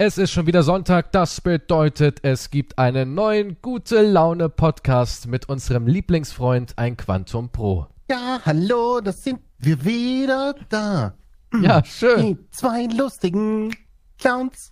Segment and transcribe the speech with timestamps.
[0.00, 5.48] Es ist schon wieder Sonntag, das bedeutet, es gibt einen neuen gute Laune Podcast mit
[5.48, 7.88] unserem Lieblingsfreund ein Quantum Pro.
[8.08, 11.14] Ja, hallo, das sind wir wieder da.
[11.60, 12.20] Ja, schön.
[12.20, 13.74] Die zwei lustigen
[14.18, 14.70] Clowns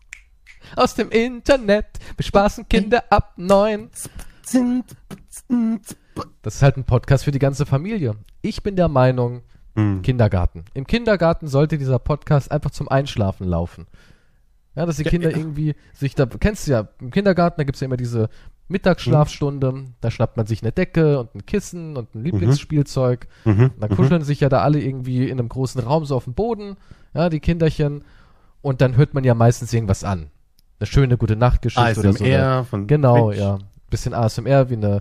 [0.76, 1.86] Aus dem Internet
[2.16, 3.90] bespaßen Kinder ab neun.
[6.42, 8.14] Das ist halt ein Podcast für die ganze Familie.
[8.42, 9.42] Ich bin der Meinung,
[9.74, 10.02] Hm.
[10.02, 10.64] Kindergarten.
[10.72, 13.86] Im Kindergarten sollte dieser Podcast einfach zum Einschlafen laufen.
[14.76, 15.36] Ja, dass die Ja, Kinder ja.
[15.38, 18.28] irgendwie sich da, kennst du ja, im Kindergarten, da gibt's ja immer diese
[18.68, 23.26] Mittagsschlafstunde, da schnappt man sich eine Decke und ein Kissen und ein Lieblingsspielzeug.
[23.44, 23.70] Mhm.
[23.80, 26.76] Dann kuscheln sich ja da alle irgendwie in einem großen Raum so auf dem Boden,
[27.14, 28.04] ja, die Kinderchen.
[28.62, 30.30] Und dann hört man ja meistens irgendwas an.
[30.78, 32.24] Eine schöne gute Nachtgeschichte oder so.
[32.24, 33.40] eine- ASMR von Genau, Twitch.
[33.40, 33.58] ja.
[33.88, 34.98] Bisschen ASMR, wie eine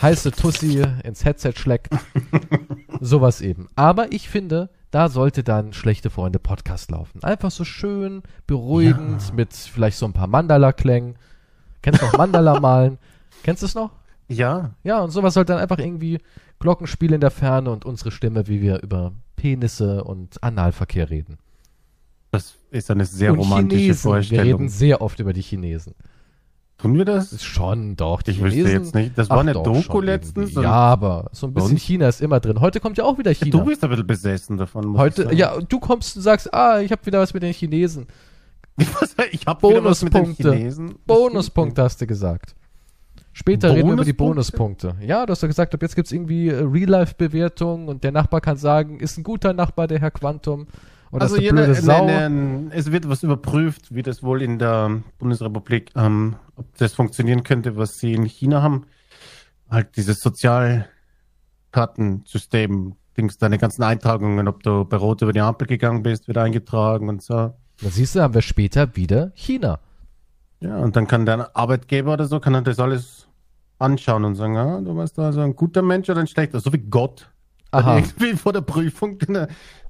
[0.00, 1.90] heiße Tussi ins Headset schlägt.
[3.00, 3.68] Sowas eben.
[3.76, 7.24] Aber ich finde, da sollte dann schlechte Freunde Podcast laufen.
[7.24, 11.16] Einfach so schön, beruhigend, mit vielleicht so ein paar Mandala-Klängen.
[11.80, 12.98] Kennst du noch Mandala malen?
[13.42, 13.90] Kennst du es noch?
[14.28, 16.20] Ja, Ja, und sowas sollte dann einfach irgendwie
[16.60, 21.38] Glockenspiel in der Ferne und unsere Stimme, wie wir über Penisse und Analverkehr reden.
[22.30, 24.04] das ist eine sehr und romantische Chinesen.
[24.04, 24.44] Wir Vorstellung.
[24.44, 25.94] reden sehr oft über die Chinesen.
[26.82, 27.42] Tun wir das?
[27.44, 28.22] Schon, doch.
[28.26, 29.16] Ich wüsste Chinesen, jetzt nicht.
[29.16, 30.54] Das war eine Doku letztens.
[30.54, 31.78] Ja, aber so ein bisschen Und?
[31.78, 32.60] China ist immer drin.
[32.60, 33.58] Heute kommt ja auch wieder Ja, China.
[33.58, 34.98] Du bist ein bisschen besessen davon.
[34.98, 38.06] Heute, ja, du kommst und sagst, ah, ich habe wieder was mit den Chinesen.
[39.00, 40.52] Was, ich habe Bonuspunkte.
[40.54, 40.94] Chinesen.
[41.06, 42.54] Bonuspunkte hast du gesagt.
[43.34, 44.96] Später reden wir über die Bonuspunkte?
[45.00, 48.56] Ja, du hast ja gesagt, ab jetzt gibt's irgendwie äh, Real-Life-Bewertung und der Nachbar kann
[48.56, 50.66] sagen, ist ein guter Nachbar, der Herr Quantum.
[51.12, 52.06] Oder Also jeder, blöde Sau.
[52.06, 56.94] ne, ne, es wird was überprüft, wie das wohl in der Bundesrepublik, ähm, ob das
[56.94, 58.86] funktionieren könnte, was sie in China haben.
[59.70, 66.02] Halt dieses Sozialkartensystem, Dings, deine ganzen Eintragungen, ob du bei Rot über die Ampel gegangen
[66.02, 67.34] bist, wird eingetragen und so.
[67.34, 67.54] Da
[67.90, 69.80] siehst du, haben wir später wieder China.
[70.60, 73.28] Ja, und dann kann dein Arbeitgeber oder so, kann er das alles
[73.78, 76.72] anschauen und sagen, ja, du warst da so ein guter Mensch oder ein schlechter, so
[76.72, 77.28] wie Gott.
[77.72, 77.96] Aha.
[77.98, 79.18] Irgendwie vor der Prüfung,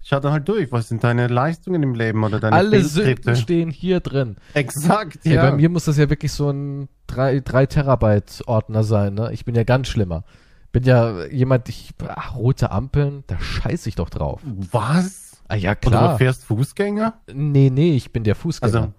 [0.03, 2.83] schaut er halt durch, was sind deine Leistungen im Leben oder deine Alle.
[2.83, 4.37] Sünden stehen hier drin.
[4.55, 5.51] Exakt, Ey, ja.
[5.51, 9.31] Bei mir muss das ja wirklich so ein 3, 3 Terabyte Ordner sein, ne?
[9.33, 10.25] Ich bin ja ganz schlimmer.
[10.73, 14.41] Bin ja jemand, ich, ach, rote Ampeln, da scheiß ich doch drauf.
[14.45, 15.43] Was?
[15.49, 16.17] Ah ja, Und du klar.
[16.17, 17.15] fährst Fußgänger?
[17.35, 18.75] Nee, nee, ich bin der Fußgänger.
[18.75, 18.93] Also-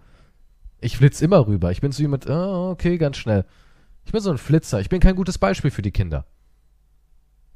[0.81, 1.71] Ich flitz immer rüber.
[1.71, 3.45] Ich bin so jemand, ah, okay, ganz schnell.
[4.05, 4.81] Ich bin so ein Flitzer.
[4.81, 6.25] Ich bin kein gutes Beispiel für die Kinder.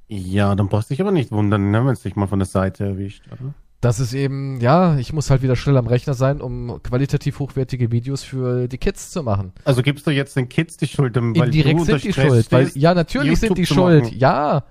[0.07, 2.45] Ja, dann brauchst du dich aber nicht wundern, ne, wenn es dich mal von der
[2.45, 3.53] Seite erwischt, oder?
[3.79, 7.91] Das ist eben, ja, ich muss halt wieder schnell am Rechner sein, um qualitativ hochwertige
[7.91, 9.51] Videos für die Kids zu machen.
[9.66, 12.51] Also gibst du jetzt den Kids die Schuld, weil Indirekt du sind die Stress schuld.
[12.51, 14.03] Weil, ja, natürlich sind YouTube die zu schuld.
[14.06, 14.17] machen?
[14.17, 14.63] Ja.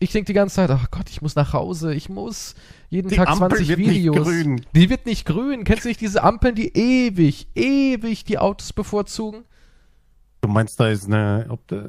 [0.00, 2.54] Ich denke die ganze Zeit, ach Gott, ich muss nach Hause, ich muss
[2.90, 4.26] jeden Die Tag Ampel 20 wird nicht Videos.
[4.26, 4.60] grün.
[4.74, 5.64] Die wird nicht grün.
[5.64, 9.44] Kennst du nicht diese Ampeln, die ewig, ewig die Autos bevorzugen?
[10.42, 11.86] Du meinst, da ist eine, ob da,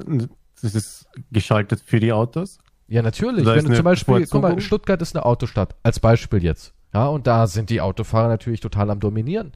[0.62, 2.58] das ist geschaltet für die Autos?
[2.86, 3.46] Ja, natürlich.
[3.46, 4.60] Wenn du zum Beispiel, guck mal?
[4.60, 6.74] Stuttgart ist eine Autostadt, als Beispiel jetzt.
[6.92, 9.52] Ja, und da sind die Autofahrer natürlich total am Dominieren.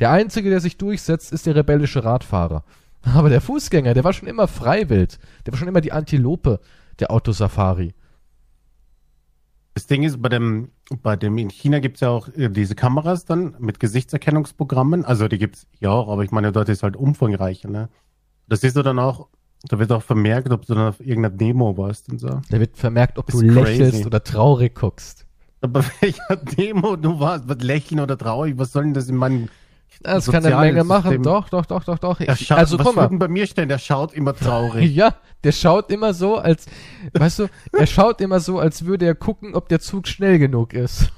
[0.00, 2.64] Der Einzige, der sich durchsetzt, ist der rebellische Radfahrer.
[3.02, 5.18] Aber der Fußgänger, der war schon immer freiwild.
[5.46, 6.60] Der war schon immer die Antilope
[6.98, 7.94] der Autosafari.
[9.74, 10.72] Das Ding ist, bei dem,
[11.02, 15.04] bei dem, in China gibt's ja auch äh, diese Kameras dann mit Gesichtserkennungsprogrammen.
[15.04, 17.88] Also die gibt's ja auch, aber ich meine, dort ist halt umfangreicher, ne?
[18.48, 19.28] Das siehst du dann auch,
[19.68, 22.28] da wird auch vermerkt, ob du dann auf irgendeiner Demo warst und so.
[22.50, 24.06] Da wird vermerkt, ob du lächelst crazy.
[24.06, 25.26] oder traurig guckst.
[25.60, 29.48] Aber welcher Demo du warst, was lächeln oder traurig, was soll denn das in meinem
[30.02, 31.08] Das kann eine Menge machen.
[31.10, 32.16] System- Doch, doch, doch, doch, doch.
[32.18, 33.08] Der Ich, schaut, also was guck mal.
[33.10, 33.68] bei mir stehen?
[33.68, 34.90] Der schaut immer traurig.
[34.94, 36.64] Ja, der schaut immer so, als,
[37.12, 40.72] weißt du, er schaut immer so, als würde er gucken, ob der Zug schnell genug
[40.72, 41.10] ist.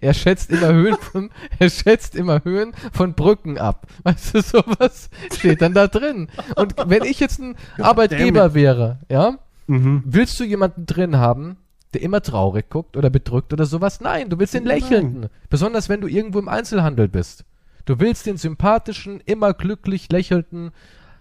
[0.00, 3.86] Er schätzt immer Höhen von, er schätzt immer Höhen von Brücken ab.
[4.04, 6.28] Weißt du, sowas steht dann da drin.
[6.56, 9.38] Und wenn ich jetzt ein Arbeitgeber wäre, ja,
[9.68, 10.02] Mhm.
[10.06, 11.56] willst du jemanden drin haben,
[11.92, 14.00] der immer traurig guckt oder bedrückt oder sowas?
[14.00, 15.28] Nein, du willst den lächelnden.
[15.50, 17.44] Besonders wenn du irgendwo im Einzelhandel bist.
[17.84, 20.70] Du willst den sympathischen, immer glücklich lächelnden,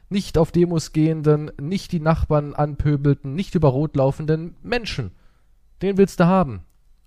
[0.09, 5.11] nicht auf Demos gehenden, nicht die Nachbarn anpöbelten, nicht über Rot laufenden Menschen.
[5.81, 6.61] Den willst du haben.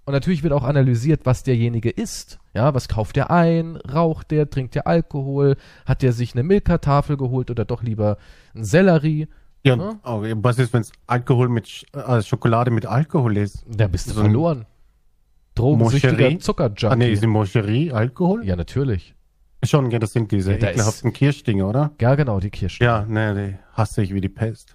[0.08, 2.38] Und natürlich wird auch analysiert, was derjenige isst.
[2.54, 3.76] Ja, was kauft er ein?
[3.76, 4.48] Raucht der?
[4.48, 5.56] Trinkt der Alkohol?
[5.84, 8.16] Hat der sich eine Milka-Tafel geholt oder doch lieber
[8.54, 9.28] ein Sellerie?
[9.64, 13.66] Ja, und oh, was ist, wenn es Alkohol mit Sch äh, Schokolade mit Alkohol ist?
[13.68, 14.64] Da bist du So verloren.
[15.54, 16.38] Drogensüchtiger?
[16.38, 16.86] Zuckerjunkie.
[16.86, 18.46] Ah, nee, ist in Moscherie Alkohol?
[18.46, 19.14] ja, natürlich.
[19.62, 21.90] Schon, ja, das sind diese Ja, ekelhaften Kirschdinger, oder?
[22.00, 22.82] Ja, genau, die Kirschen.
[22.82, 24.74] Ja, ne, die hasse ich wie die Pest.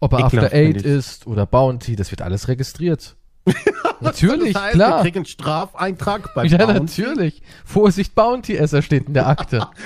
[0.00, 3.14] Ob er ekelhaft, After Eight ist oder Bounty, das wird alles registriert.
[4.00, 4.98] Natürlich, das heißt, klar.
[4.98, 7.02] Wir kriegen einen Strafeintrag bei Ja, Bounty.
[7.02, 7.42] natürlich.
[7.64, 9.66] Vorsicht, Bounty-Esser steht in der Akte.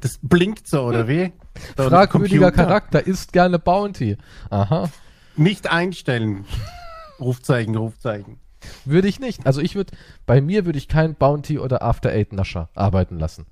[0.00, 1.32] Das blinkt so, oder wie?
[1.76, 2.50] So, Fragwürdiger.
[2.50, 4.16] Charakter isst gerne Bounty.
[4.48, 4.88] Aha.
[5.36, 6.46] Nicht einstellen.
[7.20, 8.38] Rufzeichen, Rufzeichen.
[8.86, 9.44] Würde ich nicht.
[9.46, 9.94] Also ich würde,
[10.24, 13.44] bei mir würde ich keinen Bounty oder After Eight Nascher arbeiten lassen.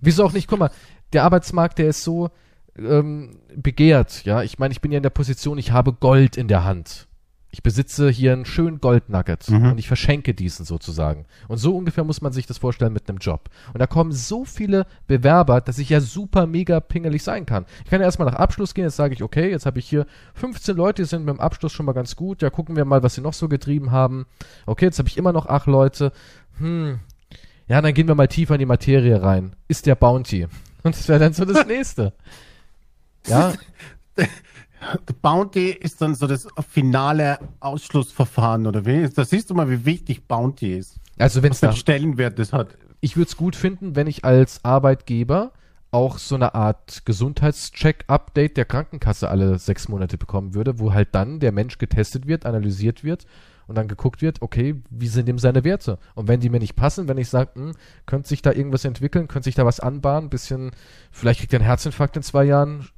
[0.00, 0.48] Wieso auch nicht?
[0.48, 0.70] Guck mal,
[1.12, 2.30] der Arbeitsmarkt, der ist so
[2.78, 4.24] ähm, begehrt.
[4.24, 7.06] Ja, ich meine, ich bin ja in der Position, ich habe Gold in der Hand.
[7.54, 9.70] Ich besitze hier einen schönen Goldnugget Mhm.
[9.70, 11.24] und ich verschenke diesen sozusagen.
[11.46, 13.48] Und so ungefähr muss man sich das vorstellen mit einem Job.
[13.72, 17.64] Und da kommen so viele Bewerber, dass ich ja super mega pingelig sein kann.
[17.84, 20.04] Ich kann ja erstmal nach Abschluss gehen, jetzt sage ich, okay, jetzt habe ich hier
[20.34, 22.42] 15 Leute, die sind mit dem Abschluss schon mal ganz gut.
[22.42, 24.26] Ja, gucken wir mal, was sie noch so getrieben haben.
[24.66, 26.10] Okay, jetzt habe ich immer noch acht Leute.
[26.58, 26.98] Hm.
[27.68, 29.54] Ja, dann gehen wir mal tiefer in die Materie rein.
[29.68, 30.48] Ist der Bounty.
[30.82, 32.14] Und das wäre dann so das nächste.
[33.28, 33.52] Ja,
[35.06, 39.08] The Bounty ist dann so das finale Ausschlussverfahren, oder wie?
[39.08, 40.98] Da siehst du mal, wie wichtig Bounty ist.
[41.18, 42.76] also wenn es für da einen Stellenwert das hat.
[43.00, 45.52] ich würde es gut finden, wenn ich als Arbeitgeber
[45.90, 51.38] auch so eine Art Gesundheitscheck-Update der Krankenkasse alle sechs Monate bekommen würde, wo halt dann
[51.38, 53.26] der Mensch getestet wird, analysiert wird
[53.68, 55.98] und dann geguckt wird, okay, wie sind ihm seine Werte?
[56.16, 57.72] Und wenn die mir nicht passen, wenn ich sage, hm,
[58.06, 60.72] könnte sich da irgendwas entwickeln, könnte sich da was anbahnen, bisschen,
[61.12, 62.88] vielleicht kriegt er einen Herzinfarkt in zwei Jahren,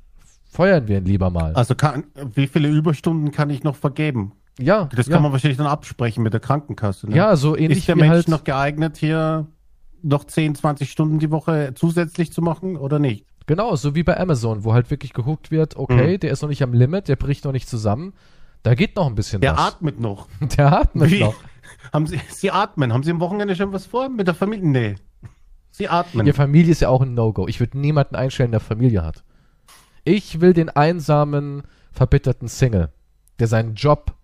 [0.50, 1.52] feuern wir ihn lieber mal.
[1.54, 2.04] Also kann,
[2.34, 4.32] wie viele Überstunden kann ich noch vergeben?
[4.58, 5.14] ja, Das ja.
[5.14, 7.08] kann man wahrscheinlich dann absprechen mit der Krankenkasse.
[7.10, 7.16] Ne?
[7.16, 9.46] ja, so ähnlich ist der Mensch halt, noch geeignet, hier
[10.02, 13.26] noch 10, 20 Stunden die Woche zusätzlich zu machen oder nicht?
[13.46, 16.20] Genau, so wie bei Amazon, wo halt wirklich geguckt wird, okay, Mhm.
[16.20, 18.12] der ist noch nicht am Limit, der bricht noch nicht zusammen.
[18.62, 19.74] Da geht noch ein bisschen Der was.
[19.74, 20.26] atmet noch.
[20.56, 21.20] Der atmet Wie?
[21.20, 21.34] noch.
[21.92, 22.92] Haben Sie, Sie atmen.
[22.92, 24.66] Haben Sie am Wochenende schon was vor mit der Familie?
[24.68, 24.94] Nee.
[25.70, 26.24] Sie atmen.
[26.26, 27.46] Die Familie ist ja auch ein No-Go.
[27.46, 29.22] Ich würde niemanden einstellen, der Familie hat.
[30.06, 32.90] Ich will den einsamen, verbitterten Single,
[33.40, 34.14] der seinen Job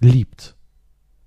[0.00, 0.56] liebt.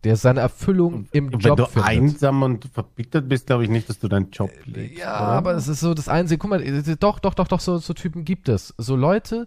[0.04, 1.90] Der seine Erfüllung im Wenn Job du findet.
[1.90, 4.98] einsam und verbittert bist, glaube ich nicht, dass du deinen Job liebst.
[4.98, 5.28] Ja, oder?
[5.28, 6.40] aber es ist so das Einzige.
[6.40, 8.74] Guck mal, äh, doch, doch, doch, doch, so, so Typen gibt es.
[8.80, 9.46] So Leute,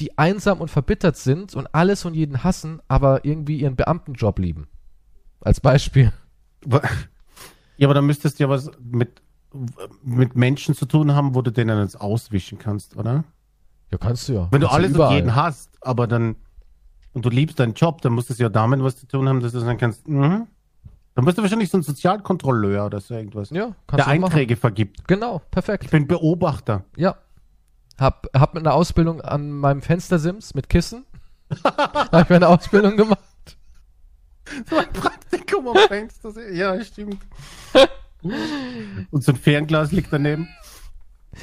[0.00, 4.66] die einsam und verbittert sind und alles und jeden hassen, aber irgendwie ihren Beamtenjob lieben.
[5.40, 6.12] Als Beispiel.
[7.76, 9.22] Ja, aber dann müsstest du ja was mit,
[10.02, 13.22] mit Menschen zu tun haben, wo du denen jetzt auswischen kannst, oder?
[13.90, 14.48] Ja, kannst du ja.
[14.50, 15.14] Wenn du Kannst alles und überall.
[15.14, 16.36] jeden hast, aber dann
[17.12, 19.52] und du liebst deinen Job, dann musst du ja damit was zu tun haben, dass
[19.52, 20.48] du sagen kannst, mhm.
[21.16, 23.48] Dann bist du wahrscheinlich so ein Sozialkontrolleur oder so irgendwas.
[23.48, 24.24] Ja, kannst der du auch machen.
[24.24, 25.08] Einträge vergibt.
[25.08, 25.84] Genau, perfekt.
[25.84, 26.84] Ich bin Beobachter.
[26.94, 27.16] Ja.
[27.98, 31.06] Hab, hab eine Ausbildung an meinem Fenstersims mit Kissen.
[31.64, 33.18] hab ich meine Ausbildung gemacht.
[34.68, 36.52] So ein Praktikum am Fenster.
[36.52, 37.18] Ja, stimmt.
[39.10, 40.50] Und so ein Fernglas liegt daneben.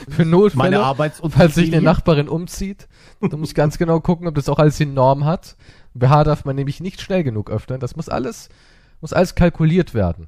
[0.10, 1.82] Für Notfälle, Meine Arbeits- und falls sich eine.
[1.84, 2.88] Nachbarin umzieht.
[3.22, 5.56] Du musst ganz genau gucken, ob das auch alles in Norm hat.
[5.94, 7.80] BH darf man nämlich nicht schnell genug öffnen.
[7.80, 8.50] Das muss alles,
[9.02, 10.28] muss alles kalkuliert werden.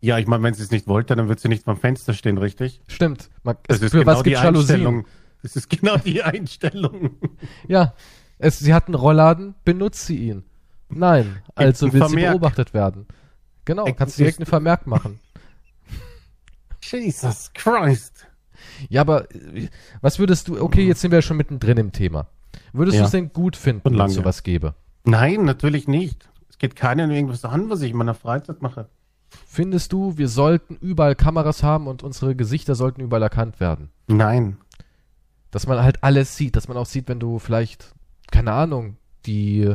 [0.00, 2.38] Ja, ich meine, wenn sie es nicht wollte, dann wird sie nicht beim Fenster stehen,
[2.38, 2.80] richtig?
[2.86, 3.30] Stimmt.
[3.42, 4.70] Man, Das es, ist für genau was die gibt Jalousien?
[4.76, 5.06] Einstellung.
[5.42, 7.10] Das ist genau die Einstellung.
[7.66, 7.94] Ja.
[8.38, 10.44] Es, sie hat einen Rollladen, benutzt sie ihn.
[10.88, 11.38] Nein.
[11.54, 12.32] Also will sie Vermerk.
[12.34, 13.06] beobachtet werden.
[13.64, 15.18] Genau, Ex- kannst direkt einen Vermerk machen.
[16.90, 18.26] Jesus Christ.
[18.88, 19.68] Ja, aber äh,
[20.00, 22.26] was würdest du, okay, jetzt sind wir ja schon mittendrin im Thema.
[22.72, 23.02] Würdest Ja.
[23.02, 24.74] du es denn gut finden, wenn es sowas gäbe?
[25.04, 26.28] Nein, natürlich nicht.
[26.48, 28.88] Es geht keinem irgendwas an, was ich in meiner Freizeit mache.
[29.46, 33.90] Findest du, wir sollten überall Kameras haben und unsere Gesichter sollten überall erkannt werden?
[34.06, 34.56] Nein.
[35.50, 37.94] Dass man halt alles sieht, dass man auch sieht, wenn du vielleicht,
[38.30, 39.74] keine Ahnung, die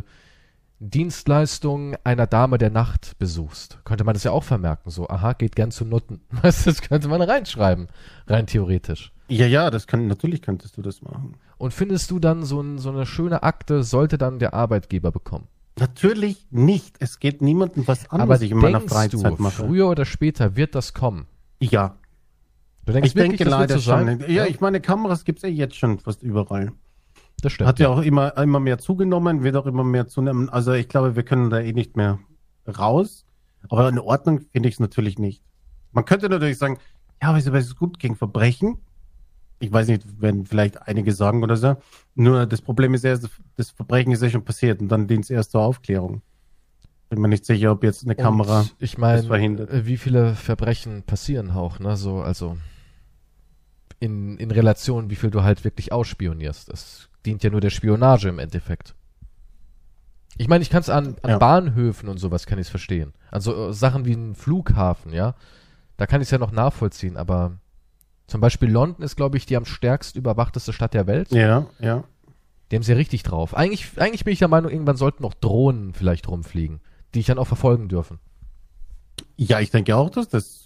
[0.81, 3.79] Dienstleistung einer Dame der Nacht besuchst.
[3.85, 6.21] Könnte man das ja auch vermerken, so, aha, geht gern zu Nutten.
[6.41, 7.87] Weißt das könnte man reinschreiben,
[8.27, 9.11] rein theoretisch.
[9.27, 11.35] Ja, ja, das kann, natürlich könntest du das machen.
[11.57, 15.47] Und findest du dann so, ein, so eine schöne Akte, sollte dann der Arbeitgeber bekommen?
[15.79, 16.95] Natürlich nicht.
[16.99, 19.63] Es geht niemandem was an, Aber was ich in meiner Freizeit du, mache.
[19.65, 21.27] früher oder später wird das kommen?
[21.59, 21.95] ja,
[22.85, 24.05] Du denkst ich denke das wird leider so schon.
[24.19, 24.25] sein?
[24.27, 26.71] Ja, ich meine, Kameras gibt's ja jetzt schon fast überall.
[27.41, 27.67] Das stimmt.
[27.67, 30.49] Hat ja auch immer, immer mehr zugenommen, wird auch immer mehr zunehmen.
[30.49, 32.19] Also ich glaube, wir können da eh nicht mehr
[32.67, 33.25] raus.
[33.69, 35.43] Aber in Ordnung finde ich es natürlich nicht.
[35.91, 36.77] Man könnte natürlich sagen,
[37.21, 38.77] ja, aber es ist gut gegen Verbrechen.
[39.59, 41.75] Ich weiß nicht, werden vielleicht einige sagen oder so.
[42.15, 45.29] Nur das Problem ist erst, das Verbrechen ist ja schon passiert und dann dient es
[45.29, 46.23] erst zur Aufklärung.
[47.09, 48.61] Bin mir nicht sicher, ob jetzt eine Kamera.
[48.61, 49.69] Und ich meine, das verhindert.
[49.69, 51.95] äh, wie viele Verbrechen passieren auch, ne?
[51.97, 52.57] So, also
[53.99, 56.71] in, in Relation, wie viel du halt wirklich ausspionierst.
[56.71, 58.95] Das dient ja nur der Spionage im Endeffekt.
[60.37, 61.37] Ich meine, ich kann es an, an Ja.
[61.37, 63.13] Bahnhöfen und sowas kann ich es verstehen.
[63.29, 65.35] Also äh, Sachen wie ein Flughafen, ja.
[65.97, 67.57] Da kann ich es ja noch nachvollziehen, aber
[68.27, 71.31] zum Beispiel London ist, glaube ich, die am stärkst überwachteste Stadt der Welt.
[71.31, 72.03] Ja, ja.
[72.71, 73.55] Die haben sie ja richtig drauf.
[73.55, 76.79] Eigentlich, eigentlich bin ich der Meinung, irgendwann sollten noch Drohnen vielleicht rumfliegen,
[77.13, 78.19] die ich dann auch verfolgen dürfen.
[79.35, 80.60] Ja, ich denke auch, dass das.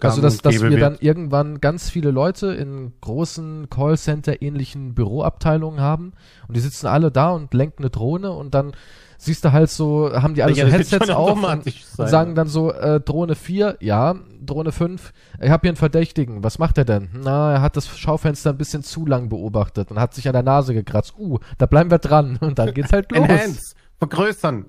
[0.00, 0.82] Also, dass, dass wir wird.
[0.82, 6.12] dann irgendwann ganz viele Leute in großen Callcenter-ähnlichen Büroabteilungen haben
[6.46, 8.72] und die sitzen alle da und lenken eine Drohne und dann
[9.18, 12.48] siehst du halt so, haben die alle Ja, so Headsets auf und, und sagen dann
[12.48, 16.84] so, äh, Drohne 4, ja, Drohne 5, ich habe hier einen Verdächtigen, was macht er
[16.84, 17.10] denn?
[17.12, 20.44] Na, er hat das Schaufenster ein bisschen zu lang beobachtet und hat sich an der
[20.44, 21.14] Nase gekratzt.
[21.18, 23.28] Uh, da bleiben wir dran und dann geht's halt los.
[23.28, 23.74] Enhance.
[23.98, 24.66] Vergrößern.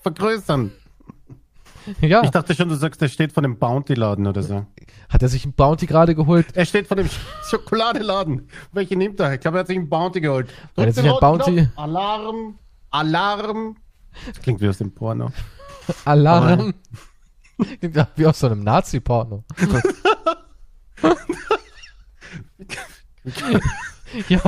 [0.00, 0.72] Vergrößern.
[2.00, 4.66] Ja, Ich dachte schon, du sagst, der steht von dem Bounty-Laden oder so.
[5.08, 6.46] hat er sich einen Bounty gerade geholt?
[6.54, 7.18] Er steht von dem Sch-
[7.50, 8.48] Schokoladeladen.
[8.72, 9.34] Welche nimmt er?
[9.34, 10.48] Ich glaube, er hat sich einen Bounty geholt.
[10.48, 11.78] Hat er Drück sich den einen roten Bounty- Knopf.
[11.78, 12.58] Alarm.
[12.90, 13.76] Alarm.
[14.26, 15.30] Das klingt wie aus dem Porno.
[16.04, 16.74] Alarm.
[17.80, 19.42] Klingt Wie aus so einem Nazi-Porno.
[24.28, 24.40] ja,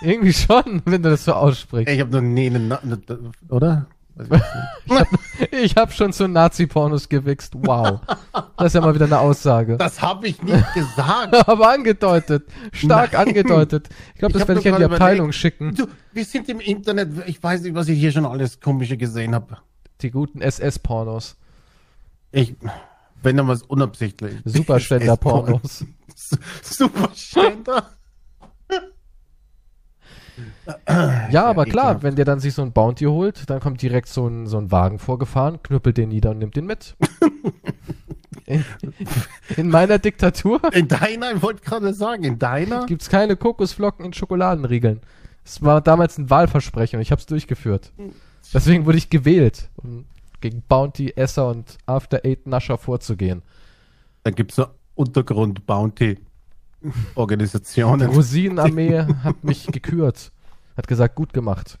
[0.00, 1.92] irgendwie schon, wenn du das so aussprichst.
[1.92, 2.98] Ich habe noch nie eine, Na eine
[3.48, 3.86] oder?
[4.18, 4.96] Ich.
[5.50, 7.54] Ich habe schon zu Nazi-Pornos gewichst.
[7.56, 8.00] Wow.
[8.56, 9.76] Das ist ja mal wieder eine Aussage.
[9.76, 11.34] Das habe ich nicht gesagt.
[11.48, 12.44] Aber angedeutet.
[12.72, 13.28] Stark Nein.
[13.28, 13.88] angedeutet.
[14.14, 15.34] Ich glaube, Ich das hab werde ich an die Abteilung überlegt.
[15.34, 15.74] schicken.
[15.74, 17.26] Du, wir sind im Internet.
[17.26, 19.58] Ich weiß nicht, was ich hier schon alles komische gesehen habe.
[20.02, 21.36] Die guten SS-Pornos.
[22.30, 22.54] Ich,
[23.22, 24.34] wenn dann was unabsichtlich.
[24.44, 25.84] Superständer-Pornos.
[26.62, 27.90] Superständer.
[31.30, 32.02] Ja, aber klar, ekelhaft.
[32.02, 34.70] wenn der dann sich so ein Bounty holt, dann kommt direkt so ein, so ein
[34.72, 36.96] Wagen vorgefahren, knüppelt den nieder und nimmt den mit.
[38.46, 38.62] In,
[39.56, 42.84] in meiner Diktatur In deiner, ich wollte gerade sagen, in deiner?
[42.84, 45.00] gibt's keine Kokosflocken in Schokoladenriegeln.
[45.44, 47.92] Das war damals ein Wahlversprechen und ich habe es durchgeführt.
[48.52, 50.04] Deswegen wurde ich gewählt, um
[50.42, 53.40] gegen Bounty, Esser und After Eight Nascher vorzugehen.
[54.24, 54.60] Da gibt es
[57.52, 58.06] so Die.
[58.06, 60.32] Rosinenarmee hat mich gekürt.
[60.76, 61.78] Hat gesagt, gut gemacht.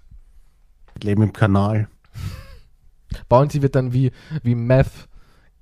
[1.02, 1.88] Leben im Kanal.
[3.28, 5.08] Bounty wird dann wie, wie Meth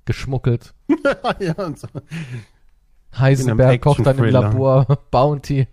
[0.05, 0.73] geschmuggelt.
[1.39, 1.87] ja, und so.
[3.17, 4.25] Heisenberg kocht dann im.
[4.25, 4.85] Labor.
[5.11, 5.67] Bounty.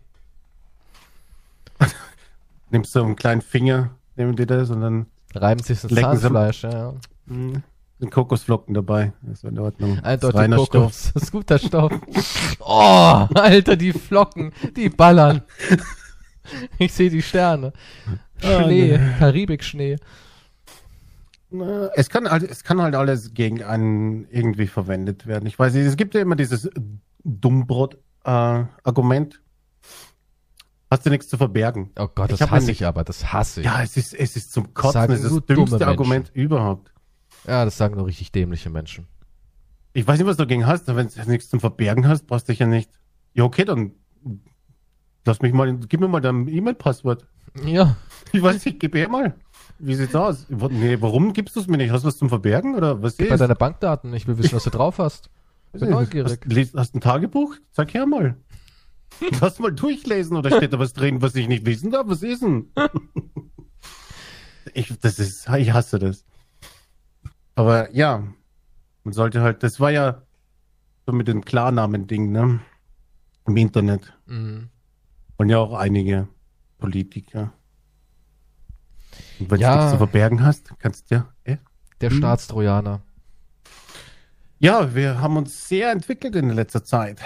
[2.70, 6.62] Nimmst du einen kleinen Finger, nehmen die das und dann Reiben sich sie- Zahnfleisch.
[6.62, 6.94] Ja, ja.
[7.26, 7.62] mh,
[8.00, 9.12] sind Kokosflocken dabei.
[9.22, 9.98] Das ist in Ordnung.
[10.02, 10.70] Das ist reiner Stoff.
[10.70, 11.10] Kokos.
[11.14, 11.92] Das ist guter Stoff.
[12.60, 15.42] Oh, Alter, die Flocken, die ballern.
[16.78, 17.72] Ich sehe die Sterne.
[18.38, 19.14] Schnee, ne.
[19.18, 19.96] Karibikschnee.
[21.50, 25.46] Na, Es kann, halt, es kann halt alles gegen einen irgendwie verwendet werden.
[25.46, 26.70] Ich weiß nicht, es gibt ja immer dieses
[27.24, 29.42] Dummbrot-Argument.
[30.90, 31.90] Hast du nichts zu verbergen?
[31.98, 33.66] Oh Gott, das hasse ich aber, das hasse ich.
[33.66, 35.12] Ja, es ist, es ist zum Kotzen.
[35.12, 36.92] Es ist das dümmste Argument überhaupt.
[37.46, 39.06] Ja, das sagen nur richtig dämliche Menschen.
[39.92, 40.86] Ich weiß nicht, was du dagegen hast.
[40.88, 42.90] Wenn du nichts zum Verbergen hast, brauchst du dich ja nicht.
[43.34, 43.92] Ja, okay, dann
[45.24, 47.26] lass mich mal, gib mir mal dein E-Mail-Passwort.
[47.64, 47.96] Ja,
[48.32, 49.34] Ich weiß nicht, gib her mal.
[49.78, 50.46] Wie sieht's aus?
[50.48, 51.90] Nee, warum gibst du es mir nicht?
[51.90, 53.40] Hast du was zum Verbergen oder was bei ist?
[53.40, 54.12] deine Bankdaten.
[54.14, 55.30] Ich will wissen, was du drauf hast.
[55.72, 56.38] Bin neugierig.
[56.48, 57.56] Hast, hast ein Tagebuch?
[57.72, 58.36] Sag her mal.
[59.40, 62.06] Lass mal durchlesen oder steht da was drin, was ich nicht wissen darf?
[62.08, 62.66] Was ist denn?
[64.74, 66.24] Ich, das ist, ich hasse das.
[67.54, 68.24] Aber ja,
[69.04, 70.22] man sollte halt, das war ja
[71.06, 72.60] so mit dem Klarnamen-Ding, ne?
[73.46, 74.12] Im Internet.
[74.26, 74.68] Mhm.
[75.36, 76.28] Und ja auch einige
[76.78, 77.52] Politiker.
[79.38, 79.70] Und wenn Ja.
[79.72, 81.28] du nichts zu verbergen hast, kannst du ja.
[81.44, 81.56] Äh?
[82.00, 82.18] Der Hm.
[82.18, 83.00] Staatstrojaner.
[84.58, 87.20] Ja, wir haben uns sehr entwickelt in letzter Zeit.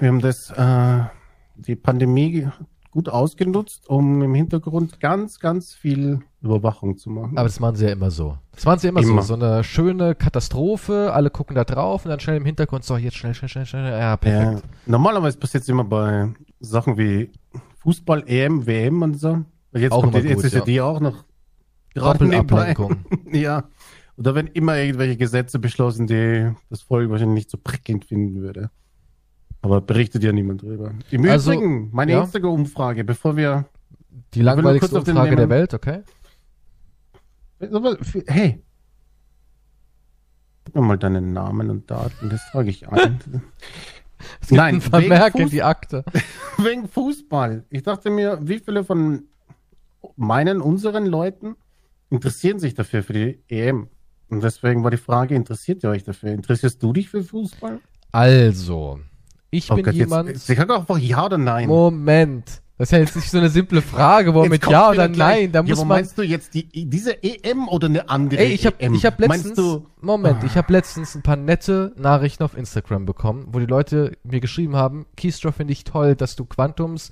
[0.00, 1.04] Wir haben das, äh,
[1.56, 2.48] die Pandemie
[2.90, 7.36] gut ausgenutzt, um im Hintergrund ganz, ganz viel Überwachung zu machen.
[7.36, 8.36] Aber das machen sie ja immer so.
[8.52, 9.22] Das machen sie immer, Immer.
[9.22, 9.36] so.
[9.36, 13.16] So eine schöne Katastrophe, alle gucken da drauf und dann schnell im Hintergrund so, jetzt
[13.16, 13.90] schnell, schnell, schnell, schnell.
[13.90, 14.62] Ja, ja, perfekt.
[14.86, 16.28] normalerweise passiert es immer bei
[16.60, 17.30] Sachen wie
[17.78, 19.44] Fußball, EM, WM und so.
[19.72, 20.64] Jetzt, Auch kommt die, jetzt gut, ist ja ja.
[20.64, 21.24] die auch noch.
[21.94, 22.96] Doppelablenkung.
[23.32, 23.64] Ja.
[24.16, 28.42] Und da werden immer irgendwelche Gesetze beschlossen, die das Volk wahrscheinlich nicht so prickelnd finden
[28.42, 28.70] würde.
[29.62, 30.92] Aber berichtet ja niemand drüber.
[31.10, 32.22] Im Also, Übrigen, meine ja.
[32.22, 33.66] Instagram-Umfrage, bevor wir.
[34.34, 35.48] Die langweiligste Umfrage der.
[35.48, 36.02] Welt, okay?
[38.26, 38.62] Hey.
[40.64, 43.20] Gib mir mal deinen Namen und Daten, das trage ich ein.
[44.42, 46.04] Es Nein, ein Vermerk in die Akte.
[46.58, 47.64] Wegen Fußball.
[47.70, 49.24] Ich dachte mir, wie viele von
[50.16, 51.56] meinen, unseren Leuten
[52.10, 53.88] interessieren sich dafür für die EM?
[54.28, 56.32] Und deswegen war die Frage, interessiert ihr euch dafür?
[56.32, 57.80] Interessierst du dich für Fußball?
[58.12, 59.00] Also,
[59.50, 60.28] ich Oh bin Gott, jemand.
[60.28, 61.68] Jetzt, sie kann auch einfach ja oder nein.
[61.68, 62.62] Moment.
[62.78, 65.06] Das ist ja jetzt nicht so eine simple Frage, wo mit Ja oder.
[65.06, 65.52] Nein.
[65.52, 65.98] Da ja, muss aber man.
[65.98, 68.94] meinst du jetzt die, diese EM oder eine andere Ey, ich habe EM?
[68.94, 73.04] ich hab Meinst letztens, du, Moment, ich habe letztens ein paar nette Nachrichten auf Instagram
[73.04, 77.10] bekommen, wo die Leute mir geschrieben haben, Keystrow finde ich toll, dass du Quantums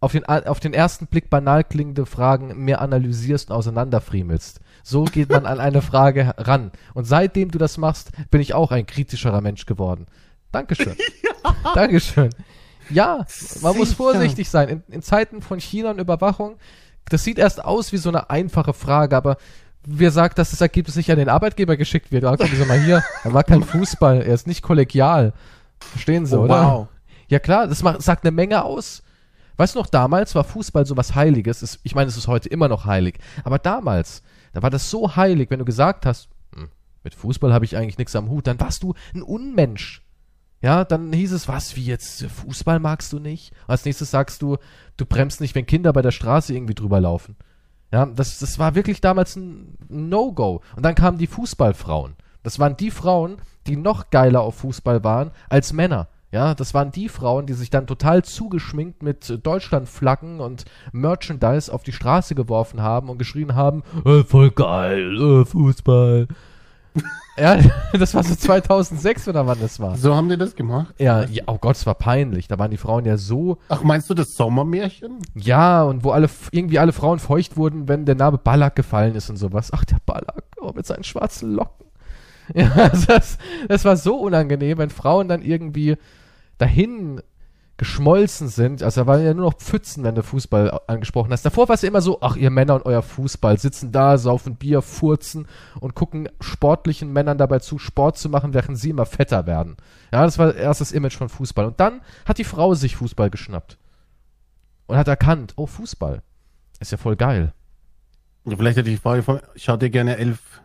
[0.00, 4.60] auf den, auf den ersten Blick banal klingende Fragen mehr analysierst und auseinanderfriemelst.
[4.82, 6.72] So geht man an eine Frage ran.
[6.94, 10.06] Und seitdem du das machst, bin ich auch ein kritischerer Mensch geworden.
[10.52, 10.94] Dankeschön.
[11.22, 11.74] ja.
[11.74, 12.30] Dankeschön.
[12.90, 13.26] Ja,
[13.62, 14.68] man muss vorsichtig sein.
[14.68, 16.56] In, in Zeiten von China und Überwachung,
[17.06, 19.36] das sieht erst aus wie so eine einfache Frage, aber
[19.84, 22.24] wer sagt, dass das Ergebnis nicht an den Arbeitgeber geschickt wird?
[22.24, 25.32] Gucken Sie mal hier, er war kein Fußball, er ist nicht kollegial.
[25.80, 26.64] Verstehen Sie, oh, oder?
[26.64, 26.88] Wow.
[27.28, 29.02] Ja klar, das macht, sagt eine Menge aus.
[29.56, 31.80] Weißt du noch, damals war Fußball so was Heiliges.
[31.82, 33.18] ich meine, es ist heute immer noch heilig.
[33.44, 36.68] Aber damals, da war das so heilig, wenn du gesagt hast, hm,
[37.04, 40.02] mit Fußball habe ich eigentlich nichts am Hut, dann warst du ein Unmensch.
[40.62, 43.52] Ja, dann hieß es, was, wie jetzt, Fußball magst du nicht?
[43.66, 44.58] als nächstes sagst du,
[44.96, 47.36] du bremst nicht, wenn Kinder bei der Straße irgendwie drüber laufen.
[47.92, 50.62] Ja, das, das war wirklich damals ein No-Go.
[50.76, 52.14] Und dann kamen die Fußballfrauen.
[52.42, 56.08] Das waren die Frauen, die noch geiler auf Fußball waren als Männer.
[56.30, 61.82] Ja, das waren die Frauen, die sich dann total zugeschminkt mit Deutschlandflaggen und Merchandise auf
[61.82, 66.28] die Straße geworfen haben und geschrien haben, äh, voll geil, äh, Fußball.
[67.36, 67.58] Ja,
[67.92, 69.96] das war so 2006 oder wann das war.
[69.96, 70.94] So haben die das gemacht?
[70.98, 72.48] Ja, ja, oh Gott, es war peinlich.
[72.48, 73.58] Da waren die Frauen ja so.
[73.68, 75.18] Ach, meinst du das Sommermärchen?
[75.34, 79.30] Ja, und wo alle, irgendwie alle Frauen feucht wurden, wenn der Name Ballack gefallen ist
[79.30, 79.70] und sowas.
[79.72, 81.86] Ach, der Ballack, oh, mit seinen schwarzen Locken.
[82.54, 85.96] Ja, das, das war so unangenehm, wenn Frauen dann irgendwie
[86.58, 87.22] dahin
[87.76, 88.82] geschmolzen sind.
[88.82, 91.44] Also da waren ja nur noch Pfützen, wenn du Fußball angesprochen hast.
[91.44, 94.56] Davor war es ja immer so, ach, ihr Männer und euer Fußball sitzen da, saufen
[94.56, 95.46] Bier, furzen
[95.80, 99.76] und gucken sportlichen Männern dabei zu, Sport zu machen, während sie immer fetter werden.
[100.12, 101.66] Ja, das war erst das Image von Fußball.
[101.66, 103.78] Und dann hat die Frau sich Fußball geschnappt.
[104.86, 106.22] Und hat erkannt, oh, Fußball.
[106.78, 107.52] Ist ja voll geil.
[108.44, 110.60] Vielleicht hätte ich die Frage von, schaut ihr gerne elf,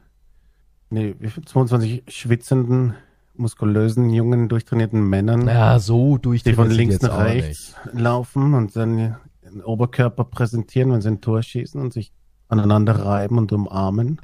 [0.90, 2.96] nee, 22 schwitzenden
[3.40, 5.48] muskulösen, jungen, durchtrainierten Männern.
[5.48, 6.60] Ja, so durchtrainiert.
[6.60, 11.42] Die von links nach rechts laufen und dann den Oberkörper präsentieren, wenn sie ein Tor
[11.42, 12.12] schießen und sich
[12.48, 14.20] aneinander reiben und umarmen.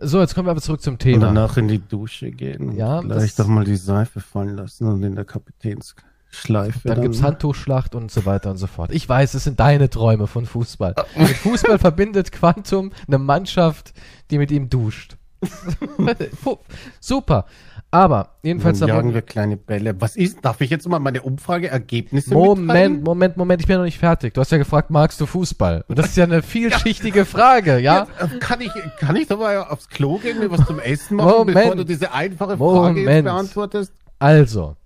[0.00, 1.28] So, jetzt kommen wir aber zurück zum Thema.
[1.28, 2.76] Und danach in die Dusche gehen.
[2.76, 3.00] Ja.
[3.00, 6.80] Vielleicht doch mal die Seife fallen lassen und in der Kapitänsschleife.
[6.84, 8.92] Dann, dann gibt's Handtuchschlacht und so weiter und so fort.
[8.92, 10.94] Ich weiß, es sind deine Träume von Fußball.
[11.16, 13.92] mit Fußball verbindet Quantum eine Mannschaft,
[14.30, 15.17] die mit ihm duscht.
[17.00, 17.46] Super.
[17.90, 18.80] Aber jedenfalls.
[18.80, 19.98] Dann jagen wir kleine Bälle.
[20.00, 20.44] Was ist?
[20.44, 23.02] Darf ich jetzt mal meine Umfrageergebnisse Moment, mitteilen?
[23.02, 24.34] Moment, Moment, ich bin noch nicht fertig.
[24.34, 25.84] Du hast ja gefragt, magst du Fußball?
[25.88, 28.06] Und das ist ja eine vielschichtige Frage, ja?
[28.20, 31.16] Jetzt, äh, kann ich, kann ich doch mal aufs Klo gehen, mir was zum Essen
[31.16, 33.08] machen, Moment, bevor du diese einfache Frage Moment.
[33.08, 33.92] jetzt beantwortest?
[34.18, 34.76] Also,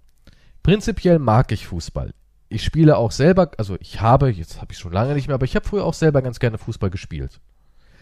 [0.63, 2.13] prinzipiell mag ich Fußball.
[2.51, 5.47] Ich spiele auch selber, also ich habe, jetzt habe ich schon lange nicht mehr, aber
[5.47, 7.41] ich habe früher auch selber ganz gerne Fußball gespielt.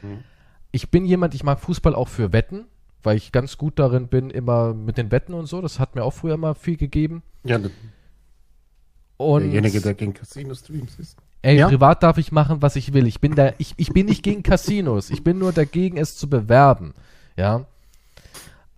[0.02, 0.24] Hm.
[0.72, 2.66] Ich bin jemand, ich mag Fußball auch für Wetten
[3.02, 5.60] weil ich ganz gut darin bin, immer mit den Wetten und so.
[5.60, 7.22] Das hat mir auch früher immer viel gegeben.
[7.44, 7.58] Ja,
[9.16, 11.16] und derjenige, der gegen Casino-Streams ist.
[11.42, 11.68] Ey, ja?
[11.68, 13.06] privat darf ich machen, was ich will.
[13.06, 15.10] Ich bin da, ich, ich bin nicht gegen Casinos.
[15.10, 16.94] Ich bin nur dagegen, es zu bewerben.
[17.36, 17.66] Ja.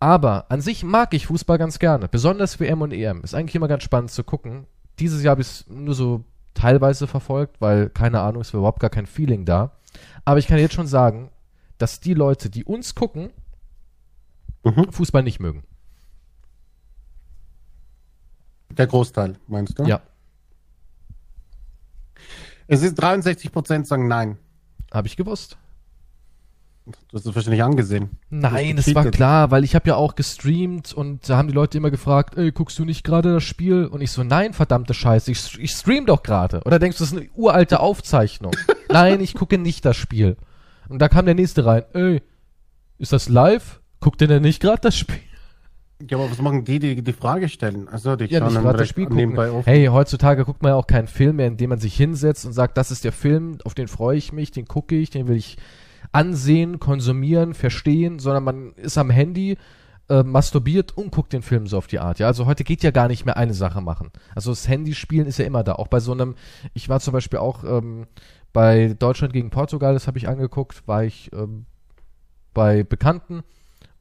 [0.00, 2.08] Aber an sich mag ich Fußball ganz gerne.
[2.08, 3.22] Besonders WM und EM.
[3.22, 4.66] Ist eigentlich immer ganz spannend zu gucken.
[4.98, 6.24] Dieses Jahr habe ich es nur so
[6.54, 9.72] teilweise verfolgt, weil, keine Ahnung, es war überhaupt gar kein Feeling da.
[10.24, 11.30] Aber ich kann jetzt schon sagen,
[11.78, 13.30] dass die Leute, die uns gucken,
[14.64, 14.90] mhm.
[14.90, 15.64] Fußball nicht mögen.
[18.70, 19.84] Der Großteil, meinst du?
[19.84, 20.00] Ja.
[22.66, 24.38] Es ist 63 Prozent sagen nein.
[24.92, 25.58] Habe ich gewusst.
[26.84, 28.18] Du hast es wahrscheinlich angesehen.
[28.28, 31.78] Nein, es war klar, weil ich habe ja auch gestreamt und da haben die Leute
[31.78, 33.86] immer gefragt, ey, guckst du nicht gerade das Spiel?
[33.86, 36.60] Und ich so, nein, verdammte Scheiße, ich, ich stream doch gerade.
[36.64, 38.52] Oder denkst du, das ist eine uralte Aufzeichnung?
[38.88, 40.36] nein, ich gucke nicht das Spiel.
[40.92, 42.22] Und da kam der nächste rein, ey,
[42.98, 43.80] ist das live?
[44.00, 45.16] Guckt ihr denn nicht gerade das Spiel?
[46.10, 47.88] Ja, aber was machen die, die die Frage stellen?
[47.88, 49.62] Also die ja, nicht gerade das Spiel gucken.
[49.64, 52.52] Hey, heutzutage guckt man ja auch keinen Film mehr, in dem man sich hinsetzt und
[52.52, 55.36] sagt, das ist der Film, auf den freue ich mich, den gucke ich, den will
[55.36, 55.56] ich
[56.10, 59.56] ansehen, konsumieren, verstehen, sondern man ist am Handy,
[60.08, 62.18] äh, masturbiert und guckt den Film so auf die Art.
[62.18, 64.10] Ja, also heute geht ja gar nicht mehr eine Sache machen.
[64.34, 65.74] Also das Handyspielen ist ja immer da.
[65.74, 66.34] Auch bei so einem,
[66.74, 68.06] ich war zum Beispiel auch ähm,
[68.52, 71.66] bei Deutschland gegen Portugal, das habe ich angeguckt, war ich ähm,
[72.52, 73.42] bei Bekannten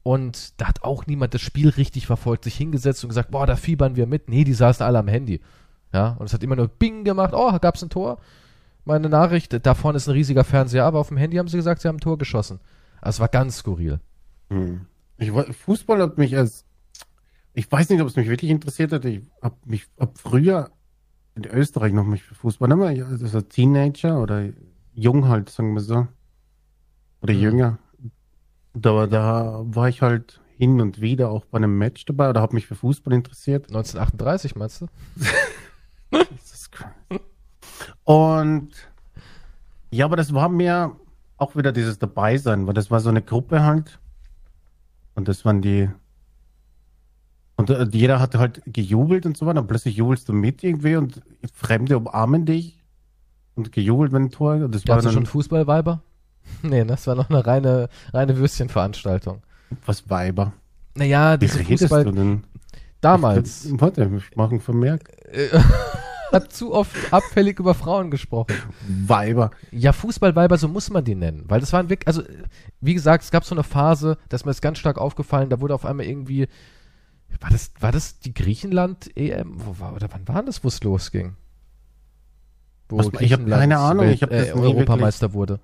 [0.02, 3.56] und da hat auch niemand das Spiel richtig verfolgt, sich hingesetzt und gesagt, boah, da
[3.56, 4.28] fiebern wir mit.
[4.28, 5.40] Nee, die saßen alle am Handy.
[5.92, 8.18] Ja, und es hat immer nur Bing gemacht, oh, gab's ein Tor?
[8.84, 11.82] Meine Nachricht, da vorne ist ein riesiger Fernseher, aber auf dem Handy haben sie gesagt,
[11.82, 12.58] sie haben ein Tor geschossen.
[13.00, 14.00] Also es war ganz skurril.
[14.50, 14.86] Hm.
[15.18, 16.64] Ich, Fußball hat mich als,
[17.54, 19.04] ich weiß nicht, ob es mich wirklich interessiert hat.
[19.04, 20.70] Ich habe mich ab früher
[21.34, 24.50] in Österreich noch mich für Fußball, also Teenager oder
[24.94, 26.06] jung halt, sagen wir so.
[27.22, 27.40] Oder mhm.
[27.40, 27.78] jünger
[28.74, 32.54] da, da war ich halt hin und wieder auch bei einem Match dabei oder habe
[32.54, 33.68] mich für Fußball interessiert.
[33.68, 34.86] 1938 meinst du?
[38.04, 38.70] Und
[39.90, 40.96] ja, aber das war mir
[41.36, 43.98] auch wieder dieses Dabeisein, weil das war so eine Gruppe halt.
[45.14, 45.90] Und das waren die.
[47.56, 49.60] Und äh, jeder hatte halt gejubelt und so weiter.
[49.60, 51.20] Und plötzlich jubelst du mit irgendwie und
[51.52, 52.82] Fremde umarmen dich
[53.54, 54.54] und gejubelt, wenn ein Tor.
[54.54, 56.02] Und das war dann, schon Fußballweiber?
[56.62, 59.42] nee, das war noch eine reine, reine Würstchenveranstaltung.
[59.86, 60.52] was Weiber.
[60.94, 62.44] Naja, Wie diese redest Fußball du denn?
[63.00, 65.10] damals Ich, warte, ich mache einen Vermerk.
[66.32, 68.54] hat zu oft abfällig über Frauen gesprochen.
[68.88, 69.50] Weiber.
[69.70, 71.44] Ja, Fußballweiber, so muss man die nennen.
[71.46, 72.22] Weil das waren wirklich, also,
[72.80, 75.74] wie gesagt, es gab so eine Phase, dass mir das ganz stark aufgefallen, da wurde
[75.74, 76.48] auf einmal irgendwie,
[77.40, 79.52] war das, war das die Griechenland-EM?
[79.56, 81.34] Wo war, oder wann war das, wo es losging?
[82.88, 85.60] Wo Was- ich hab keine Ahnung, ich hab das äh, Europameister wurde.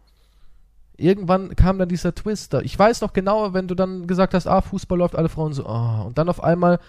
[0.97, 2.65] Irgendwann kam dann dieser Twister.
[2.65, 5.67] Ich weiß noch genau, wenn du dann gesagt hast, ah, Fußball läuft, alle Frauen so,
[5.67, 6.81] ah, und dann auf einmal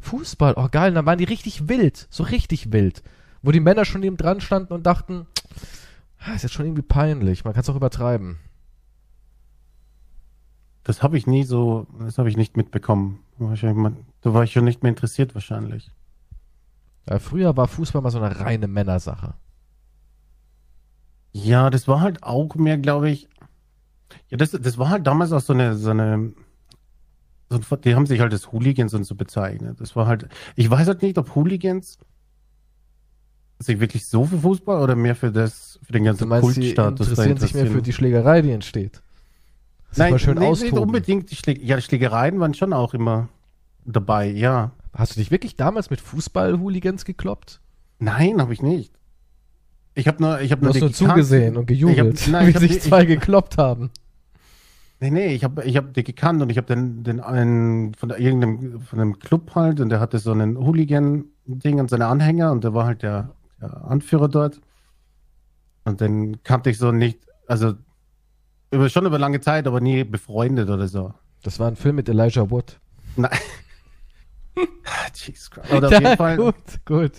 [0.00, 3.02] Fußball, oh geil, und dann waren die richtig wild, so richtig wild.
[3.42, 5.26] Wo die Männer schon neben dran standen und dachten,
[6.20, 8.38] ah, ist jetzt schon irgendwie peinlich, man kann es auch übertreiben.
[10.84, 13.18] Das habe ich nie so, das habe ich nicht mitbekommen.
[13.38, 13.96] Wahrscheinlich mal-
[14.26, 15.92] Da war ich schon nicht mehr interessiert wahrscheinlich.
[17.08, 19.34] Ja, früher war Fußball mal so eine reine Männersache.
[21.30, 23.28] Ja, das war halt auch mehr, glaube ich.
[24.28, 26.32] Ja, das, das war halt damals auch so eine, so eine,
[27.50, 29.80] so ein, die haben sich halt als Hooligans und so bezeichnet.
[29.80, 32.00] Das war halt, ich weiß halt nicht, ob Hooligans
[33.60, 36.74] sich wirklich so für Fußball oder mehr für das, für den Du ganzen meinst, die
[36.74, 39.02] Kultstatus da interessieren sich mehr für die Schlägerei, die entsteht.
[39.90, 43.28] Sich Nein, schön nee, nicht unbedingt die Schläge, ja, die Schlägereien waren schon auch immer
[43.86, 44.72] dabei, ja.
[44.92, 47.60] Hast du dich wirklich damals mit Fußball-Hooligans gekloppt?
[47.98, 48.92] Nein, habe ich nicht.
[49.94, 52.64] Ich habe nur, ich habe nur hast nur zugesehen und gejubelt, Ich hab- nein, wie
[52.66, 53.90] ich sich zwei gekloppt haben.
[55.00, 58.08] Nee, nee, ich habe ich hab die gekannt und ich habe den, den einen von
[58.08, 62.50] der, irgendeinem von einem Club halt und der hatte so einen Hooligan-Ding und seine Anhänger
[62.52, 64.60] und der war halt der, der Anführer dort.
[65.84, 67.74] Und den kannte ich so nicht, also
[68.70, 71.12] über, schon über lange Zeit, aber nie befreundet oder so.
[71.42, 72.78] Das war ein Film mit Elijah Wood.
[73.16, 73.30] Nein.
[75.14, 75.72] Jesus Christ.
[75.72, 76.36] Oder auf jeden Fall.
[76.36, 77.12] gut, gut.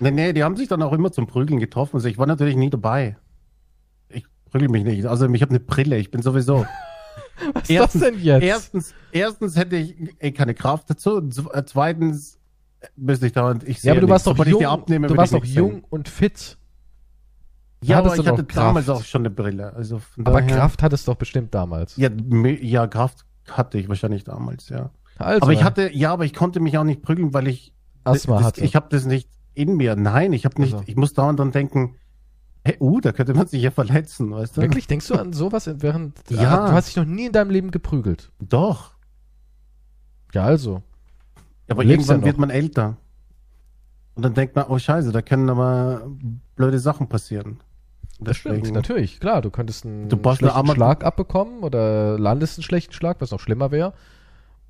[0.00, 1.96] Nee, nee, die haben sich dann auch immer zum Prügeln getroffen.
[1.96, 3.16] Also ich war natürlich nie dabei.
[4.08, 5.06] Ich prügel mich nicht.
[5.06, 6.66] Also ich habe eine Brille, ich bin sowieso.
[7.54, 8.42] Was ist das denn jetzt?
[8.42, 11.18] Erstens, erstens hätte ich eh keine Kraft dazu.
[11.52, 12.38] Äh, zweitens
[12.96, 14.38] müsste ich da und ich sehe ja, aber du warst nichts.
[14.38, 15.84] doch jung, abnehme, du warst doch jung sehen.
[15.90, 16.58] und fit.
[17.82, 19.00] Ja, aber ich hatte noch damals Kraft.
[19.00, 19.72] auch schon eine Brille.
[19.74, 21.96] Also Aber daher, Kraft hattest du doch bestimmt damals.
[21.96, 22.08] Ja,
[22.60, 24.90] ja, Kraft hatte ich wahrscheinlich damals, ja.
[25.18, 27.72] Also, aber ich hatte, ja, aber ich konnte mich auch nicht prügeln, weil ich
[28.04, 28.64] Asthma das, hatte.
[28.64, 29.96] Ich habe das nicht in mir.
[29.96, 30.74] Nein, ich habe nicht.
[30.74, 30.84] Also.
[30.86, 31.96] Ich muss dauernd dann denken,
[32.64, 34.62] hey, uh, da könnte man sich ja verletzen, weißt du?
[34.62, 36.18] Wirklich, denkst du an sowas während...
[36.30, 36.64] Ja.
[36.64, 38.32] Ah, Du hast dich noch nie in deinem Leben geprügelt.
[38.40, 38.94] Doch.
[40.32, 40.82] Ja, also.
[41.68, 42.96] Aber irgendwann ja wird man älter.
[44.14, 46.08] Und dann denkt man, oh Scheiße, da können aber
[46.56, 47.60] blöde Sachen passieren.
[48.20, 49.18] Das stimmt, natürlich.
[49.18, 53.40] Klar, du könntest einen Du schlechten Schlag abbekommen oder landest einen schlechten Schlag, was noch
[53.40, 53.92] schlimmer wäre.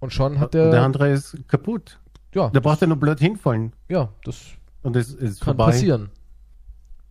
[0.04, 0.70] Und schon hat der...
[0.70, 1.98] Der andere ist kaputt.
[2.34, 3.72] ja, Der braucht ja nur blöd hinfallen.
[3.88, 4.42] ja, das
[4.82, 5.72] Und es ist kann vorbei.
[5.72, 6.10] passieren.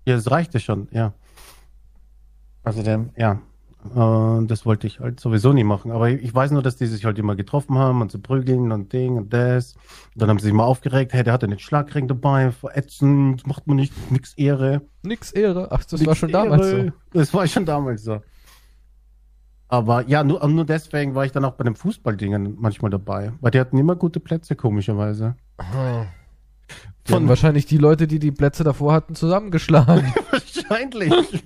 [0.05, 1.13] Ja, das reicht ja schon, ja.
[2.63, 3.39] Also der, ja.
[3.95, 5.91] Und das wollte ich halt sowieso nie machen.
[5.91, 8.93] Aber ich weiß nur, dass die sich halt immer getroffen haben und zu prügeln und
[8.93, 9.73] Ding und das.
[10.13, 13.65] Und dann haben sie sich mal aufgeregt, hey, der hatte den Schlagring dabei, verätzend, macht
[13.67, 14.83] man nicht, nix Ehre.
[15.01, 15.69] Nix Ehre.
[15.71, 16.75] Ach, das Nix war schon damals so.
[16.77, 16.93] Ehre.
[17.11, 18.21] Das war schon damals so.
[19.73, 23.33] Aber ja, nur, nur deswegen war ich dann auch bei den Fußballdingen manchmal dabei.
[23.41, 25.35] Weil die hatten immer gute Plätze, komischerweise.
[27.07, 30.13] Die Von- wahrscheinlich die Leute, die die Plätze davor hatten, zusammengeschlagen.
[30.29, 31.43] Wahrscheinlich.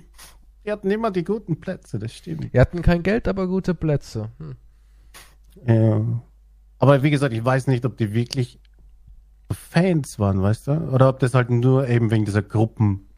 [0.62, 2.52] die hatten immer die guten Plätze, das stimmt.
[2.52, 4.28] Die hatten kein Geld, aber gute Plätze.
[4.36, 4.56] Hm.
[5.66, 6.22] Ja.
[6.80, 8.60] Aber wie gesagt, ich weiß nicht, ob die wirklich
[9.50, 10.72] Fans waren, weißt du?
[10.90, 13.08] Oder ob das halt nur eben wegen dieser Gruppen,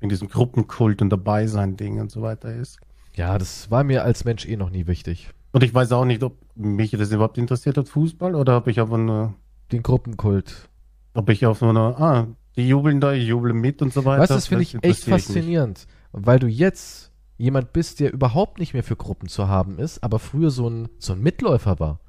[0.00, 2.80] wegen diesem Gruppenkult und dabei sein Ding und so weiter ist.
[3.16, 5.30] Ja, das war mir als Mensch eh noch nie wichtig.
[5.52, 8.80] Und ich weiß auch nicht, ob mich das überhaupt interessiert hat, Fußball, oder ob ich
[8.80, 9.34] einfach nur,
[9.70, 10.68] Den Gruppenkult.
[11.14, 14.22] ob ich auf so einer, ah, die jubeln da, ich jubel mit und so weiter.
[14.22, 18.74] Weißt du, das finde ich echt faszinierend, weil du jetzt jemand bist, der überhaupt nicht
[18.74, 22.00] mehr für Gruppen zu haben ist, aber früher so ein, so ein Mitläufer war.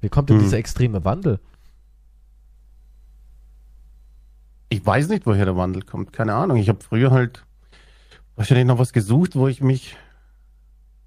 [0.00, 0.44] Wie kommt denn Hm.
[0.44, 1.40] dieser extreme Wandel?
[4.70, 6.12] Ich weiß nicht, woher der Wandel kommt.
[6.12, 6.58] Keine Ahnung.
[6.58, 7.44] Ich habe früher halt
[8.36, 9.96] wahrscheinlich noch was gesucht, wo ich mich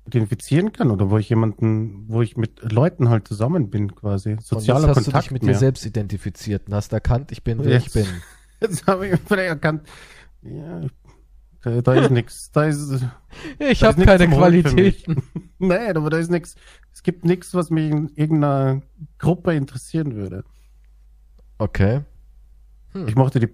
[0.05, 4.31] identifizieren kann oder wo ich jemanden, wo ich mit Leuten halt zusammen bin, quasi.
[4.33, 5.53] Und Sozialer jetzt hast Kontakt du dich mit mehr.
[5.53, 7.87] dir selbst identifiziert und hast erkannt, ich bin, wer Jetzt.
[7.87, 8.05] ich bin.
[8.61, 9.87] Jetzt habe ich vielleicht erkannt,
[10.43, 10.81] ja,
[11.61, 12.51] da, da ist nichts.
[12.51, 13.03] Da ist,
[13.59, 14.27] Ich habe keine.
[14.27, 15.21] Qualitäten.
[15.59, 16.55] nein, aber da ist nichts.
[16.91, 18.81] Es gibt nichts, was mich in irgendeiner
[19.19, 20.43] Gruppe interessieren würde.
[21.57, 22.01] Okay.
[23.05, 23.49] Ich mochte die,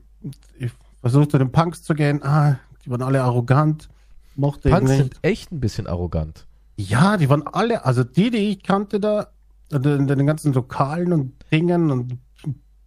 [0.58, 2.24] ich versuchte den Punks zu gehen.
[2.24, 3.90] Ah, die waren alle arrogant.
[4.38, 5.20] Mochte Punks ich sind nicht.
[5.24, 6.48] echt ein bisschen arrogant.
[6.78, 9.28] Ja, die waren alle, also die, die ich kannte da,
[9.72, 12.20] in den ganzen Lokalen und Dingen und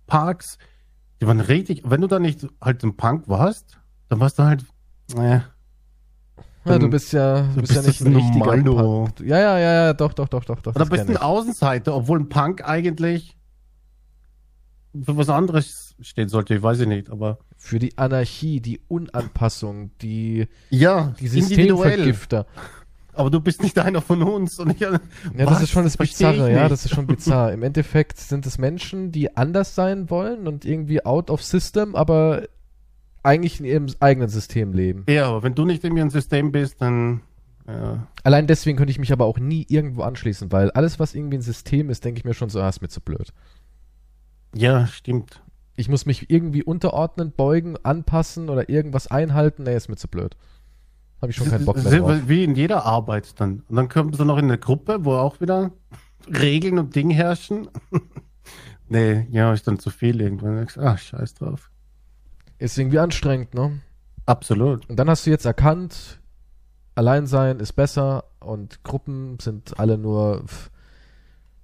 [0.06, 0.58] Parks,
[1.20, 4.64] die waren richtig, wenn du da nicht halt ein Punk warst, dann warst du halt,
[5.16, 5.40] äh,
[6.64, 8.44] Ja, du bist ja, du du bist ja bist nicht ein richtiger.
[8.44, 9.20] Punk.
[9.20, 10.74] Ja, ja, ja, ja, doch, doch, doch, doch, doch.
[10.76, 13.36] oder bist ein Außenseiter, obwohl ein Punk eigentlich
[15.04, 19.90] für was anderes stehen sollte, ich weiß ich nicht, aber Für die Anarchie, die Unanpassung,
[20.00, 22.46] die, ja, die Systemvergifter.
[23.12, 24.58] Aber du bist nicht einer von uns.
[24.60, 24.98] Und ich, Ja,
[25.36, 27.52] das ist schon das Bizarre, ja, das ist schon bizarr.
[27.52, 32.48] Im Endeffekt sind es Menschen, die anders sein wollen und irgendwie out of system, aber
[33.22, 35.04] eigentlich in ihrem eigenen System leben.
[35.08, 37.20] Ja, aber wenn du nicht in ihrem System bist, dann
[37.66, 38.06] ja.
[38.24, 41.42] Allein deswegen könnte ich mich aber auch nie irgendwo anschließen, weil alles, was irgendwie ein
[41.42, 43.32] System ist, denke ich mir schon so, ah, ist mir zu blöd.
[44.54, 45.42] ja, stimmt.
[45.81, 50.37] Ich muss mich irgendwie unterordnen, beugen, anpassen oder irgendwas einhalten, nee, ist mir zu blöd.
[51.23, 52.21] Habe ich schon keinen Bock mehr drauf.
[52.27, 53.62] Wie in jeder Arbeit dann.
[53.66, 55.73] Und dann kommst du noch in eine Gruppe, wo auch wieder
[56.29, 57.69] Regeln und Dinge herrschen.
[58.88, 60.66] nee, ja, ist dann zu viel irgendwann.
[60.79, 61.71] Ach, scheiß drauf.
[62.59, 63.81] Ist irgendwie anstrengend, ne?
[64.27, 64.88] Absolut.
[64.90, 66.21] Und dann hast du jetzt erkannt,
[66.95, 70.71] Alleinsein ist besser und Gruppen sind alle nur pff,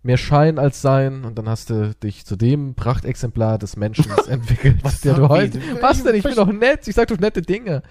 [0.07, 4.79] mehr Schein als Sein und dann hast du dich zu dem Prachtexemplar des Menschen entwickelt,
[4.83, 5.61] Was der du heute.
[5.81, 6.15] Was denn?
[6.15, 6.87] Ich bin doch nett.
[6.89, 7.83] Ich sag doch nette Dinge.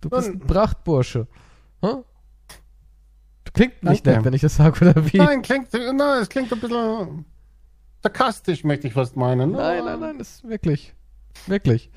[0.00, 0.40] Du bist ein.
[0.40, 1.26] Prachtbursche.
[1.82, 2.02] Hm?
[3.44, 4.18] Du klingt nicht Danke.
[4.18, 5.16] nett, wenn ich das sage, oder wie?
[5.18, 7.24] Nein, klingt, nein, es klingt ein bisschen
[8.02, 9.52] sarkastisch, möchte ich fast meinen.
[9.52, 10.94] nein, nein, nein, das ist wirklich.
[11.46, 11.90] Wirklich.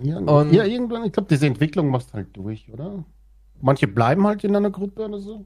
[0.00, 3.04] Ja, Und- ja irgendwann, ich glaube, diese Entwicklung machst du halt durch, oder?
[3.60, 5.44] Manche bleiben halt in einer Gruppe oder so.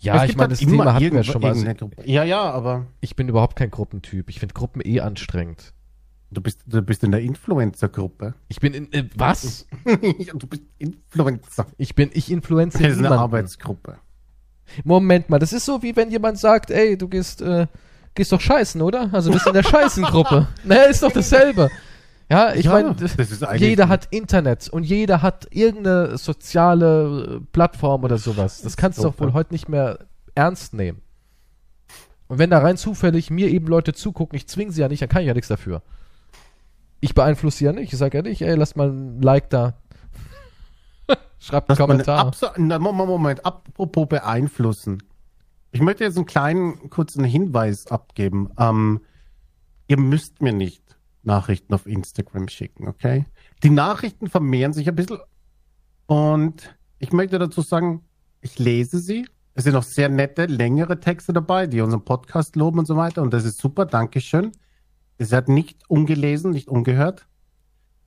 [0.00, 1.48] Ja, ich meine, halt das Thema hatten wir schon mal.
[1.50, 1.90] Also.
[2.04, 4.28] Ja, ja, aber ich bin überhaupt kein Gruppentyp.
[4.30, 5.74] Ich finde Gruppen eh anstrengend.
[6.30, 8.34] du bist, du bist in der Influencer-Gruppe.
[8.48, 8.92] Ich bin in.
[8.92, 9.66] Äh, was?
[10.18, 11.66] ja, du bist Influencer.
[11.76, 12.10] Ich bin.
[12.14, 13.22] Ich influenze Das ist eine niemanden.
[13.22, 13.98] Arbeitsgruppe.
[14.84, 17.66] Moment mal, das ist so wie wenn jemand sagt, ey, du gehst, äh,
[18.14, 19.10] gehst doch scheißen, oder?
[19.12, 20.46] Also bist in der Scheißengruppe.
[20.64, 21.68] naja, ist doch dasselbe.
[22.30, 22.94] Ja, ich Ja, meine,
[23.56, 28.62] jeder hat Internet und jeder hat irgendeine soziale äh, Plattform oder sowas.
[28.62, 31.02] Das kannst du doch wohl heute nicht mehr ernst nehmen.
[32.28, 35.08] Und wenn da rein zufällig mir eben Leute zugucken, ich zwinge sie ja nicht, dann
[35.08, 35.82] kann ich ja nichts dafür.
[37.00, 37.92] Ich beeinflusse sie ja nicht.
[37.92, 39.74] Ich sage ja nicht, ey, lass mal ein Like da.
[41.40, 42.30] Schreibt einen Kommentar.
[42.56, 45.02] Moment, apropos beeinflussen.
[45.72, 48.50] Ich möchte jetzt einen kleinen, kurzen Hinweis abgeben.
[48.56, 49.00] Ähm,
[49.88, 50.89] ihr müsst mir nicht
[51.22, 53.26] Nachrichten auf Instagram schicken, okay?
[53.62, 55.18] Die Nachrichten vermehren sich ein bisschen
[56.06, 58.02] und ich möchte dazu sagen,
[58.40, 59.26] ich lese sie.
[59.54, 63.22] Es sind auch sehr nette, längere Texte dabei, die unseren Podcast loben und so weiter
[63.22, 64.52] und das ist super, Dankeschön.
[65.18, 67.26] Es hat nicht ungelesen, nicht ungehört.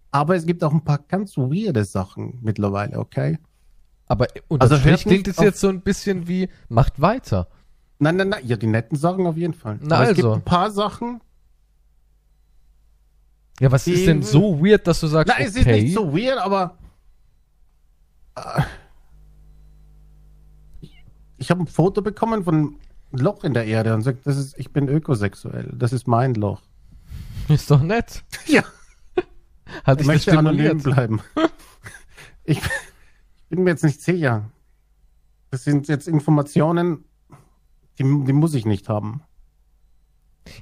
[0.09, 3.39] Aber es gibt auch ein paar ganz weirde Sachen mittlerweile, okay?
[4.07, 4.27] Aber
[4.59, 7.47] Also Strich klingt es jetzt so ein bisschen wie, macht weiter.
[7.99, 9.79] Nein, nein, nein, ja, die netten Sachen auf jeden Fall.
[9.81, 10.35] Na Aber es gibt also.
[10.35, 11.21] ein paar Sachen.
[13.59, 15.83] Ja, was ist denn so weird, dass du sagst, Nein, es ist okay?
[15.83, 16.77] nicht so weird, aber.
[18.35, 18.61] äh,
[21.37, 22.79] Ich, habe ein Foto bekommen von einem
[23.11, 25.71] Loch in der Erde und sagt, das ist, ich bin ökosexuell.
[25.77, 26.61] Das ist mein Loch.
[27.49, 28.23] Ist doch nett.
[28.47, 28.63] Ja,
[29.83, 31.21] Hat ich möchte anonym bleiben.
[32.45, 32.63] ich, ich
[33.49, 34.49] bin mir jetzt nicht sicher.
[35.51, 37.03] Das sind jetzt Informationen,
[37.99, 39.21] die, die muss ich nicht haben.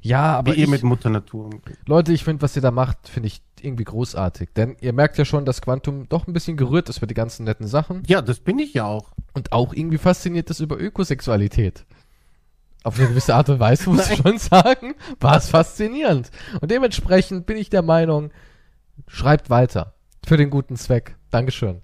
[0.01, 1.77] Ja, aber Wie ihr ich, mit Mutter Natur umgeht.
[1.87, 4.49] Leute, ich finde, was ihr da macht, finde ich irgendwie großartig.
[4.55, 7.43] Denn ihr merkt ja schon, dass Quantum doch ein bisschen gerührt ist über die ganzen
[7.45, 9.11] netten Sachen Ja, das bin ich ja auch.
[9.33, 11.85] und auch irgendwie fasziniert ist über Ökosexualität.
[12.83, 16.31] Auf eine gewisse Art und Weise muss ich schon sagen, war es faszinierend.
[16.61, 18.31] Und dementsprechend bin ich der Meinung,
[19.07, 19.93] schreibt weiter.
[20.25, 21.15] Für den guten Zweck.
[21.31, 21.81] Dankeschön.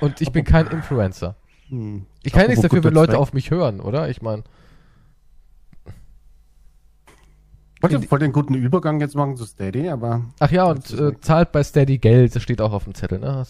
[0.00, 1.36] Und ich bin kein Influencer.
[1.68, 2.06] Hm.
[2.22, 3.20] Ich kann nichts dafür, wenn Leute Zweck.
[3.20, 4.08] auf mich hören, oder?
[4.08, 4.44] Ich meine,
[7.92, 10.24] wollte voll den guten Übergang jetzt machen zu Steady, aber.
[10.40, 13.46] ach ja, und äh, zahlt bei Steady Geld, das steht auch auf dem Zettel, ne?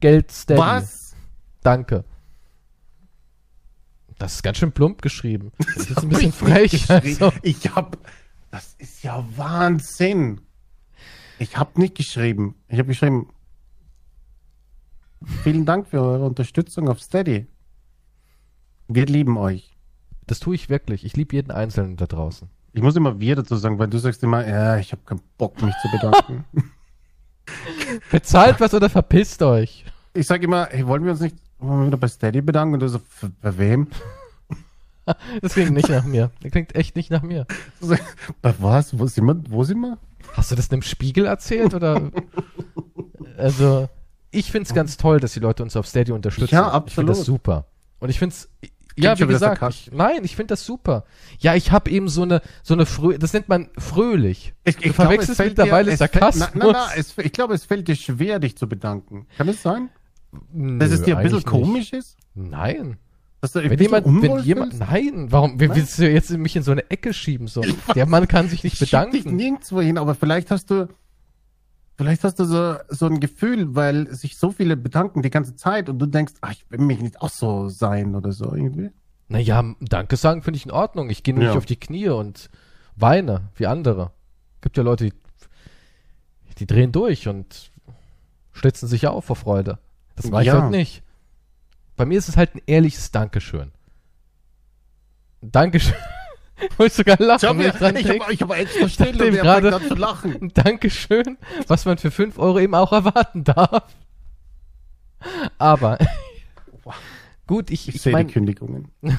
[0.00, 0.60] Geld Steady.
[0.60, 1.14] Was?
[1.62, 2.04] Danke.
[4.18, 5.50] Das ist ganz schön plump geschrieben.
[5.76, 6.90] Das ist ein bisschen Hab frech.
[6.90, 7.32] Also.
[7.42, 7.96] Ich hab.
[8.50, 10.42] Das ist ja Wahnsinn.
[11.38, 12.54] Ich hab nicht geschrieben.
[12.68, 13.30] Ich habe geschrieben.
[15.42, 17.46] Vielen Dank für eure Unterstützung auf Steady.
[18.88, 19.76] Wir lieben euch.
[20.26, 21.04] Das tue ich wirklich.
[21.04, 22.50] Ich liebe jeden Einzelnen da draußen.
[22.72, 25.60] Ich muss immer wir dazu sagen, weil du sagst immer, ja, ich habe keinen Bock,
[25.62, 26.44] mich zu bedanken.
[28.10, 29.84] Bezahlt was oder verpisst euch.
[30.14, 32.74] ich sage immer, hey, wollen wir uns nicht wollen wir wieder bei Steady bedanken?
[32.74, 33.86] Und du so, "F- bei wem?
[35.42, 36.30] Das klingt nicht nach mir.
[36.40, 37.44] Das klingt echt nicht nach mir.
[38.42, 38.96] Bei was?
[38.96, 39.42] Wo sind wir?
[39.48, 39.98] Wo sind wir?
[40.34, 42.12] Hast du das einem Spiegel erzählt oder?
[43.36, 43.88] Also,
[44.30, 46.54] ich find's ganz toll, dass die Leute uns auf Steady unterstützen.
[46.54, 47.40] Ja, Ich finde das absolut.
[47.40, 47.64] super.
[47.98, 48.48] Und ich find's,
[48.96, 51.04] ja, schon wie gesagt, ich, nein, ich find das super.
[51.38, 54.54] Ja, ich habe eben so eine, so eine frö, das nennt man fröhlich.
[54.64, 56.48] Ich, Du verwechselst mittlerweile fällt- Sarkasmus.
[56.54, 59.26] Nein, nein, nein, es, ich glaube, es fällt dir schwer, dich zu bedanken.
[59.36, 59.90] Kann es sein?
[60.52, 62.16] Dass es Nö, dir ein bisschen komisch ist?
[62.34, 62.96] Nein.
[63.40, 65.74] Dass du Wenn jemand, wenn jemand, nein, warum, Nein?
[65.74, 67.62] willst du jetzt mich in so eine Ecke schieben, so?
[67.94, 69.36] Der Mann kann sich nicht Ich schieb dich bedanken.
[69.36, 70.88] nirgendwo hin, aber vielleicht hast du,
[72.00, 75.90] vielleicht hast du so, so ein Gefühl, weil sich so viele bedanken die ganze Zeit
[75.90, 78.88] und du denkst, ach, ich will mich nicht auch so sein oder so irgendwie.
[79.28, 81.10] Naja, Danke sagen finde ich in Ordnung.
[81.10, 81.50] Ich gehe nur Ja.
[81.50, 82.48] nicht auf die Knie und
[82.96, 84.12] weine, wie andere.
[84.62, 85.12] Gibt ja Leute, die,
[86.58, 87.70] die drehen durch und
[88.52, 89.78] schlitzen sich auf vor Freude.
[90.16, 90.62] Das mache ich Ja.
[90.62, 91.02] halt nicht.
[91.96, 93.72] Bei mir ist es halt ein ehrliches Dankeschön.
[95.42, 95.94] Dankeschön.
[96.76, 99.36] Wo ich sogar lachen, Ich habe ich hab, ich hab extra still dachte und eben
[99.46, 100.50] er gerade- zu lachen.
[100.54, 103.84] Dankeschön, was man für 5 Euro eben auch erwarten darf.
[105.58, 105.98] Aber
[107.46, 108.88] gut, ich, Ich, ich sehe mein, die Kündigungen.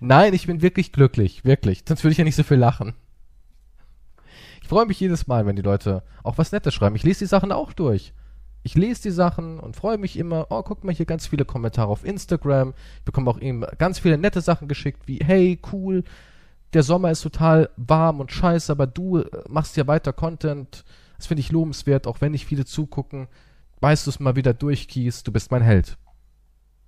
[0.00, 1.82] Nein, ich bin wirklich glücklich, wirklich.
[1.86, 2.94] Sonst würde ich ja nicht so viel lachen.
[4.62, 6.96] Ich freue mich jedes Mal, wenn die Leute auch was Nettes schreiben.
[6.96, 8.12] Ich lese die Sachen auch durch.
[8.68, 10.48] Ich lese die Sachen und freue mich immer.
[10.50, 12.74] Oh, guck mal hier ganz viele Kommentare auf Instagram.
[12.98, 16.04] Ich bekomme auch eben ganz viele nette Sachen geschickt, wie hey, cool,
[16.74, 20.84] der Sommer ist total warm und scheiße, aber du äh, machst ja weiter Content.
[21.16, 23.28] Das finde ich lobenswert, auch wenn nicht viele zugucken.
[23.80, 25.96] Weißt du es mal wieder durchkiest, du bist mein Held.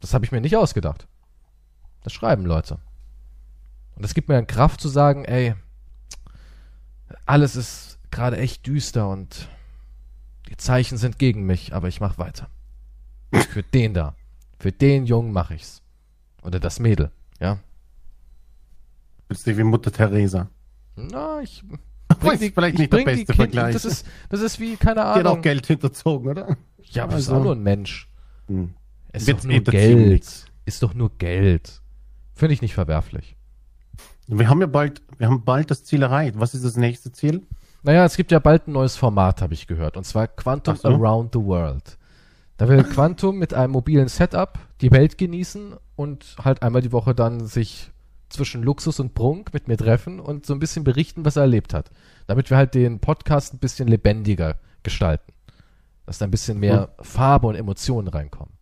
[0.00, 1.08] Das habe ich mir nicht ausgedacht.
[2.04, 2.74] Das schreiben Leute.
[3.96, 5.54] Und das gibt mir dann Kraft zu sagen, ey,
[7.24, 9.48] alles ist gerade echt düster und
[10.50, 12.48] die Zeichen sind gegen mich, aber ich mach weiter.
[13.50, 14.14] Für den da.
[14.58, 15.82] Für den Jungen mache ich's.
[16.42, 17.10] Oder das Mädel,
[17.40, 17.58] ja.
[19.28, 20.48] Bist du wie Mutter Teresa.
[20.96, 21.62] Na, ich
[22.20, 23.72] Weiß ich vielleicht ich nicht der bring die beste Vergleich.
[23.74, 25.42] Das ist, das ist wie, keine Die hat auch Ahnung.
[25.42, 26.56] Geld hinterzogen, oder?
[26.82, 28.08] Ja, aber Also- ist auch nur ein Mensch.
[28.48, 28.74] Hm.
[29.12, 30.46] Es ist doch nur Geld.
[30.64, 31.80] Ist doch nur Geld.
[32.34, 33.36] Finde ich nicht verwerflich.
[34.26, 36.38] Wir haben ja bald, wir haben bald das Ziel erreicht.
[36.38, 37.46] Was ist das nächste Ziel?
[37.82, 39.96] Naja, es gibt ja bald ein neues Format, habe ich gehört.
[39.96, 40.88] Und zwar Quantum so.
[40.88, 41.96] Around the World.
[42.58, 47.14] Da will Quantum mit einem mobilen Setup die Welt genießen und halt einmal die Woche
[47.14, 47.90] dann sich
[48.28, 51.72] zwischen Luxus und Prunk mit mir treffen und so ein bisschen berichten, was er erlebt
[51.72, 51.90] hat.
[52.26, 55.32] Damit wir halt den Podcast ein bisschen lebendiger gestalten.
[56.04, 58.52] Dass da ein bisschen mehr Farbe und Emotionen reinkommen.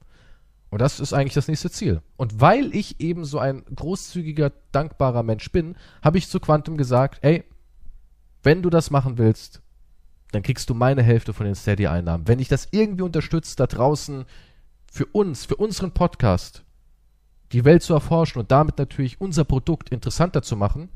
[0.70, 2.02] Und das ist eigentlich das nächste Ziel.
[2.16, 7.18] Und weil ich eben so ein großzügiger, dankbarer Mensch bin, habe ich zu Quantum gesagt,
[7.22, 7.44] ey,
[8.42, 9.60] wenn du das machen willst,
[10.32, 12.28] dann kriegst du meine Hälfte von den Steady-Einnahmen.
[12.28, 14.24] Wenn ich das irgendwie unterstützt, da draußen
[14.90, 16.64] für uns, für unseren Podcast,
[17.52, 20.90] die Welt zu erforschen und damit natürlich unser Produkt interessanter zu machen,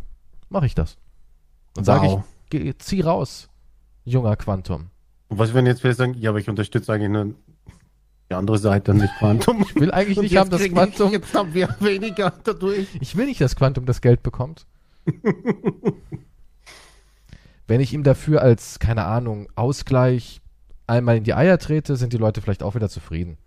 [0.50, 0.98] mache ich das.
[1.74, 2.24] Dann sage Wow.
[2.44, 3.48] ich, geh, zieh raus,
[4.04, 4.88] junger Quantum.
[5.28, 7.34] Und was wenn jetzt wir sagen, ja, aber ich unterstütze eigentlich nur
[8.30, 9.62] die andere Seite, nicht Quantum.
[9.62, 12.86] Ich will eigentlich nicht haben, dass krieg ich- Quantum, Jetzt haben wir weniger dadurch.
[13.00, 14.66] ich will nicht, dass Quantum das Geld bekommt.
[17.66, 20.40] Wenn ich ihm dafür als, keine Ahnung, Ausgleich
[20.86, 23.38] einmal in die Eier trete, sind die Leute vielleicht auch wieder zufrieden.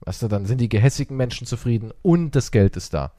[0.00, 3.12] Weißt du, dann sind die gehässigen Menschen zufrieden und das Geld ist da.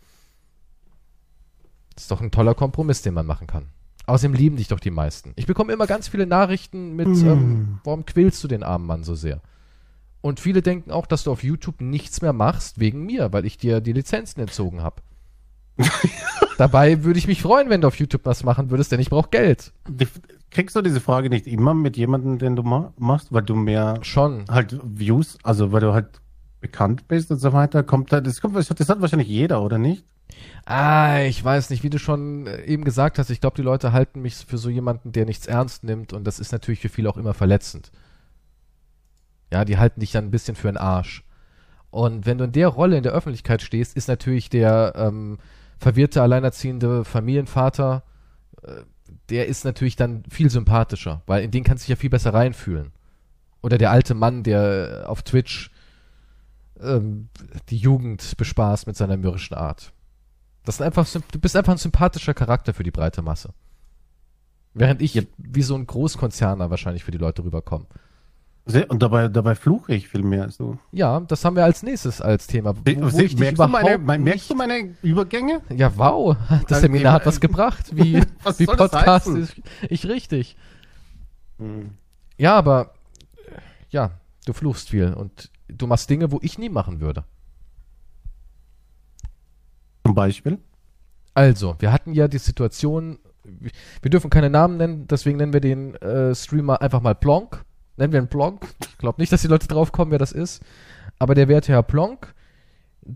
[1.96, 3.70] Das ist doch ein toller Kompromiss, den man machen kann.
[4.06, 5.34] Außerdem lieben dich doch die meisten.
[5.36, 9.16] Ich bekomme immer ganz viele Nachrichten mit, ähm, warum quälst du den armen Mann so
[9.16, 9.42] sehr?
[10.22, 13.58] Und viele denken auch, dass du auf YouTube nichts mehr machst wegen mir, weil ich
[13.58, 15.02] dir die Lizenzen entzogen habe.
[16.58, 19.30] Dabei würde ich mich freuen, wenn du auf YouTube was machen würdest, denn ich brauche
[19.30, 19.74] Geld.
[20.50, 24.00] Kriegst du diese Frage nicht immer mit jemandem, den du ma machst, weil du mehr
[24.02, 24.46] Schon.
[24.50, 26.22] halt Views, also weil du halt
[26.62, 30.06] bekannt bist und so weiter, kommt da, das kommt, das hat wahrscheinlich jeder, oder nicht?
[30.66, 33.94] Ah, ich weiß nicht, wie du schon äh, eben gesagt hast, ich glaube, die Leute
[33.94, 37.10] halten mich für so jemanden, der nichts ernst nimmt und das ist natürlich für viele
[37.10, 37.92] auch immer verletzend.
[39.52, 41.24] Ja, die halten dich dann ein bisschen für einen Arsch.
[41.90, 45.38] Und wenn du in der Rolle in der Öffentlichkeit stehst, ist natürlich der ähm,
[45.78, 48.04] verwirrte, alleinerziehende Familienvater,
[48.64, 48.82] äh,
[49.30, 52.34] der ist natürlich dann viel sympathischer, weil in den kannst du dich ja viel besser
[52.34, 52.92] reinfühlen.
[53.62, 55.72] Oder der alte Mann, der auf Twitch
[56.80, 57.30] ähm,
[57.70, 59.94] die Jugend bespaßt mit seiner mürrischen Art.
[60.64, 63.54] Das ist einfach, du bist einfach ein sympathischer Charakter für die breite Masse.
[64.74, 67.88] Während ich wie so ein Großkonzerner wahrscheinlich für die Leute rüberkomme.
[68.90, 70.50] Und dabei, dabei fluche ich viel mehr.
[70.50, 70.78] So.
[70.92, 72.76] Ja, das haben wir als nächstes als Thema.
[72.76, 75.62] Wo, wo ich dich merkst, du meine, merkst du meine Übergänge?
[75.70, 76.36] Ja, wow.
[76.50, 77.96] Das Also, Seminar hat was gebracht.
[77.96, 79.56] Wie, was wie Podcast ist
[79.90, 80.58] ich richtig.
[81.60, 81.92] Hm.
[82.38, 82.94] Ja, aber
[83.90, 84.12] ja,
[84.46, 87.24] du fluchst viel und du machst Dinge, wo ich nie machen würde.
[90.06, 90.60] Zum Beispiel?
[91.34, 93.20] Also, wir hatten ja die Situation,
[94.02, 97.64] wir dürfen keine Namen nennen, deswegen nennen wir den äh, Streamer einfach mal Plonk.
[97.98, 98.68] Nennen wir ihn Plonk.
[98.90, 100.64] Ich glaube nicht, dass die Leute drauf kommen, wer das ist.
[101.20, 102.34] Aber der werte Herr Plonk,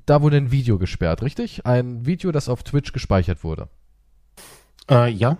[0.05, 1.65] da wurde ein Video gesperrt, richtig?
[1.65, 3.67] Ein Video, das auf Twitch gespeichert wurde.
[4.89, 5.37] Äh, ja.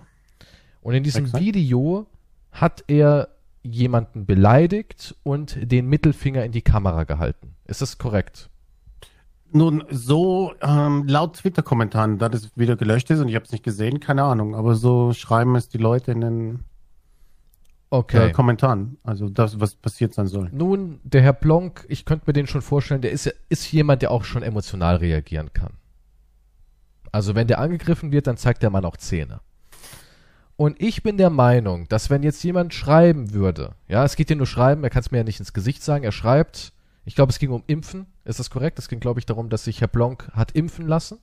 [0.80, 1.42] Und in diesem Exakt.
[1.42, 2.06] Video
[2.50, 3.28] hat er
[3.62, 7.54] jemanden beleidigt und den Mittelfinger in die Kamera gehalten.
[7.64, 8.50] Ist das korrekt?
[9.52, 13.64] Nun, so ähm, laut Twitter-Kommentaren, da das Video gelöscht ist und ich habe es nicht
[13.64, 16.64] gesehen, keine Ahnung, aber so schreiben es die Leute in den
[17.92, 18.28] okay.
[18.28, 18.98] äh, Kommentaren.
[19.04, 20.48] Also das, was passiert sein soll.
[20.52, 24.10] Nun, der Herr Plonk, ich könnte mir den schon vorstellen, der ist, ist jemand, der
[24.10, 25.74] auch schon emotional reagieren kann.
[27.12, 29.40] Also wenn der angegriffen wird, dann zeigt der Mann auch Zähne.
[30.56, 34.36] Und ich bin der Meinung, dass wenn jetzt jemand schreiben würde, ja, es geht hier
[34.36, 36.72] nur schreiben, er kann es mir ja nicht ins Gesicht sagen, er schreibt,
[37.04, 38.78] ich glaube, es ging um Impfen, ist das korrekt?
[38.78, 41.18] Es ging, glaube ich, darum, dass sich Herr Blanc hat impfen lassen.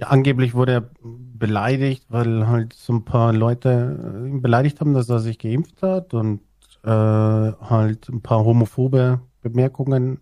[0.00, 5.10] Ja, angeblich wurde er beleidigt, weil halt so ein paar Leute ihn beleidigt haben, dass
[5.10, 6.40] er sich geimpft hat und
[6.84, 10.20] äh, halt ein paar homophobe Bemerkungen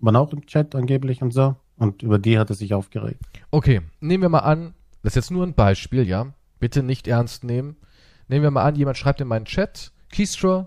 [0.00, 1.54] waren auch im Chat angeblich und so.
[1.76, 3.20] Und über die hat er sich aufgeregt.
[3.52, 6.34] Okay, nehmen wir mal an, das ist jetzt nur ein Beispiel, ja.
[6.58, 7.76] Bitte nicht ernst nehmen.
[8.26, 10.66] Nehmen wir mal an, jemand schreibt in meinen Chat, Keystro,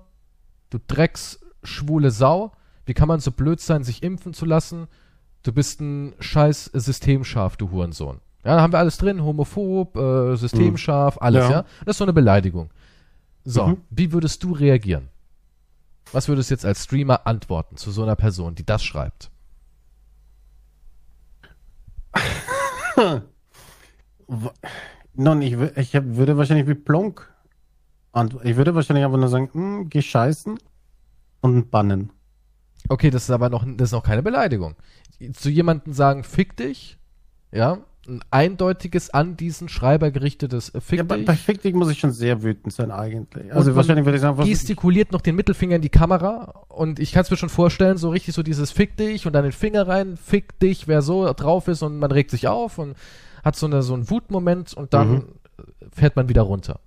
[0.70, 2.54] du Drecks schwule Sau,
[2.86, 4.88] wie kann man so blöd sein, sich impfen zu lassen?
[5.44, 8.22] Du bist ein scheiß Systemschaf, du Hurensohn.
[8.44, 11.52] Ja, da haben wir alles drin, homophob, äh, Systemschaf, alles, ja.
[11.52, 11.66] ja.
[11.86, 12.70] Das ist so eine Beleidigung.
[13.46, 13.82] So, mhm.
[13.90, 15.10] wie würdest du reagieren?
[16.12, 19.32] Was würdest du jetzt als Streamer antworten zu so einer Person, die das schreibt?
[25.16, 27.34] Nun, ich, ich würde wahrscheinlich wie Plonk
[28.12, 28.48] antworten.
[28.48, 30.60] Ich würde wahrscheinlich einfach nur sagen, hm, geh scheißen
[31.42, 32.12] und bannen.
[32.90, 34.76] Okay, das ist aber noch, das ist noch keine Beleidigung.
[35.34, 36.98] Zu jemandem sagen, fick dich,
[37.52, 37.78] ja,
[38.08, 41.26] ein eindeutiges an diesen Schreiber gerichtetes äh, Fick ja, dich.
[41.26, 43.54] Bei, Fick dich muss ich schon sehr wütend sein eigentlich.
[43.54, 47.14] Also wahrscheinlich würde ich sagen, was gestikuliert noch den Mittelfinger in die Kamera und ich
[47.14, 49.88] kann es mir schon vorstellen, so richtig so dieses Fick dich und dann den Finger
[49.88, 52.96] rein, Fick dich, wer so drauf ist und man regt sich auf und
[53.44, 55.26] hat so, eine, so einen Wutmoment und dann mhm.
[55.92, 56.80] fährt man wieder runter.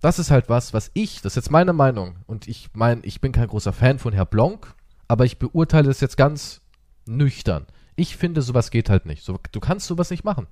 [0.00, 3.20] Das ist halt was, was ich, das ist jetzt meine Meinung und ich meine, ich
[3.20, 4.74] bin kein großer Fan von Herr Blanc,
[5.06, 6.60] aber ich beurteile es jetzt ganz
[7.06, 7.66] nüchtern.
[7.98, 9.24] Ich finde, sowas geht halt nicht.
[9.24, 10.46] So, du kannst sowas nicht machen.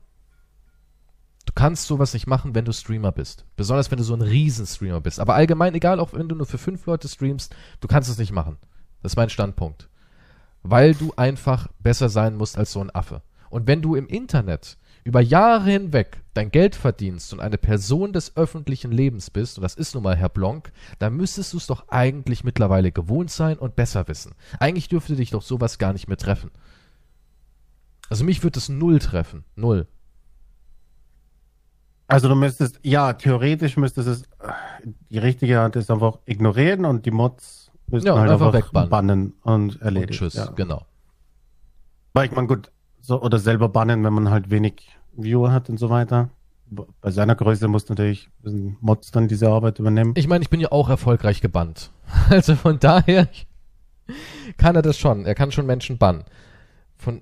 [1.45, 3.45] Du kannst sowas nicht machen, wenn du Streamer bist.
[3.55, 5.21] Besonders wenn du so ein Riesenstreamer bist.
[5.21, 8.33] Aber allgemein, egal, auch wenn du nur für fünf Leute streamst, du kannst es nicht
[8.33, 8.57] machen.
[9.01, 9.89] Das ist mein Standpunkt.
[10.65, 13.23] Weil du einfach besser sein musst als so ein Affe.
[13.49, 18.37] Und wenn du im Internet über Jahre hinweg dein Geld verdienst und eine Person des
[18.37, 21.87] öffentlichen Lebens bist, und das ist nun mal Herr Blanc, dann müsstest du es doch
[21.91, 24.35] eigentlich mittlerweile gewohnt sein und besser wissen.
[24.59, 26.51] Eigentlich dürfte dich doch sowas gar nicht mehr treffen.
[28.09, 29.45] Also mich würde es null treffen.
[29.57, 29.87] Null.
[32.09, 34.23] Also du müsstest, ja, theoretisch müsstest es,
[35.11, 38.91] die richtige Hand ist einfach ignorieren und die Mods müssten ja, halt einfach, einfach wegbannen.
[38.91, 40.13] bannen und erledigen.
[40.13, 40.47] Tschüss, ja.
[40.53, 40.87] genau.
[42.13, 45.79] Weil ich meine, gut, so, oder selber bannen, wenn man halt wenig Viewer hat und
[45.79, 46.31] so weiter.
[46.69, 48.29] Bei seiner Größe muss natürlich
[48.81, 50.15] Mods dann diese Arbeit übernehmen.
[50.17, 51.91] Ich meine, ich bin ja auch erfolgreich gebannt.
[52.31, 53.29] Also von daher
[54.57, 55.25] kann er das schon.
[55.27, 56.25] Er kann schon Menschen bannen.
[56.97, 57.21] Von,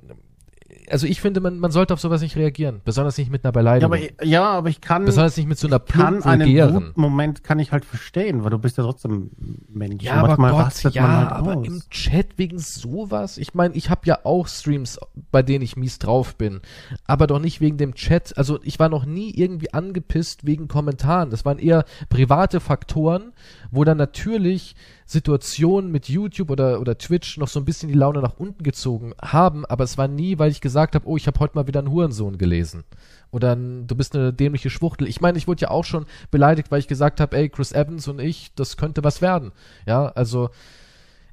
[0.91, 2.81] also ich finde, man, man sollte auf sowas nicht reagieren.
[2.85, 3.95] Besonders nicht mit einer Beleidigung.
[3.95, 5.05] Ja, aber, ja, aber ich kann.
[5.05, 8.59] Besonders nicht mit so einer plump kann einen Moment kann ich halt verstehen, weil du
[8.59, 9.31] bist ja trotzdem
[9.69, 10.05] Mensch.
[10.05, 11.67] Ja, aber Gott, ja, halt aber aus.
[11.67, 13.39] im Chat wegen sowas.
[13.39, 14.99] Ich meine, ich habe ja auch Streams,
[15.31, 16.61] bei denen ich mies drauf bin.
[17.07, 18.37] Aber doch nicht wegen dem Chat.
[18.37, 21.31] Also ich war noch nie irgendwie angepisst wegen Kommentaren.
[21.31, 23.33] Das waren eher private Faktoren,
[23.75, 24.75] wo dann natürlich
[25.07, 29.15] Situationen mit YouTube oder, oder Twitch noch so ein bisschen die Laune nach unten gezogen
[29.21, 31.81] haben, aber es war nie, weil ich gesagt habe, oh, ich habe heute mal wieder
[31.81, 32.85] einen Hurensohn gelesen.
[33.31, 35.09] Oder du bist eine dämliche Schwuchtel.
[35.09, 38.07] Ich meine, ich wurde ja auch schon beleidigt, weil ich gesagt habe, ey, Chris Evans
[38.07, 39.53] und ich, das könnte was werden.
[39.87, 40.51] Ja, also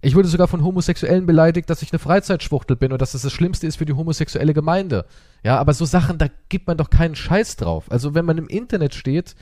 [0.02, 3.32] ich wurde sogar von Homosexuellen beleidigt, dass ich eine Freizeitschwuchtel bin und dass das das
[3.32, 5.06] Schlimmste ist für die homosexuelle Gemeinde.
[5.44, 7.86] Ja, aber so Sachen, da gibt man doch keinen Scheiß drauf.
[7.92, 9.36] Also wenn man im Internet steht,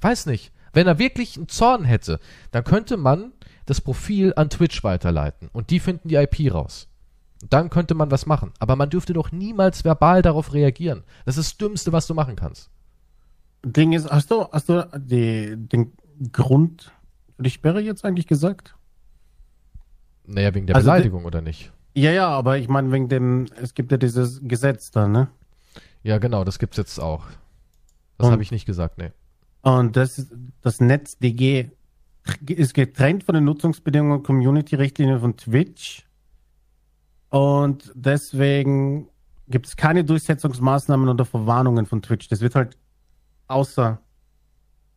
[0.00, 0.50] weiß nicht.
[0.76, 2.20] Wenn er wirklich einen Zorn hätte,
[2.50, 3.32] dann könnte man
[3.64, 6.88] das Profil an Twitch weiterleiten und die finden die IP raus.
[7.48, 8.52] Dann könnte man was machen.
[8.58, 11.04] Aber man dürfte doch niemals verbal darauf reagieren.
[11.24, 12.68] Das ist das Dümmste, was du machen kannst.
[13.64, 15.94] Ding ist, hast du, hast du die, den
[16.30, 16.92] Grund
[17.36, 18.76] für die Sperre jetzt eigentlich gesagt?
[20.26, 21.72] Naja, wegen der also Beleidigung, oder nicht?
[21.94, 25.28] Ja, ja, aber ich meine, wegen dem, es gibt ja dieses Gesetz da, ne?
[26.02, 27.24] Ja, genau, das gibt's jetzt auch.
[28.18, 29.14] Das habe ich nicht gesagt, ne.
[29.66, 30.24] Und das,
[30.62, 31.70] das NetzDG
[32.46, 36.06] ist getrennt von den Nutzungsbedingungen und Community-Richtlinien von Twitch.
[37.30, 39.08] Und deswegen
[39.48, 42.28] gibt es keine Durchsetzungsmaßnahmen oder Verwarnungen von Twitch.
[42.28, 42.78] Das wird halt
[43.48, 44.00] außer,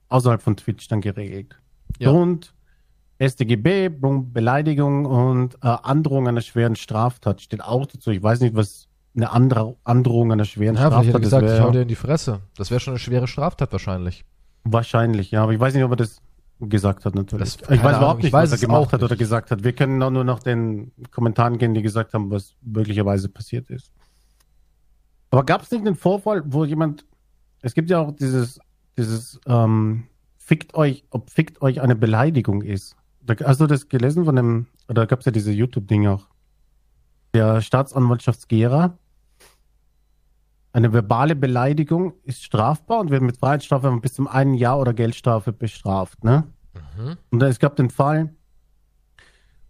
[0.09, 1.59] außerhalb von Twitch dann geregelt.
[1.97, 2.11] Ja.
[2.11, 2.53] Und
[3.19, 8.11] StGB, Beleidigung und äh, Androhung einer schweren Straftat steht auch dazu.
[8.11, 11.45] Ich weiß nicht, was eine andere Androhung einer schweren Ja, vielleicht hätte Straftat er gesagt,
[11.47, 11.53] ist.
[11.53, 12.41] ich hau dir in die Fresse.
[12.55, 14.25] Das wäre schon eine schwere Straftat wahrscheinlich.
[14.63, 16.21] Wahrscheinlich, ja, aber ich weiß nicht, ob er das
[16.59, 17.57] gesagt hat natürlich.
[17.57, 19.63] Das- ich weiß Ahnung, überhaupt ich nicht, weiß was er gemacht hat oder gesagt hat.
[19.63, 23.91] Wir können auch nur nach den Kommentaren gehen, die gesagt haben, was möglicherweise passiert ist.
[25.31, 27.05] Aber gab es nicht einen Vorfall, wo jemand,
[27.61, 28.59] es gibt ja auch dieses,
[28.97, 30.05] dieses, ähm,
[30.37, 32.95] fickt euch, ob fickt euch eine Beleidigung ist.
[33.21, 36.27] Da, hast du das gelesen von dem, oder gab es ja diese YouTube-Ding auch?
[37.33, 38.97] Der Staatsanwaltschaftsgera.
[40.71, 45.51] Eine verbale Beleidigung ist strafbar und wird mit Freiheitsstrafe bis zum einen Jahr oder Geldstrafe
[45.51, 46.23] bestraft.
[46.23, 46.43] Ne?
[46.97, 47.17] Mhm.
[47.31, 48.35] Und es gab den Fall,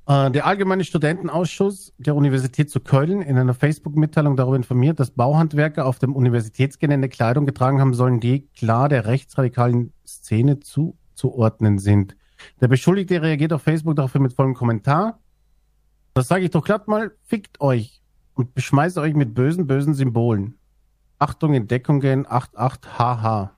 [0.09, 5.85] äh, der Allgemeine Studentenausschuss der Universität zu Köln in einer Facebook-Mitteilung darüber informiert, dass Bauhandwerker
[5.85, 12.17] auf dem Universitätsgelände Kleidung getragen haben sollen, die klar der rechtsradikalen Szene zuzuordnen sind.
[12.59, 15.19] Der Beschuldigte reagiert auf Facebook daraufhin mit folgendem Kommentar.
[16.13, 18.01] Das sage ich doch glatt mal, fickt euch
[18.33, 20.58] und beschmeiße euch mit bösen, bösen Symbolen.
[21.19, 23.51] Achtung, Entdeckungen, 88, haha.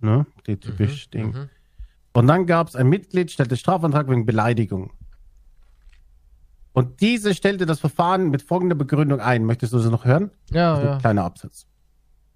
[0.00, 0.26] Ne?
[0.46, 1.32] Die typisch Ding.
[1.32, 1.48] Mhm.
[2.12, 4.92] Und dann gab es ein Mitglied, stellte Strafantrag wegen Beleidigung.
[6.72, 9.44] Und diese stellte das Verfahren mit folgender Begründung ein.
[9.44, 10.30] Möchtest du das noch hören?
[10.50, 10.98] Ja, ein ja.
[10.98, 11.66] kleiner Absatz.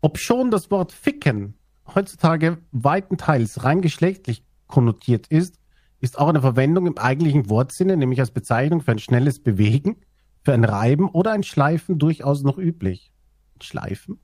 [0.01, 1.55] Ob schon das Wort ficken
[1.95, 5.57] heutzutage weitenteils rein geschlechtlich konnotiert ist,
[6.01, 9.97] ist auch eine Verwendung im eigentlichen Wortsinne, nämlich als Bezeichnung für ein schnelles Bewegen,
[10.43, 13.13] für ein Reiben oder ein Schleifen durchaus noch üblich.
[13.61, 14.19] Schleifen.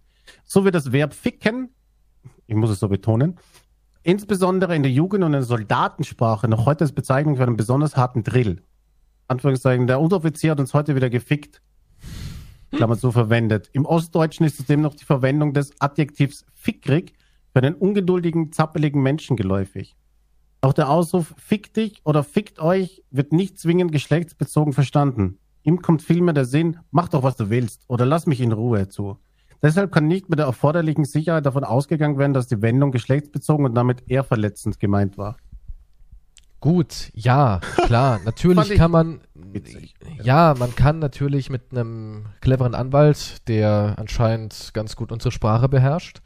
[0.44, 1.70] So wird das Verb ficken,
[2.46, 3.38] ich muss es so betonen,
[4.02, 7.96] insbesondere in der Jugend- und in der Soldatensprache noch heute als Bezeichnung für einen besonders
[7.96, 8.62] harten Drill.
[9.28, 11.60] Anführungszeichen, der Unteroffizier hat uns heute wieder gefickt.
[12.70, 13.70] Klammer so verwendet.
[13.72, 17.14] Im Ostdeutschen ist zudem noch die Verwendung des Adjektivs fickrig
[17.52, 19.96] für einen ungeduldigen, zappeligen Menschen geläufig.
[20.60, 25.38] Auch der Ausruf fick dich oder fickt euch wird nicht zwingend geschlechtsbezogen verstanden.
[25.62, 28.88] Ihm kommt vielmehr der Sinn, mach doch, was du willst oder lass mich in Ruhe
[28.88, 29.18] zu.
[29.62, 33.74] Deshalb kann nicht mit der erforderlichen Sicherheit davon ausgegangen werden, dass die Wendung geschlechtsbezogen und
[33.74, 35.36] damit eher verletzend gemeint war.
[36.60, 38.20] Gut, ja, klar.
[38.24, 39.20] Natürlich ich kann man.
[39.34, 39.94] witzig.
[40.22, 46.22] Ja, man kann natürlich mit einem cleveren Anwalt, der anscheinend ganz gut unsere Sprache beherrscht,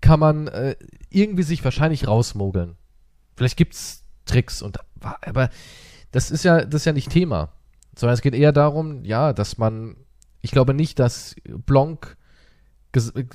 [0.00, 0.76] kann man äh,
[1.10, 2.76] irgendwie sich wahrscheinlich rausmogeln.
[3.36, 5.50] Vielleicht gibt's Tricks und aber
[6.12, 7.52] das ist ja das ist ja nicht Thema,
[7.94, 9.96] sondern es geht eher darum, ja, dass man
[10.40, 12.16] ich glaube nicht, dass Blanc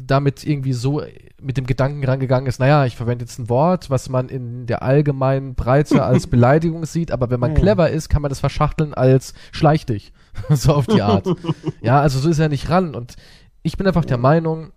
[0.02, 1.02] damit irgendwie so
[1.42, 4.82] mit dem Gedanken rangegangen ist, naja, ich verwende jetzt ein Wort, was man in der
[4.82, 9.34] allgemeinen Breite als Beleidigung sieht, aber wenn man clever ist, kann man das verschachteln als
[9.52, 10.14] schleich dich.
[10.50, 11.28] so auf die Art.
[11.82, 12.96] ja, also so ist er nicht ran.
[12.96, 13.16] Und
[13.62, 14.72] ich bin einfach der Meinung,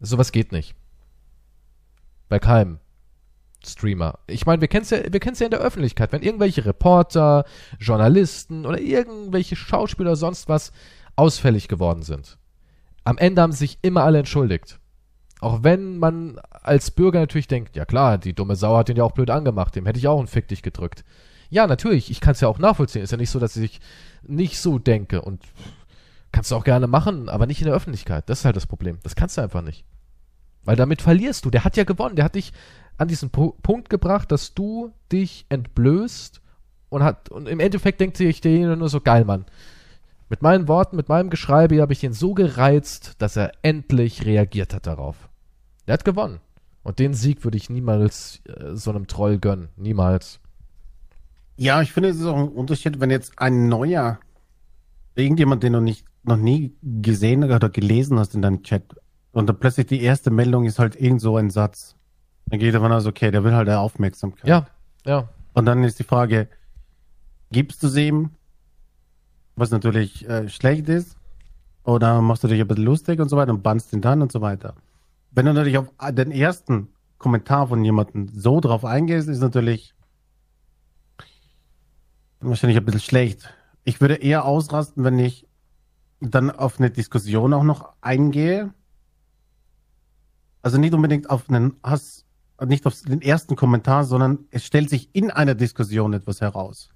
[0.00, 0.74] sowas geht nicht.
[2.28, 2.78] Bei keinem
[3.64, 4.18] Streamer.
[4.26, 7.44] Ich meine, wir kennen es ja, wir kennen's ja in der Öffentlichkeit, wenn irgendwelche Reporter,
[7.78, 10.72] Journalisten oder irgendwelche Schauspieler sonst was
[11.16, 12.38] ausfällig geworden sind.
[13.04, 14.80] Am Ende haben sich immer alle entschuldigt.
[15.40, 19.04] Auch wenn man als Bürger natürlich denkt, ja klar, die dumme Sau hat den ja
[19.04, 21.04] auch blöd angemacht, dem hätte ich auch einen Fick dich gedrückt.
[21.50, 23.02] Ja, natürlich, ich kann es ja auch nachvollziehen.
[23.02, 23.80] Ist ja nicht so, dass ich
[24.22, 25.42] nicht so denke und
[26.32, 28.28] kannst du auch gerne machen, aber nicht in der Öffentlichkeit.
[28.28, 28.98] Das ist halt das Problem.
[29.02, 29.84] Das kannst du einfach nicht.
[30.64, 31.50] Weil damit verlierst du.
[31.50, 32.16] Der hat ja gewonnen.
[32.16, 32.52] Der hat dich
[32.96, 36.40] an diesen Pu Punkt gebracht, dass du dich entblößt
[36.88, 39.44] und hat und im Endeffekt denkt sich der nur so geil, Mann.
[40.28, 44.74] Mit meinen Worten, mit meinem Geschreibe habe ich ihn so gereizt, dass er endlich reagiert
[44.74, 45.28] hat darauf.
[45.86, 46.40] Der hat gewonnen.
[46.82, 49.68] Und den Sieg würde ich niemals äh, so einem Troll gönnen.
[49.76, 50.40] Niemals.
[51.56, 54.18] Ja, ich finde, es ist auch ein Unterschied, wenn jetzt ein neuer,
[55.14, 58.82] irgendjemand, den du nicht, noch nie gesehen oder gelesen hast in deinem Chat
[59.34, 61.96] und dann plötzlich die erste Meldung ist halt irgend so ein Satz.
[62.46, 64.46] Dann geht davon aus, okay, der will halt der Aufmerksamkeit.
[64.46, 64.66] Ja,
[65.04, 65.28] ja.
[65.54, 66.48] Und dann ist die Frage,
[67.50, 68.30] gibst du sie ihm,
[69.56, 71.16] was natürlich äh, schlecht ist,
[71.84, 74.32] oder machst du dich ein bisschen lustig und so weiter und bannst ihn dann und
[74.32, 74.74] so weiter.
[75.30, 76.88] Wenn du natürlich auf den ersten
[77.18, 79.94] Kommentar von jemandem so drauf eingehst, ist natürlich
[82.40, 83.54] wahrscheinlich ein bisschen schlecht.
[83.84, 85.46] Ich würde eher ausrasten, wenn ich
[86.20, 88.72] dann auf eine Diskussion auch noch eingehe.
[90.62, 92.24] Also nicht unbedingt auf einen Hass,
[92.64, 96.93] nicht auf den ersten Kommentar, sondern es stellt sich in einer Diskussion etwas heraus.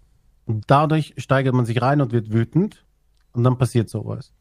[0.49, 2.87] Und dadurch steigert man sich rein und wird wütend
[3.33, 4.33] und dann passiert sowas.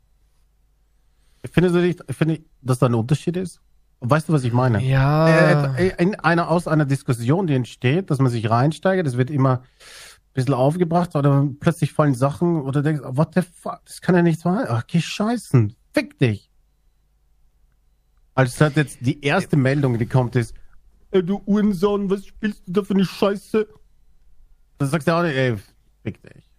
[1.52, 3.60] Findest du nicht, finde, dass da ein Unterschied ist?
[4.00, 4.82] Weißt du, was ich meine?
[4.82, 5.76] Ja.
[5.76, 9.60] Äh, in einer, aus einer Diskussion, die entsteht, dass man sich reinsteigert, es wird immer
[9.60, 14.22] ein bisschen aufgebracht oder plötzlich fallen Sachen oder denkst, what the fuck, das kann ja
[14.22, 14.66] nicht sein.
[14.70, 16.50] Ach, geh scheißen, fick dich.
[18.34, 20.54] Also hat jetzt die erste Meldung, die kommt, ist,
[21.12, 23.68] ey, du Uhrensohn, was spielst du da für eine Scheiße?
[24.78, 25.58] Das sagst du auch nicht, ey,
[26.08, 26.50] fick dich.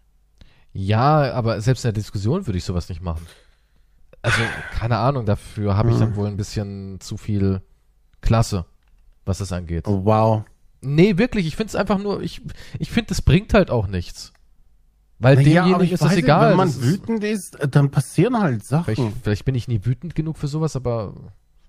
[0.72, 3.26] Ja, aber selbst in der Diskussion würde ich sowas nicht machen.
[4.22, 4.38] Also,
[4.72, 7.62] keine Ahnung, dafür habe ich dann wohl ein bisschen zu viel
[8.20, 8.66] Klasse,
[9.24, 9.88] was das angeht.
[9.88, 10.44] Oh, wow.
[10.80, 12.42] Nee, wirklich, ich finde es einfach nur, ich,
[12.78, 14.32] ich finde, das bringt halt auch nichts.
[15.18, 16.50] Weil aber demjenigen ich ist das nicht, egal.
[16.50, 18.94] Wenn man das wütend ist, dann passieren halt Sachen.
[18.94, 21.14] vielleicht, vielleicht bin ich nie wütend genug für sowas, aber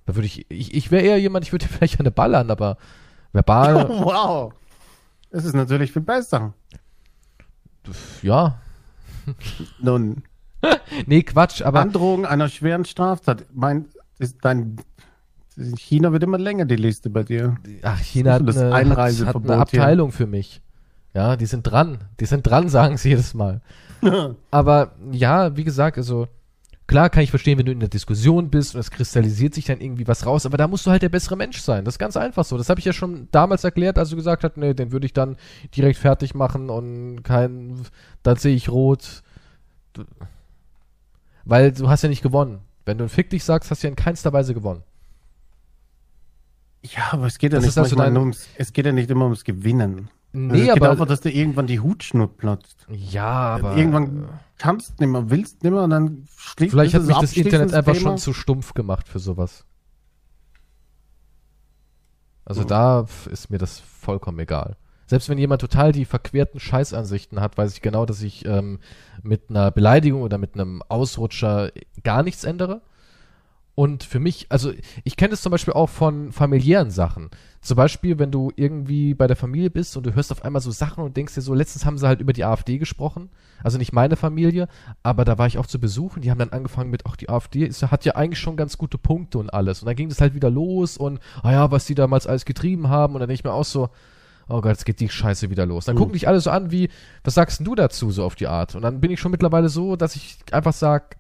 [0.06, 2.78] da würde ich, ich, ich wäre eher jemand, ich würde dir vielleicht eine ballern, aber
[3.32, 4.54] verbal, wow.
[5.32, 6.54] Das ist natürlich viel besser.
[8.22, 8.60] Ja.
[9.80, 10.24] Nun,
[11.06, 13.46] Nee, Quatsch, aber Androhung einer schweren Straftat.
[13.54, 13.86] Mein,
[14.18, 14.78] ist dein,
[15.56, 17.58] in China wird immer länger die Liste bei dir.
[17.82, 19.58] ach, China hat Das eine, hat, hat eine hier.
[19.58, 20.62] Abteilung für mich.
[21.14, 22.00] Ja, die sind dran.
[22.20, 23.62] Die sind dran, sagen sie jedes Mal.
[24.52, 26.28] Aber ja, wie gesagt, also
[26.90, 29.80] klar kann ich verstehen, wenn du in der Diskussion bist und es kristallisiert sich dann
[29.80, 31.86] irgendwie was raus, aber da musst du halt der bessere Mensch sein.
[31.86, 32.58] Das ist ganz einfach so.
[32.58, 35.14] Das habe ich ja schon damals erklärt, als du gesagt hast, nee, den würde ich
[35.14, 35.38] dann
[35.76, 37.86] direkt fertig machen und kein,
[38.24, 39.24] dann sehe ich rot.
[41.46, 42.60] Weil du hast ja nicht gewonnen.
[42.86, 44.84] Wenn du ein Fick dich sagst, hast du ja in keinster Weise gewonnen.
[46.82, 49.26] Ja, aber es geht ja Das nicht also dein- ums, es geht ja nicht immer
[49.26, 50.10] ums Gewinnen.
[50.32, 50.92] Also Nee, es geht aber.
[50.92, 52.86] einfach, dass dir irgendwann die Hutschnur platzt.
[52.90, 53.76] ja, aber.
[53.78, 57.36] irgendwann kannst du nicht mehr, willst nicht mehr und dann schließt Vielleicht hat mich das
[57.36, 58.04] Internet einfach Thema.
[58.12, 59.66] schon zu stumpf gemacht für sowas.
[62.46, 62.68] Also Hm.
[62.68, 64.76] da ist mir das vollkommen egal.
[65.08, 68.80] Selbst wenn jemand total die verquerten Scheißansichten hat, weiß ich genau, dass ich ähm,
[69.24, 71.72] mit einer Beleidigung oder mit einem Ausrutscher
[72.04, 72.82] gar nichts ändere.
[73.80, 74.74] Und für mich, also
[75.06, 77.30] ich kenne es zum Beispiel auch von familiären Sachen.
[77.62, 80.70] Zum Beispiel, wenn du irgendwie bei der Familie bist und du hörst auf einmal so
[80.70, 83.30] Sachen und denkst dir so, letztens haben sie halt über die AfD gesprochen.
[83.64, 84.68] Also nicht meine Familie,
[85.02, 87.30] aber da war ich auch zu Besuch und die haben dann angefangen mit, ach, die
[87.30, 89.82] AfD ist, hat ja eigentlich schon ganz gute Punkte und alles.
[89.82, 92.90] Und dann ging das halt wieder los und, ah ja, was die damals alles getrieben
[92.90, 93.14] haben.
[93.14, 93.88] Und dann denke ich mir auch so,
[94.50, 95.86] oh Gott, jetzt geht die Scheiße wieder los.
[95.86, 96.00] Dann Mhm.
[96.00, 96.90] gucken dich alle so an wie,
[97.24, 98.76] was sagst denn du dazu so auf die Art?
[98.76, 101.16] Und dann bin ich schon mittlerweile so, dass ich einfach sag,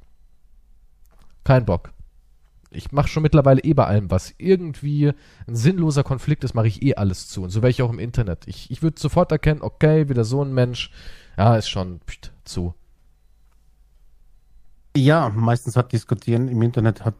[1.45, 1.93] kein Bock.
[2.71, 5.11] Ich mache schon mittlerweile eh bei allem, was irgendwie
[5.47, 7.43] ein sinnloser Konflikt ist, mache ich eh alles zu.
[7.43, 8.47] Und so wäre ich auch im Internet.
[8.47, 10.91] Ich, ich würde sofort erkennen, okay, wieder so ein Mensch,
[11.37, 12.75] ja, ist schon pst, zu.
[14.95, 17.15] Ja, meistens hat Diskutieren im Internet hat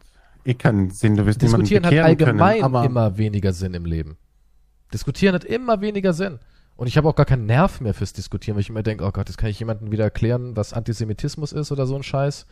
[0.45, 1.15] eh keinen Sinn.
[1.15, 4.17] Du wirst Diskutieren hat allgemein können, immer weniger Sinn im Leben.
[4.93, 6.39] Diskutieren hat immer weniger Sinn.
[6.75, 9.11] Und ich habe auch gar keinen Nerv mehr fürs Diskutieren, weil ich immer denke, oh
[9.11, 12.45] Gott, jetzt kann ich jemandem wieder erklären, was Antisemitismus ist oder so ein Scheiß.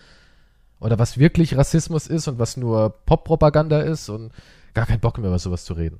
[0.80, 4.32] Oder was wirklich Rassismus ist und was nur Pop-Propaganda ist und
[4.74, 6.00] gar keinen Bock mehr über sowas zu reden.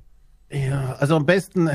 [0.50, 1.68] Ja, also am besten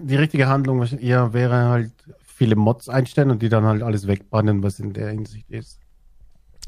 [0.00, 1.92] die richtige Handlung ja, wäre halt
[2.22, 5.80] viele Mods einstellen und die dann halt alles wegbannen, was in der Hinsicht ist.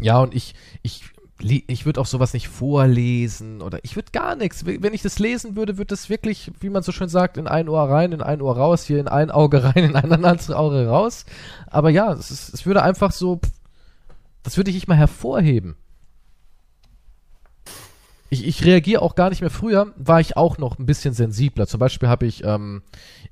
[0.01, 1.05] Ja, und ich, ich,
[1.43, 4.65] ich würde auch sowas nicht vorlesen oder ich würde gar nichts.
[4.65, 7.69] Wenn ich das lesen würde, würde das wirklich, wie man so schön sagt, in ein
[7.69, 10.87] Ohr rein, in ein Ohr raus, hier in ein Auge rein, in ein anderes Auge
[10.87, 11.27] raus.
[11.67, 13.60] Aber ja, es, ist, es würde einfach so, pff,
[14.43, 15.77] das würde ich nicht mal hervorheben.
[18.31, 19.51] Ich, ich reagiere auch gar nicht mehr.
[19.51, 21.67] Früher war ich auch noch ein bisschen sensibler.
[21.67, 22.83] Zum Beispiel habe ich ähm,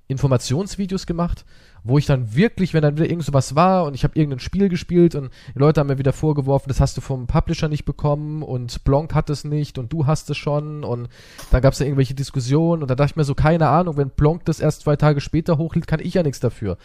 [0.08, 1.44] Informationsvideos gemacht,
[1.84, 4.68] wo ich dann wirklich, wenn dann wieder irgend sowas war und ich habe irgendein Spiel
[4.68, 8.42] gespielt und die Leute haben mir wieder vorgeworfen, das hast du vom Publisher nicht bekommen
[8.42, 11.08] und Blanc hat es nicht und du hast es schon und
[11.52, 14.10] dann gab es da irgendwelche Diskussionen und da dachte ich mir so, keine Ahnung, wenn
[14.10, 16.76] Blanc das erst zwei Tage später hochlädt, kann ich ja nichts dafür.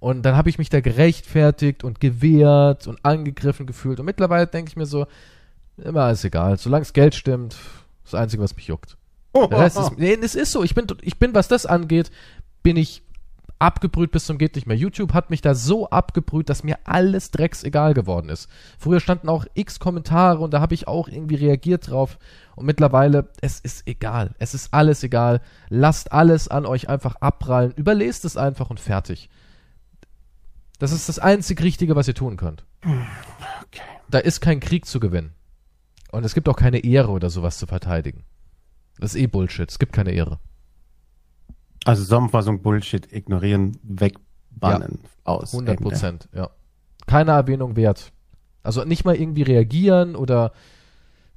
[0.00, 4.70] Und dann habe ich mich da gerechtfertigt und gewehrt und angegriffen gefühlt und mittlerweile denke
[4.70, 5.06] ich mir so,
[5.76, 7.56] immer ist egal, solange das Geld stimmt,
[8.04, 8.96] das Einzige, was mich juckt.
[9.34, 10.62] Der Rest ist, nee, es ist so.
[10.62, 12.10] Ich bin, ich bin, was das angeht,
[12.62, 13.02] bin ich
[13.62, 14.76] abgebrüht bis zum geht nicht mehr.
[14.76, 18.50] YouTube hat mich da so abgebrüht, dass mir alles drecks egal geworden ist.
[18.76, 22.18] Früher standen auch x Kommentare und da habe ich auch irgendwie reagiert drauf.
[22.56, 24.34] Und mittlerweile, es ist egal.
[24.38, 25.40] Es ist alles egal.
[25.68, 27.72] Lasst alles an euch einfach abprallen.
[27.76, 29.30] Überlest es einfach und fertig.
[30.82, 32.64] Das ist das einzig Richtige, was ihr tun könnt.
[32.82, 33.82] Okay.
[34.10, 35.32] Da ist kein Krieg zu gewinnen.
[36.10, 38.24] Und es gibt auch keine Ehre oder sowas zu verteidigen.
[38.98, 39.70] Das ist eh Bullshit.
[39.70, 40.40] Es gibt keine Ehre.
[41.84, 45.52] Also Zusammenfassung Bullshit, ignorieren, wegbannen, aus.
[45.54, 45.88] 100 Ende.
[45.88, 46.50] Prozent, ja.
[47.06, 48.10] Keine Erwähnung wert.
[48.64, 50.50] Also nicht mal irgendwie reagieren oder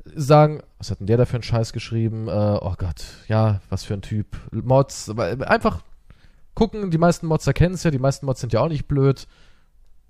[0.06, 2.30] sagen, was hat denn der da für einen Scheiß geschrieben?
[2.30, 4.38] Äh, oh Gott, ja, was für ein Typ.
[4.52, 5.84] Mods, einfach
[6.56, 9.28] gucken, die meisten Mods erkennen es ja, die meisten Mods sind ja auch nicht blöd.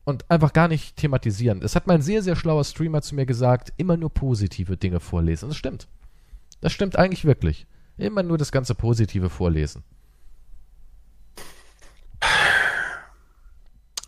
[0.06, 1.64] Und einfach gar nicht thematisieren.
[1.64, 5.00] Es hat mal ein sehr, sehr schlauer Streamer zu mir gesagt, immer nur positive Dinge
[5.00, 5.46] vorlesen.
[5.46, 5.88] Und das stimmt.
[6.62, 7.66] Das stimmt eigentlich wirklich.
[7.98, 9.84] Immer nur das ganze Positive vorlesen.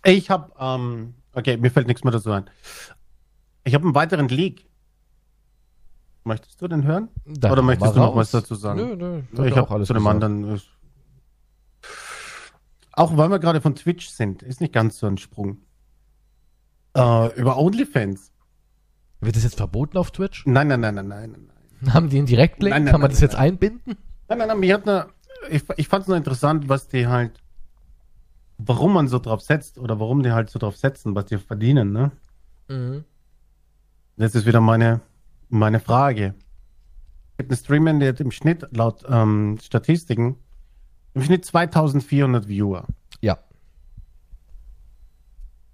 [0.03, 2.49] Ich habe, ähm, okay, mir fällt nichts mehr dazu ein.
[3.63, 4.65] Ich habe einen weiteren Leak.
[6.23, 7.09] Möchtest du den hören?
[7.25, 8.15] Da Oder möchtest du noch raus.
[8.15, 8.79] was dazu sagen?
[8.79, 9.47] Nö, nö.
[9.47, 10.55] ich habe zu dem anderen.
[10.55, 10.59] äh,
[12.97, 15.59] Auch weil wir gerade von Twitch sind, ist nicht ganz so ein Sprung.
[16.95, 18.31] Äh, über OnlyFans.
[19.21, 20.47] Wird das jetzt verboten auf Twitch?
[20.47, 21.93] Nein, nein, nein, nein, nein, nein.
[21.93, 22.73] Haben die einen Direktlink?
[22.73, 23.97] Nein, nein, Kann man das jetzt einbinden?
[24.27, 25.09] Nein, nein, nein, mir hat eine,
[25.51, 27.39] ich, ich fand es nur interessant, was die halt,
[28.57, 31.91] warum man so drauf setzt oder warum die halt so drauf setzen, was die verdienen,
[31.91, 32.11] ne?
[32.67, 33.03] Mhm.
[34.15, 35.01] Das ist wieder meine,
[35.49, 36.33] meine Frage.
[37.33, 40.37] Es gibt einen Streamer, der hat im Schnitt, laut ähm, Statistiken,
[41.13, 42.85] im Schnitt 2400 Viewer.
[43.21, 43.37] Ja.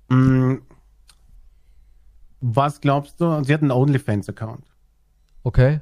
[0.10, 0.56] Mm,
[2.42, 3.44] Was glaubst du?
[3.44, 4.66] Sie hat einen OnlyFans-Account.
[5.44, 5.82] Okay.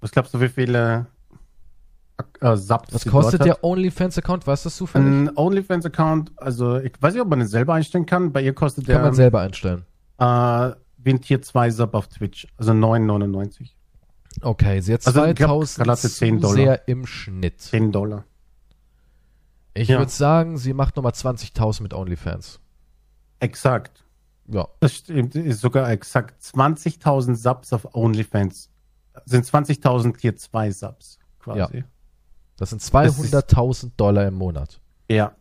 [0.00, 1.06] Was glaubst du, wie viele
[2.40, 4.46] äh, Subs Was kostet der OnlyFans-Account?
[4.46, 5.06] Weißt du das zufällig?
[5.08, 8.32] Ein OnlyFans-Account, also ich weiß nicht, ob man den selber einstellen kann.
[8.32, 9.84] Bei ihr kostet Kann der man selber einstellen.
[10.18, 10.70] äh,
[11.02, 13.70] wie ein Tier 2 Sub auf Twitch, also 9,99.
[14.42, 16.50] Okay, sie hat Also, ich glaub, 2000 gerade 10 Dollar.
[16.56, 17.60] Zuseher im Schnitt.
[17.60, 18.24] 10 Dollar.
[19.74, 19.98] Ich Ja.
[19.98, 22.60] würde sagen, sie macht nochmal 20.000 mit OnlyFans.
[23.38, 24.04] Exakt.
[24.48, 24.66] Ja.
[24.80, 28.68] Das stimmt, ist sogar exakt 20.000 Subs auf OnlyFans.
[29.24, 31.84] Sind 20.000 Tier 2 Subs quasi.
[32.56, 34.80] Das sind ist- 200.000 Dollar im Monat.
[35.08, 35.32] Ja.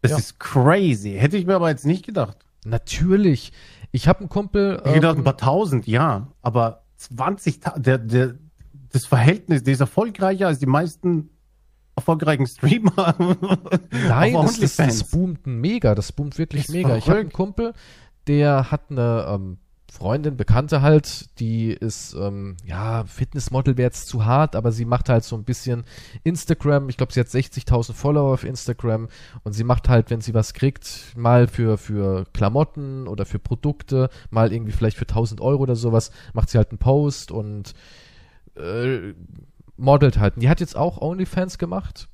[0.00, 0.16] Das Ja.
[0.18, 1.16] ist crazy.
[1.18, 2.38] Hätte ich mir aber jetzt nicht gedacht.
[2.64, 3.52] Natürlich.
[3.92, 4.82] Ich habe einen Kumpel.
[4.86, 6.28] Ich gedacht, ein ähm, paar tausend, ja.
[6.42, 8.34] Aber 20, der, der,
[8.90, 11.30] das Verhältnis, der ist erfolgreicher als die meisten
[11.96, 13.14] erfolgreichen Streamer.
[14.08, 15.94] Nein, das, das, das boomt mega.
[15.94, 16.96] Das boomt wirklich Ist mega.
[16.96, 17.32] Ich habe einen verrückt.
[17.32, 17.72] Kumpel,
[18.26, 19.58] der hat eine ähm,
[19.94, 25.08] Freundin, Bekannte halt, die ist, ähm, ja, Fitnessmodel wäre jetzt zu hart, aber sie macht
[25.08, 25.84] halt so ein bisschen
[26.24, 26.88] Instagram.
[26.88, 29.06] Ich glaube, sie hat 60.000 Follower auf Instagram
[29.44, 34.10] und sie macht halt, wenn sie was kriegt, mal für, für Klamotten oder für Produkte,
[34.30, 37.72] mal irgendwie vielleicht für 1000 Euro oder sowas, macht sie halt einen Post und
[38.56, 39.14] äh,
[39.76, 40.34] modelt halt.
[40.36, 42.08] Und die hat jetzt auch OnlyFans gemacht.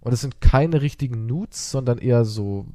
[0.00, 2.66] Und es sind keine richtigen Nudes, sondern eher so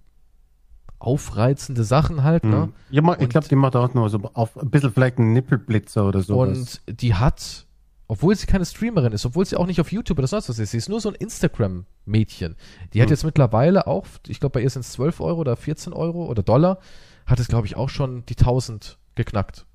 [1.00, 2.64] aufreizende Sachen halt, ne?
[2.64, 2.74] Hm.
[2.90, 6.22] Ja, ich glaube, die macht auch nur so auf ein bisschen vielleicht einen Nippelblitzer oder
[6.22, 6.82] sowas.
[6.88, 7.66] Und die hat,
[8.08, 10.72] obwohl sie keine Streamerin ist, obwohl sie auch nicht auf YouTube oder sonst was ist,
[10.72, 12.56] sie ist nur so ein Instagram-Mädchen.
[12.94, 13.14] Die hat Hm.
[13.14, 16.44] jetzt mittlerweile auch, ich glaube, bei ihr sind es 12 Euro oder 14 Euro oder
[16.44, 16.80] Dollar,
[17.26, 19.66] hat es, glaube ich, auch schon die 1000 geknackt.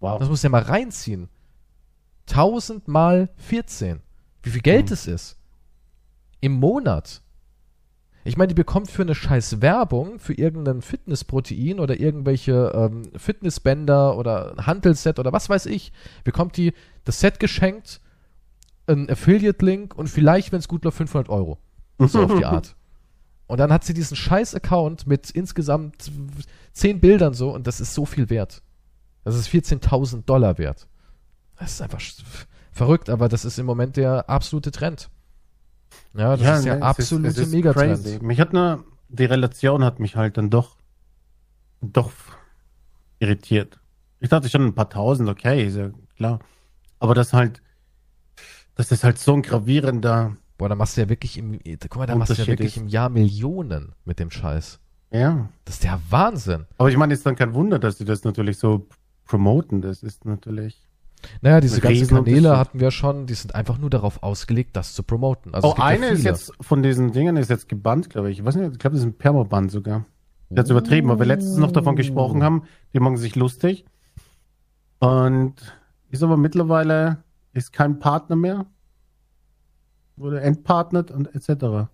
[0.00, 0.18] wow.
[0.18, 1.28] Das muss ja mal reinziehen.
[2.30, 4.00] 1000 mal 14.
[4.42, 4.94] Wie viel Geld Hm.
[4.94, 5.36] es ist.
[6.40, 7.22] Im Monat.
[8.24, 14.16] Ich meine, die bekommt für eine scheiß Werbung, für irgendein Fitnessprotein oder irgendwelche ähm, Fitnessbänder
[14.16, 16.72] oder ein Handelsset oder was weiß ich, bekommt die
[17.04, 18.00] das Set geschenkt,
[18.86, 21.58] ein Affiliate-Link und vielleicht, wenn es gut läuft, 500 Euro.
[21.98, 22.76] So auf die Art.
[23.46, 26.10] Und dann hat sie diesen scheiß Account mit insgesamt
[26.72, 28.62] 10 Bildern so und das ist so viel wert.
[29.24, 30.86] Das ist 14.000 Dollar wert.
[31.60, 32.00] Das ist einfach
[32.72, 35.10] verrückt, aber das ist im Moment der absolute Trend.
[36.14, 38.02] Ja, das ist der ne, es absolute ist Megatrend.
[38.02, 38.18] crazy.
[38.22, 40.76] Mich hat nur, die Relation hat mich halt dann doch,
[41.82, 42.10] doch
[43.18, 43.78] irritiert.
[44.20, 46.40] Ich dachte schon ein paar tausend, okay, ist ja klar.
[46.98, 47.62] Aber das halt,
[48.74, 52.06] das ist halt so ein gravierender, Boah, da machst du ja wirklich im, guck mal,
[52.06, 54.78] da machst du ja wirklich ist- im Jahr Millionen mit dem Scheiß.
[55.10, 55.48] ja.
[55.64, 56.66] Das ist der Wahnsinn.
[56.78, 58.86] Aber ich meine, ist dann kein Wunder, dass sie das natürlich so
[59.24, 59.80] promoten.
[59.82, 60.86] Das ist natürlich.
[61.40, 62.08] Naja, diese ganzen.
[62.08, 65.54] Kanäle hatten wir schon, die sind einfach nur darauf ausgelegt, das zu promoten.
[65.54, 68.38] Also oh, gibt ja eine ist jetzt von diesen Dingen ist jetzt gebannt, glaube ich.
[68.38, 70.04] Ich weiß nicht, ich glaube, das ist ein Permaband sogar.
[70.50, 73.84] Jetzt übertrieben, weil wir letztens noch davon gesprochen haben, die machen sich lustig.
[74.98, 75.54] Und
[76.10, 78.66] ist aber mittlerweile, ist kein Partner mehr.
[80.16, 81.88] Wurde entpartnert und etc.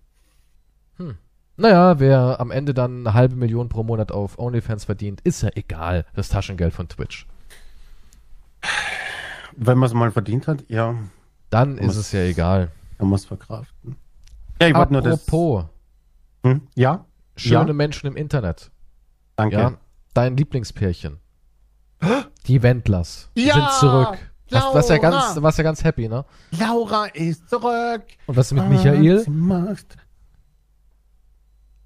[1.59, 5.49] Naja, wer am Ende dann eine halbe Million pro Monat auf OnlyFans verdient, ist ja
[5.55, 6.05] egal.
[6.13, 7.25] Das Taschengeld von Twitch.
[9.59, 10.95] Wenn man es mal verdient hat, ja,
[11.49, 12.71] Dann ist Muss- es ja egal.
[12.99, 13.95] dann muss verkraften.
[14.61, 15.27] Ja, ich wollte nur das.
[15.27, 15.65] Apropos,
[16.43, 16.61] Hm?
[16.75, 17.05] Ja?
[17.35, 17.73] schöne Ja?
[17.73, 18.69] Menschen im Internet.
[19.35, 19.55] Danke.
[19.55, 19.73] Ja,
[20.13, 21.17] dein Lieblingspärchen.
[22.47, 24.17] Die Wendlers Ja, sind zurück.
[24.49, 25.09] Was, was, ja Laura.
[25.09, 26.23] ganz, was ja ganz happy, ne?
[26.51, 28.03] Laura ist zurück.
[28.27, 29.25] Und was mit Ah, Michael?
[29.29, 29.97] macht.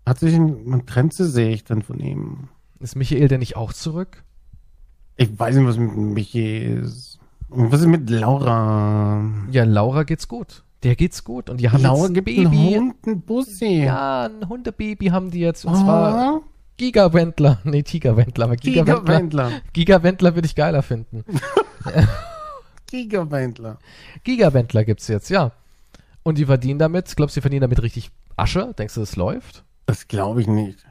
[0.06, 2.50] Hat sich ein, ein Grenze sehe ich dann von ihm.
[2.80, 4.24] Ist Michael denn nicht auch zurück?
[5.16, 7.11] Ich weiß nicht, was mit Michi ist.
[7.54, 9.24] Was ist mit Laura?
[9.52, 10.64] Ja, Laura geht's gut.
[10.84, 11.50] Der geht's gut.
[11.50, 12.46] Und die haben Laura jetzt ein gibt Baby.
[12.46, 13.84] einen Hund, ein Bussi.
[13.84, 15.66] Ja, ein Hundebaby haben die jetzt.
[15.66, 16.42] Und Oh, zwar
[16.78, 17.60] Gigawendler.
[17.64, 18.46] Nee, Tigerwendler.
[18.46, 19.02] Aber Gigawendler.
[19.02, 19.52] Gigawendler.
[19.74, 21.24] Gigawendler würde ich geiler finden.
[22.90, 23.78] Gigawendler.
[24.24, 25.52] Gigawendler gibt's jetzt, ja.
[26.24, 28.74] Und die verdienen damit, glaubst du, die verdienen damit richtig Asche?
[28.78, 29.64] Denkst du, das läuft?
[29.86, 30.86] Das glaube ich nicht.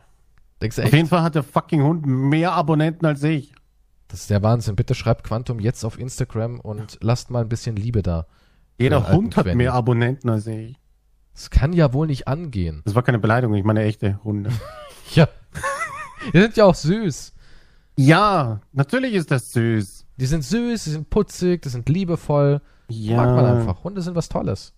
[0.62, 0.94] Denkst du Auf echt?
[0.94, 3.52] jeden Fall hat der fucking Hund mehr Abonnenten als ich.
[4.11, 4.76] Das ist der Wahnsinn.
[4.76, 8.26] Bitte schreibt Quantum jetzt auf Instagram und lasst mal ein bisschen Liebe da.
[8.78, 9.56] Jeder Hund hat Quenny.
[9.56, 10.76] mehr Abonnenten als ich.
[11.34, 12.82] Das kann ja wohl nicht angehen.
[12.84, 14.50] Das war keine Beleidigung, ich meine echte Hunde.
[15.14, 15.26] Ja.
[16.32, 17.32] Die sind ja auch süß.
[17.96, 20.06] ja, natürlich ist das süß.
[20.18, 22.61] Die sind süß, die sind putzig, die sind liebevoll.
[22.88, 23.16] Ja.
[23.16, 23.82] Mag man einfach.
[23.82, 24.72] Hunde sind was Tolles.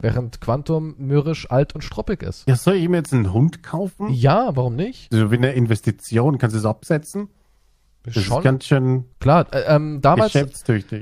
[0.00, 2.48] Während Quantum mürrisch, alt und struppig ist.
[2.48, 4.08] Ja, soll ich mir jetzt einen Hund kaufen?
[4.12, 5.12] Ja, warum nicht?
[5.12, 7.28] So wie eine Investition, kannst du es absetzen?
[8.04, 10.32] Das ist ganz schön Klar, äh, ähm, damals,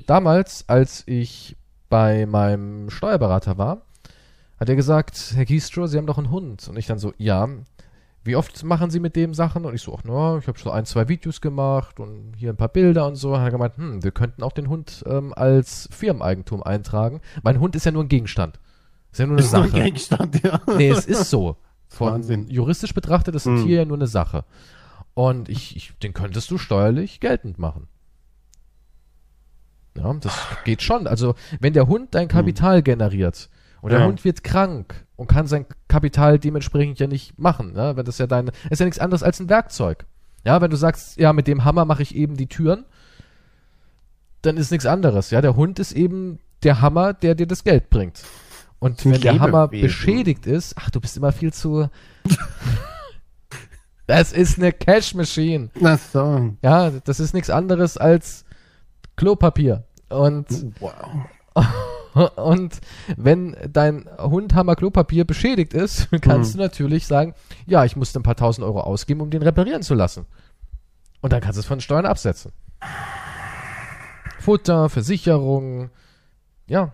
[0.07, 1.57] damals, als ich
[1.89, 3.83] bei meinem Steuerberater war,
[4.59, 6.69] hat er gesagt, Herr Giestro, Sie haben doch einen Hund.
[6.69, 7.49] Und ich dann so, ja,
[8.23, 9.65] wie oft machen Sie mit dem Sachen?
[9.65, 12.57] Und ich so, ach na, ich habe so ein, zwei Videos gemacht und hier ein
[12.57, 13.39] paar Bilder und so.
[13.39, 17.23] Hat er gemeint, hm, wir könnten auch den Hund ähm, als Firmeneigentum eintragen.
[17.43, 18.61] Mein Hund ist ja nur ein Gegenstand.
[19.11, 19.83] Ist ja nur eine ist nur ein Sache.
[19.83, 20.61] Gegenstand, ja.
[20.77, 21.57] Nee, es ist so.
[21.89, 22.47] Von Wahnsinn.
[22.49, 23.65] juristisch betrachtet ist ein Hm.
[23.67, 24.45] Tier ja nur eine Sache.
[25.15, 27.89] Und ich, ich, den könntest du steuerlich geltend machen.
[29.97, 30.35] Ja, das
[30.65, 31.07] geht schon.
[31.07, 33.51] Also, wenn der Hund dein Kapital generiert
[33.81, 34.05] und der Hm.
[34.05, 34.09] Ja.
[34.09, 37.97] Hund wird krank und kann sein Kapital dementsprechend ja nicht machen, ne?
[37.97, 40.07] wenn das ja dein, ist ja nichts anderes als ein Werkzeug.
[40.45, 42.85] Ja, wenn du sagst, ja, mit dem Hammer mache ich eben die Türen,
[44.43, 45.31] dann ist nichts anderes.
[45.31, 48.23] Ja, der Hund ist eben der Hammer, der dir das Geld bringt.
[48.79, 51.91] Und wenn der Hammer beschädigt ist, ach, du bist immer viel zu.
[54.11, 55.71] das ist eine Cash Machine.
[55.85, 56.51] Ach so.
[56.63, 58.45] Ja, das ist nichts anderes als
[59.17, 59.85] Klopapier.
[60.09, 60.47] Und,
[60.81, 60.95] Wow.
[62.37, 62.81] und
[63.17, 66.59] wenn dein Hundhammer Klopapier beschädigt ist, kannst Mhm.
[66.59, 67.35] du natürlich sagen,
[67.67, 70.27] ja, ich musste ein paar tausend Euro ausgeben, um den reparieren zu lassen.
[71.21, 72.51] Und dann kannst du es von den Steuern absetzen.
[74.41, 75.91] Futter, Versicherung,
[76.67, 76.93] ja.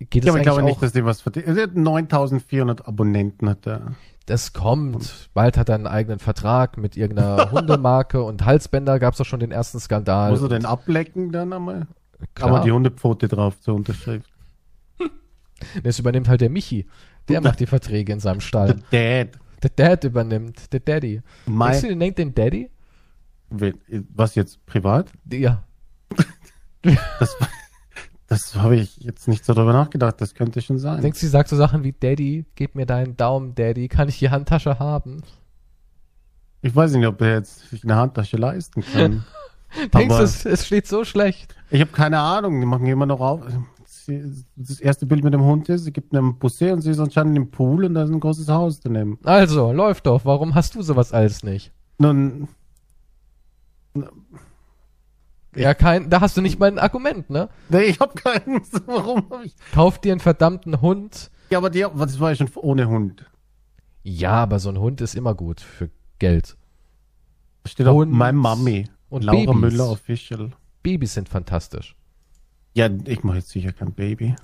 [0.00, 1.46] Geht es Ja, aber ich glaube nicht, dass die was verdient.
[1.46, 3.92] Er hat 9400 Abonnenten hat er.
[4.26, 5.30] Das kommt.
[5.34, 9.40] Bald hat er einen eigenen Vertrag mit irgendeiner Hundemarke und Halsbänder gab es doch schon
[9.40, 10.32] den ersten Skandal.
[10.32, 11.86] Muss er den ablecken dann einmal?
[12.34, 12.50] Klar.
[12.50, 14.30] Aber die Hundepfote drauf zur Unterschrift.
[15.82, 16.86] Das übernimmt halt der Michi.
[17.28, 18.76] Der macht die Verträge in seinem The Stall.
[18.90, 19.28] Dad.
[19.62, 20.70] Der Dad übernimmt.
[20.70, 21.12] Der Daddy.
[21.12, 22.70] Denkst du, Mein, den nennt den Daddy?
[23.48, 25.10] was jetzt privat?
[25.30, 25.64] Ja.
[26.82, 27.36] Das,
[28.26, 30.20] das habe ich jetzt nicht so drüber nachgedacht.
[30.20, 31.00] Das könnte schon sein.
[31.00, 34.18] Denkst du, sie sagt so Sachen wie Daddy, gib mir deinen Daumen, Daddy, kann ich
[34.18, 35.22] die Handtasche haben?
[36.66, 39.24] ich weiß nicht, ob er jetzt sich eine Handtasche leisten kann.
[39.94, 41.54] Denkst du, es, es steht so schlecht?
[41.70, 42.60] Ich habe keine Ahnung.
[42.60, 43.42] Die machen immer noch auf.
[43.84, 47.00] Sie, das erste Bild mit dem Hund ist, sie gibt einem Busse und sie ist
[47.00, 49.18] anscheinend im Pool und da ist ein großes Haus daneben.
[49.24, 50.24] Also, läuft doch.
[50.24, 51.72] Warum hast du sowas alles nicht?
[51.98, 52.48] Nun,
[55.56, 57.48] Ja, kein, da hast du nicht mal ein Argument, ne?
[57.68, 58.60] nee, ich habe keinen.
[58.86, 59.54] Warum habe ich?
[59.72, 61.30] Kauf dir einen verdammten Hund.
[61.50, 63.24] Ja, aber die, das war ja schon ohne Hund.
[64.02, 66.56] Ja, aber so ein Hund ist immer gut für Geld.
[67.64, 68.88] Da steht Hund My Mommy.
[69.08, 69.60] und Laura Babys.
[69.60, 70.50] Müller Official.
[70.82, 71.96] Babys sind fantastisch.
[72.74, 74.36] Ja, ich mache jetzt sicher kein Baby.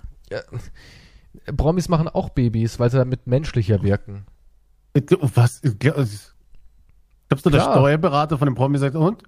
[1.57, 4.27] Promis machen auch Babys, weil sie damit menschlicher wirken.
[5.35, 5.61] Was?
[5.79, 7.73] Glaubst du, der Klar.
[7.75, 9.23] Steuerberater von dem Promi sagt, und?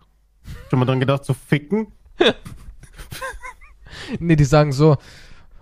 [0.69, 1.89] Schon mal dran gedacht, zu ficken?
[4.19, 4.99] Nee, die sagen so,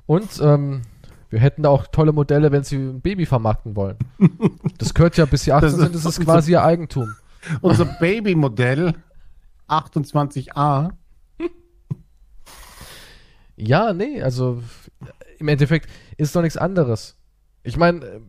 [0.07, 0.83] und ähm,
[1.30, 3.97] wir hätten da auch tolle Modelle, wenn sie ein Baby vermarkten wollen.
[4.78, 7.14] Das gehört ja, bis sie 18 Das sind, das ist quasi ihr Eigentum.
[7.61, 8.95] Unser Babymodell
[9.68, 10.91] 28a.
[13.57, 14.62] Ja, nee, also
[15.39, 17.16] im Endeffekt ist doch nichts anderes.
[17.62, 18.22] Ich meine,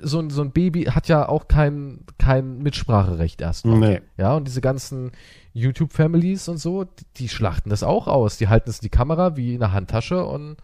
[0.00, 3.78] so, ein- so ein Baby hat ja auch kein, kein Mitspracherecht erstmal.
[3.78, 4.00] Nee.
[4.16, 5.12] Ja, und diese ganzen
[5.52, 8.38] YouTube-Families und so, die, die schlachten das auch aus.
[8.38, 10.56] Die halten es in die Kamera wie in der Handtasche und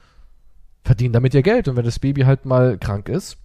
[0.85, 1.69] verdienen damit ihr Geld.
[1.69, 3.39] Und wenn das Baby halt mal krank ist,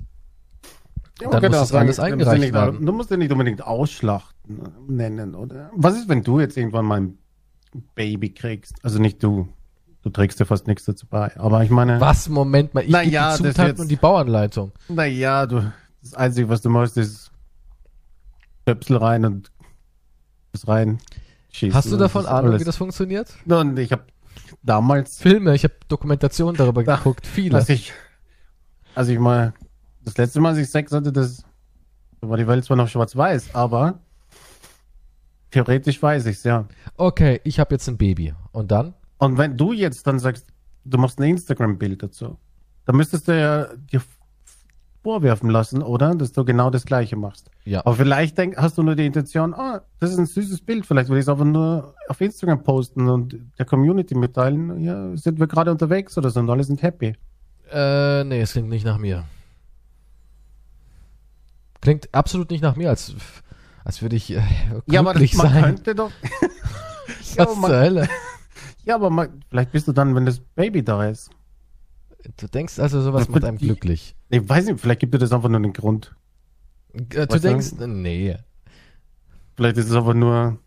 [1.22, 2.86] Ja, Dann man muss das auch alles eingereicht nicht, werden.
[2.86, 5.70] Du musst ja nicht unbedingt ausschlachten nennen, oder?
[5.76, 7.18] Was ist, wenn du jetzt irgendwann mal ein
[7.95, 8.74] Baby kriegst?
[8.84, 9.49] Also nicht du.
[10.01, 11.35] Du trägst ja fast nichts dazu bei.
[11.37, 13.95] Aber ich meine, was, Moment mal, ich Na ja, die das Zutaten jetzt- und die
[13.97, 14.71] Bauanleitung.
[14.87, 15.71] naja, du,
[16.01, 17.31] das Einzige, was du machst, ist
[18.61, 19.51] Stöpsel rein und
[20.53, 20.99] das rein
[21.51, 21.73] schießen.
[21.75, 22.61] Hast du davon Ahnung, alles.
[22.61, 23.33] wie das funktioniert?
[23.45, 24.03] Und ich habe
[24.63, 27.57] damals, Filme, ich habe Dokumentationen darüber Da- geguckt, viele.
[27.57, 27.91] als ich,
[28.95, 29.53] als ich mal,
[30.05, 31.43] das letzte Mal, als ich Sex hatte, das
[32.21, 33.99] da war die Welt zwar noch schwarz-weiß, aber
[35.51, 36.65] theoretisch weiß ich's, ja.
[36.97, 38.33] Okay, ich habe jetzt ein Baby.
[38.51, 38.93] Und dann?
[39.20, 40.47] Und wenn du jetzt dann sagst,
[40.86, 42.38] du machst ein Instagram-Bild dazu,
[42.86, 44.01] dann müsstest du ja dir
[45.03, 46.15] vorwerfen lassen, oder?
[46.15, 47.51] Dass du genau das Gleiche machst.
[47.63, 47.82] Ja.
[47.86, 51.09] Aber vielleicht denk, hast du nur die Intention, ah, das ist ein süßes Bild, vielleicht
[51.09, 55.47] will ich es einfach nur auf Instagram posten und der Community mitteilen, ja, sind wir
[55.47, 57.13] gerade unterwegs oder so und alle sind happy.
[57.72, 59.26] Äh, nee, es klingt nicht nach mir.
[61.82, 63.13] Klingt absolut nicht nach mir, als,
[63.86, 64.41] Als würde ich äh,
[64.88, 65.63] Ja, aber glücklich das, man sein.
[65.63, 66.11] könnte doch.
[67.36, 68.09] ja, aber Was man, zur Hölle?
[68.86, 71.30] Ja, aber man, vielleicht bist du dann, wenn das Baby da ist.
[72.38, 74.15] Du denkst also, sowas Das macht einem die- glücklich.
[74.30, 76.15] Ich weiß nicht, vielleicht gibt dir das einfach nur einen Grund.
[76.93, 77.39] Äh, Du Weißt du?
[77.39, 78.36] denkst, nee.
[79.55, 80.57] Vielleicht ist es einfach nur,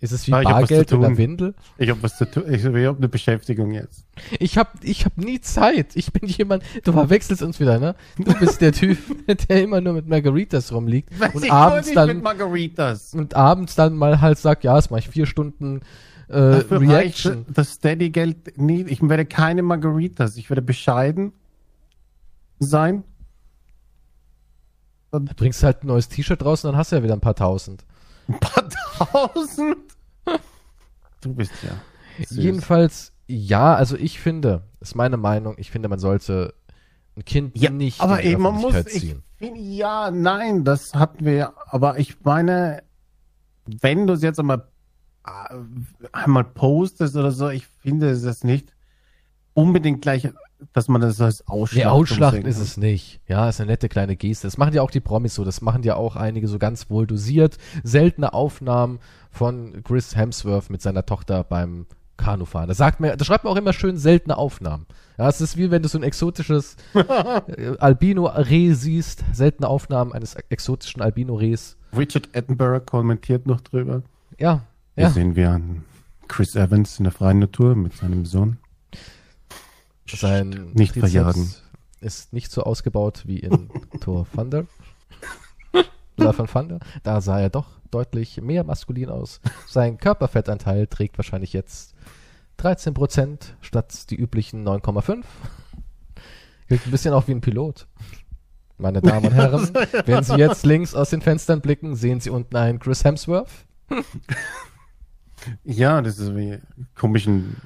[0.00, 1.18] Ist es wie Ah, ich hab was Bargeld zu in der tun.
[1.18, 1.54] Windel?
[1.76, 4.06] ich habe was zu tun, ich habe eine Beschäftigung jetzt.
[4.38, 5.96] Ich hab, ich hab nie Zeit.
[5.96, 7.96] Ich bin jemand, du verwechselst uns wieder, ne?
[8.16, 8.98] Du bist der Typ,
[9.48, 13.12] der immer nur mit Margaritas rumliegt und abends dann Margaritas.
[13.14, 15.80] und abends dann mal halt sagt, ja, das mache ich vier Stunden
[16.28, 17.32] äh, Dafür Reaction.
[17.44, 18.82] reicht das Steady-Geld nie.
[18.82, 20.36] Ich werde keine Margaritas.
[20.36, 21.32] Ich werde bescheiden
[22.58, 23.04] sein.
[25.10, 27.34] Du bringst halt ein neues T-Shirt raus und dann hast du ja wieder ein paar
[27.34, 27.84] tausend.
[28.28, 29.76] Ein paar tausend.
[31.22, 32.24] Du bist ja.
[32.26, 32.36] süß.
[32.36, 36.54] Jedenfalls, ja, also ich finde, ist meine Meinung, ich finde, man sollte
[37.16, 38.74] ein Kind Ja, nicht aber in die eben, man muss.
[38.74, 39.22] Öffentlichkeit Ich ziehen.
[39.36, 41.54] finde, ja, nein, das hatten wir.
[41.66, 42.82] Aber ich meine,
[43.66, 44.68] wenn du es jetzt einmal,
[46.12, 48.74] einmal postest oder so, ich finde es jetzt nicht
[49.54, 50.28] unbedingt gleich,
[50.72, 53.20] dass man das als Ausschlachtung Nee, Ausschlachten sehen ist es nicht.
[53.26, 54.46] Ja, ist eine nette kleine Geste.
[54.46, 55.44] Das machen ja auch die Promis so.
[55.44, 57.58] Das machen ja auch einige so ganz wohl dosiert.
[57.82, 59.00] Seltene Aufnahmen
[59.30, 62.68] von Chris Hemsworth mit seiner Tochter beim Kanufahren.
[62.68, 64.86] Da sagt man, da schreibt man auch immer schön seltene Aufnahmen.
[65.16, 69.24] Ja, es ist wie wenn du so ein exotisches äh, Albino-Reh siehst.
[69.32, 71.76] Seltene Aufnahmen eines exotischen Albino-Rehs.
[71.96, 74.02] Richard Attenborough kommentiert noch drüber.
[74.38, 74.62] Ja,
[74.98, 75.12] Hier ja.
[75.12, 75.84] sehen wir an
[76.26, 78.58] Chris Evans in der freien Natur mit seinem Sohn.
[80.08, 81.54] Sein Nicht Trizeps verjagen.
[82.00, 83.70] Ist nicht so ausgebaut wie in
[84.00, 84.66] Thor Thunder.
[86.16, 86.80] Oder von Thunder.
[87.04, 89.40] Da sah er doch deutlich mehr maskulin aus.
[89.68, 91.94] Sein Körperfettanteil trägt wahrscheinlich jetzt
[92.58, 95.22] 13% statt die üblichen 9,5.
[96.66, 97.86] Klingt ein bisschen auch wie ein Pilot.
[98.78, 99.70] Meine Damen und Herren,
[100.06, 103.48] wenn Sie jetzt links aus den Fenstern blicken, sehen Sie unten einen Chris Hemsworth.
[105.64, 106.58] Ja, das ist wie
[106.94, 107.56] komischen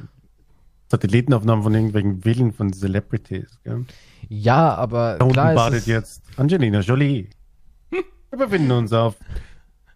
[0.90, 3.58] Satellitenaufnahmen von irgendwelchen Villen von Celebrities.
[3.64, 3.86] Gell?
[4.28, 7.30] Ja, aber Da unten klar ist badet es, jetzt Angelina Jolie.
[7.90, 9.16] Wir befinden uns auf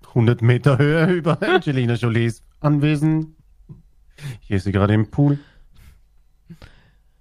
[0.08, 3.36] 100 Meter Höhe über Angelina Jolies Anwesen.
[4.40, 5.38] Hier ist sie gerade im Pool.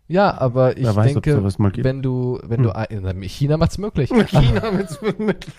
[0.07, 1.43] Ja, aber ich weiß, denke,
[1.83, 4.09] wenn du, wenn du, in China macht's möglich.
[4.27, 5.55] China wird's möglich.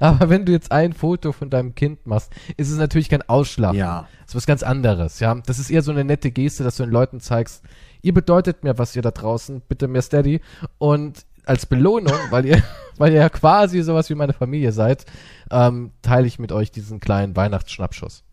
[0.00, 3.74] Aber wenn du jetzt ein Foto von deinem Kind machst, ist es natürlich kein Ausschlag.
[3.74, 4.08] Ja.
[4.22, 5.34] Das ist was ganz anderes, ja.
[5.46, 7.62] Das ist eher so eine nette Geste, dass du den Leuten zeigst,
[8.00, 10.40] ihr bedeutet mir was ihr da draußen, bitte mehr Steady.
[10.78, 12.62] Und als Belohnung, weil ihr,
[12.96, 15.04] weil ihr ja quasi sowas wie meine Familie seid,
[15.50, 18.24] ähm, teile ich mit euch diesen kleinen Weihnachtsschnappschuss.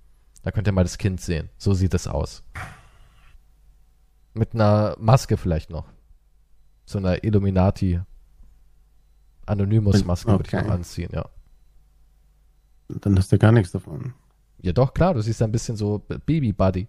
[0.43, 1.49] Da könnt ihr mal das Kind sehen.
[1.57, 2.43] So sieht es aus.
[4.33, 5.85] Mit einer Maske vielleicht noch.
[6.85, 7.99] So einer Illuminati
[9.45, 10.65] Anonymous-Maske würde ich Okay.
[10.67, 11.25] noch anziehen, ja.
[12.87, 14.13] Dann hast du gar nichts davon.
[14.61, 16.87] Ja, doch, klar, du siehst ein bisschen so Baby-Buddy.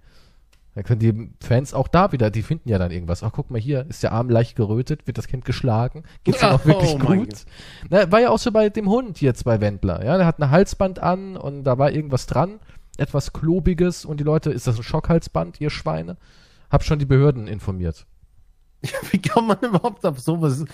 [0.74, 3.22] Dann können die Fans auch da wieder, die finden ja dann irgendwas.
[3.22, 6.04] Ach, guck mal hier, ist der Arm leicht gerötet, wird das Kind geschlagen?
[6.24, 7.44] Geht's ihm auch Oh wirklich mein gut?
[7.90, 10.04] Na, war ja auch so bei dem Hund jetzt bei Wendler.
[10.04, 12.58] Ja, der hat ein Halsband an und da war irgendwas dran,
[12.96, 16.16] etwas klobiges und die Leute, ist das ein Schockhalsband, ihr Schweine?
[16.72, 18.06] Hab schon die Behörden informiert.
[19.12, 20.64] Wie kann man überhaupt auf sowas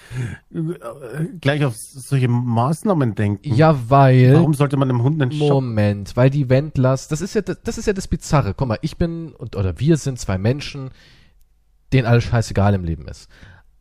[0.50, 3.52] äh, gleich auf solche Maßnahmen denken?
[3.54, 4.32] Ja, weil.
[4.34, 5.36] Warum sollte man einem Hund einen?
[5.36, 8.54] Moment, weil die Wendlers, das ist ja das, das ist ja das Bizarre.
[8.54, 10.90] Guck mal, ich bin und oder wir sind zwei Menschen,
[11.92, 13.28] denen alles scheißegal im Leben ist.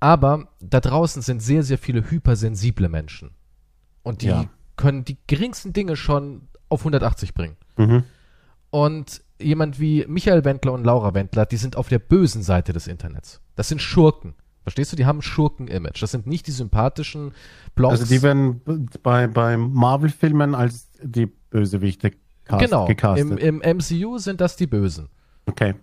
[0.02, 3.32] Aber da draußen sind sehr sehr viele hypersensible Menschen
[4.04, 4.46] und die Ja.
[4.76, 7.56] können die geringsten Dinge schon auf 180 bringen.
[7.78, 8.04] Mhm.
[8.72, 12.88] Und jemand wie Michael Wendler und Laura Wendler, die sind auf der bösen Seite des
[12.88, 13.42] Internets.
[13.56, 14.36] Das sind Schurken.
[14.64, 14.98] Verstehst du?
[14.98, 16.02] Die haben ein Schurken-Image.
[16.02, 17.32] Das sind nicht die sympathischen
[17.76, 18.02] Blogs.
[18.02, 18.62] Also die werden
[19.02, 22.12] bei, bei Marvel-Filmen als die Bösewichte
[22.44, 22.86] cast, genau.
[22.86, 23.40] gecastet.
[23.40, 25.10] Im, Im MCU sind das die Bösen.
[25.46, 25.76] okay.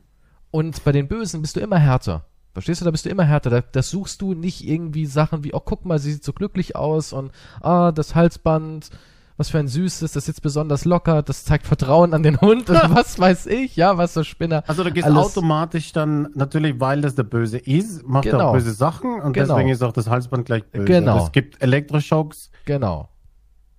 [0.50, 2.26] Und bei den Bösen bist du immer härter.
[2.52, 2.84] Verstehst du?
[2.84, 3.50] Da bist du immer härter.
[3.50, 6.76] Da, da suchst du nicht irgendwie Sachen wie, oh, guck mal, sie sieht so glücklich
[6.76, 8.90] aus und, ah, das Halsband,
[9.36, 12.76] was für ein süßes, das sitzt besonders locker, das zeigt Vertrauen an den Hund und
[12.94, 14.62] was weiß ich, ja, was so Spinner.
[14.66, 18.48] Also du gehst Alles- automatisch dann, natürlich, weil das der Böse ist, macht er Genau.
[18.50, 19.48] auch böse Sachen und Genau.
[19.54, 20.84] deswegen ist auch das Halsband gleich böse.
[20.84, 21.24] Genau.
[21.24, 23.08] Es gibt Elektroschocks, Genau.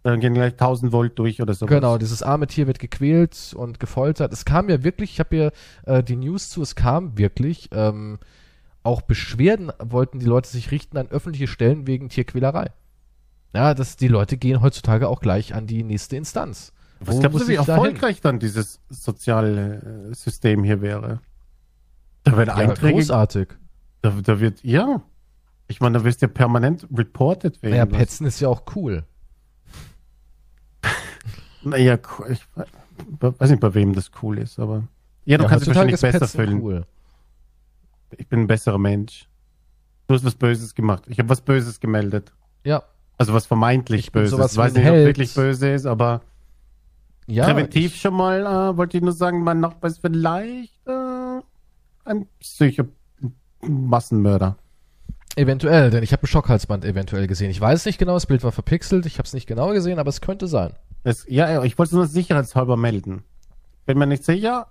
[0.04, 1.66] dann gehen gleich 1000 Volt durch oder so.
[1.68, 4.34] Genau, dieses arme Tier wird gequält und gefoltert.
[4.34, 5.52] Es kam ja wirklich, ich habe hier
[5.86, 8.20] äh, die News zu, es kam wirklich, ähm,
[8.84, 12.68] auch Beschwerden wollten die Leute sich richten an öffentliche Stellen wegen Tierquälerei.
[13.56, 16.74] Ja, das, die Leute gehen heutzutage auch gleich an die nächste Instanz.
[17.00, 21.20] Was Wo glaubst du, wie erfolgreich dann dieses soziale äh, System hier wäre?
[22.24, 22.64] Da werden hin?
[22.66, 23.48] Ja, Einträge, großartig.
[24.02, 25.02] da, da wird, ja.
[25.68, 27.86] Ich meine, da wirst du ja permanent reported wegen Naja.
[27.86, 29.04] Petzen ist ja auch cool.
[31.64, 31.98] Naja,
[32.30, 32.46] ich
[33.20, 34.84] weiß nicht, bei wem das cool ist, aber.
[35.26, 36.62] Ja, du Ja, kannst dich wahrscheinlich besser Petzen fühlen.
[36.62, 36.86] Cool.
[38.12, 39.28] Ich bin ein besserer Mensch.
[40.08, 41.06] Du hast was Böses gemacht.
[41.08, 42.34] Ich habe was Böses gemeldet.
[42.64, 42.84] Ja.
[43.18, 44.32] Also was vermeintlich Ich Böses.
[44.32, 46.22] sowas Ich weiß nicht, ob es wirklich böse ist, aber
[47.28, 51.42] Ja, präventiv schon mal äh, wollte ich nur sagen, mein Nachbar ist vielleicht äh,
[52.06, 54.58] ein Psycho-Massenmörder.
[55.38, 57.52] Eventuell, denn ich habe ein Schockhalsband eventuell gesehen.
[57.52, 60.10] Ich weiß nicht genau, das Bild war verpixelt, ich habe es nicht genau gesehen, aber
[60.10, 60.72] es könnte sein.
[61.28, 63.24] Ja, ja, ich wollte es nur sicherheitshalber melden.
[63.86, 64.68] Bin mir nicht sicher,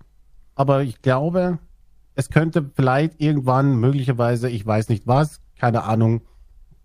[0.54, 1.58] aber ich glaube,
[2.14, 6.22] es könnte vielleicht irgendwann möglicherweise, ich weiß nicht was, keine Ahnung,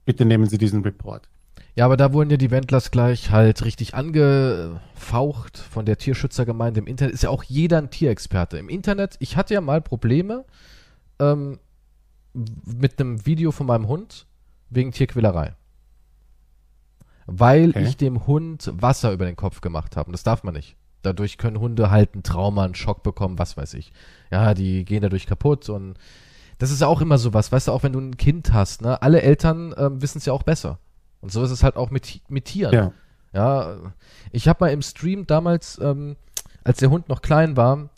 [0.05, 1.29] bitte nehmen Sie diesen Report.
[1.75, 6.81] Ja, aber da wurden ja die Wendlers gleich halt richtig angefaucht von der Tierschützergemeinde.
[6.81, 8.57] Im Internet ist ja auch jeder ein Tierexperte.
[8.57, 10.45] Im Internet, ich hatte ja mal Probleme
[11.19, 11.59] ähm,
[12.65, 14.25] mit einem Video von meinem Hund
[14.69, 15.55] wegen Tierquälerei.
[17.27, 17.83] Weil Okay.
[17.83, 20.07] ich dem Hund Wasser über den Kopf gemacht habe.
[20.07, 20.75] Und das darf man nicht.
[21.01, 23.93] Dadurch können Hunde halt ein Trauma, einen Schock bekommen, was weiß ich.
[24.31, 25.97] Ja, die gehen dadurch kaputt und
[26.57, 29.01] das ist ja auch immer sowas, weißt du, auch wenn du ein Kind hast, ne?
[29.01, 30.77] Alle Eltern ähm, wissen es ja auch besser.
[31.21, 32.73] Und so ist es halt auch mit, mit Tieren.
[32.73, 32.93] Ja.
[33.33, 33.93] Ja,
[34.31, 36.15] ich habe mal im Stream damals, ähm,
[36.63, 37.89] als der Hund noch klein war,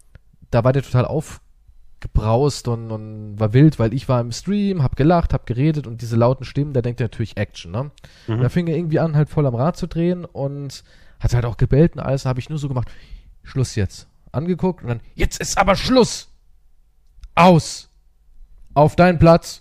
[0.50, 4.98] da war der total aufgebraust und, und war wild, weil ich war im Stream, hab
[4.98, 7.92] gelacht, hab geredet und diese lauten Stimmen, da denkt er natürlich Action, ne?
[8.28, 8.42] Mhm.
[8.42, 10.84] Da fing er irgendwie an, halt voll am Rad zu drehen und
[11.20, 12.92] hat halt auch gebellt und alles, habe ich nur so gemacht,
[13.44, 14.08] Schluss jetzt.
[14.34, 16.30] Angeguckt und dann, jetzt ist aber Schluss!
[17.36, 17.90] Aus!
[18.74, 19.61] Auf deinen Platz!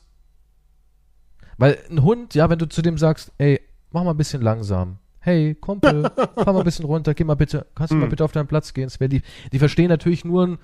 [1.61, 3.61] Weil ein Hund, ja, wenn du zu dem sagst, ey,
[3.93, 4.97] mach mal ein bisschen langsam.
[5.21, 8.09] Hey, Kumpel, fahr mal ein bisschen runter, geh mal bitte, kannst du mal Hm.
[8.11, 8.87] bitte auf deinen Platz gehen?
[8.87, 9.23] Es lieb.
[9.53, 10.59] Die verstehen natürlich nur ein,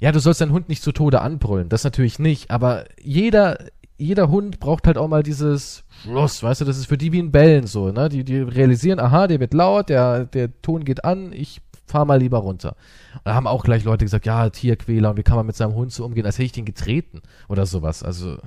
[0.00, 3.58] ja, du sollst deinen Hund nicht zu Tode anbrüllen, das natürlich nicht, aber jeder,
[3.98, 7.20] jeder Hund braucht halt auch mal dieses Schluss, weißt du, das ist für die wie
[7.20, 8.08] ein Bellen so, ne?
[8.08, 12.18] Die, die realisieren, aha, der wird laut, der, der Ton geht an, ich fahr mal
[12.18, 12.76] lieber runter.
[13.14, 15.74] Und da haben auch gleich Leute gesagt, ja, Tierquäler und wie kann man mit seinem
[15.74, 18.02] Hund so umgehen, als hätte ich den getreten oder sowas.
[18.02, 18.38] Also,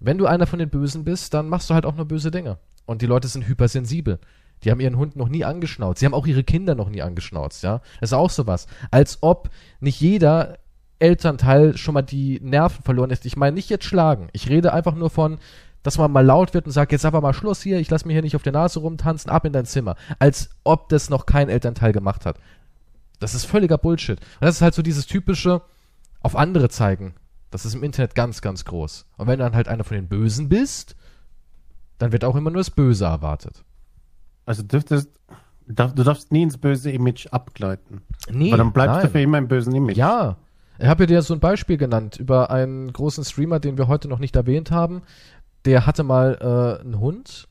[0.00, 2.58] wenn du einer von den Bösen bist, dann machst du halt auch nur böse Dinge.
[2.86, 4.18] Und die Leute sind hypersensibel.
[4.64, 6.00] Die haben ihren Hund noch nie angeschnauzt.
[6.00, 7.80] Sie haben auch ihre Kinder noch nie angeschnauzt, ja.
[8.00, 8.66] Das ist auch sowas.
[8.90, 10.58] Als ob nicht jeder
[10.98, 13.24] Elternteil schon mal die Nerven verloren ist.
[13.24, 14.28] Ich meine nicht jetzt schlagen.
[14.32, 15.38] Ich rede einfach nur von,
[15.82, 18.12] dass man mal laut wird und sagt, jetzt aber mal Schluss hier, ich lass mir
[18.12, 19.96] hier nicht auf der Nase rumtanzen, ab in dein Zimmer.
[20.18, 22.38] Als ob das noch kein Elternteil gemacht hat.
[23.20, 24.18] Das ist völliger Bullshit.
[24.20, 25.62] Und das ist halt so dieses typische
[26.20, 27.14] auf andere zeigen.
[27.50, 29.06] Das ist im Internet ganz, ganz groß.
[29.16, 30.96] Und wenn du dann halt einer von den Bösen bist,
[31.98, 33.64] dann wird auch immer nur das Böse erwartet.
[34.46, 35.10] Also dürftest,
[35.66, 38.02] darf, du darfst nie ins böse Image abgleiten.
[38.30, 39.06] Nee, Weil dann bleibst nein.
[39.06, 39.96] du für immer im bösen Image.
[39.96, 40.36] Ja.
[40.78, 44.20] Ich habe dir so ein Beispiel genannt über einen großen Streamer, den wir heute noch
[44.20, 45.02] nicht erwähnt haben.
[45.64, 47.48] Der hatte mal äh, einen Hund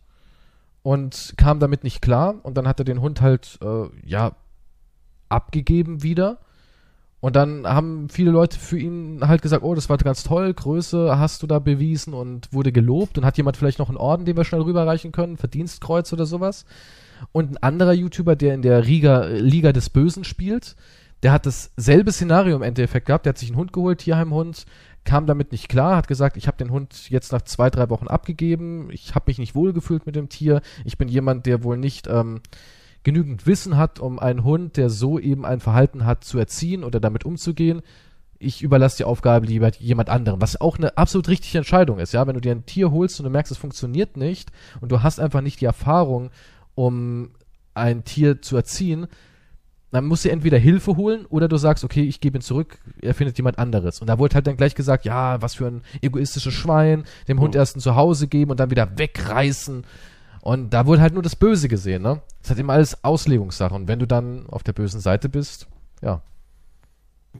[0.81, 4.31] und kam damit nicht klar und dann hat er den Hund halt äh, ja
[5.27, 6.37] abgegeben wieder.
[7.20, 11.18] Und dann haben viele Leute für ihn halt gesagt, oh, das war ganz toll, Größe
[11.18, 14.38] hast du da bewiesen und wurde gelobt und hat jemand vielleicht noch einen Orden, den
[14.38, 16.65] wir schnell rüberreichen können, Verdienstkreuz oder sowas.
[17.32, 20.76] Und ein anderer YouTuber, der in der Riga, Liga des Bösen spielt,
[21.24, 23.26] der hat dasselbe Szenario im Endeffekt gehabt.
[23.26, 24.68] Der hat sich einen Hund geholt, Tierheimhund,
[25.03, 28.07] kam damit nicht klar, hat gesagt, ich habe den Hund jetzt nach zwei, drei Wochen
[28.07, 32.07] abgegeben, ich habe mich nicht wohlgefühlt mit dem Tier, ich bin jemand, der wohl nicht
[32.07, 32.41] ähm,
[33.07, 36.99] genügend Wissen hat, um einen Hund, der so eben ein Verhalten hat, zu erziehen oder
[36.99, 37.81] damit umzugehen.
[38.37, 42.27] Ich überlasse die Aufgabe lieber jemand anderem, was auch eine absolut richtige Entscheidung ist, ja.
[42.27, 44.51] Wenn du dir ein Tier holst und du merkst, es funktioniert nicht
[44.81, 46.31] und du hast einfach nicht die Erfahrung,
[46.75, 47.29] um
[47.73, 49.07] ein Tier zu erziehen,
[49.91, 53.13] dann musst du entweder Hilfe holen oder du sagst, okay, ich gebe ihn zurück, er
[53.13, 54.01] findet jemand anderes.
[54.01, 57.55] Und da wurde halt dann gleich gesagt, ja, was für ein egoistisches Schwein, dem Hund
[57.55, 59.85] erst ein Zuhause geben und dann wieder wegreißen.
[60.48, 62.22] Und da wurde halt nur das Böse gesehen, ne?
[62.41, 63.76] Das hat immer alles Auslegungssache.
[63.76, 65.68] Und wenn du dann auf der bösen Seite bist,
[66.02, 66.22] ja,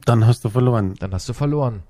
[0.04, 0.94] Dann hast du verloren.
[1.00, 1.82] dann hast du verloren.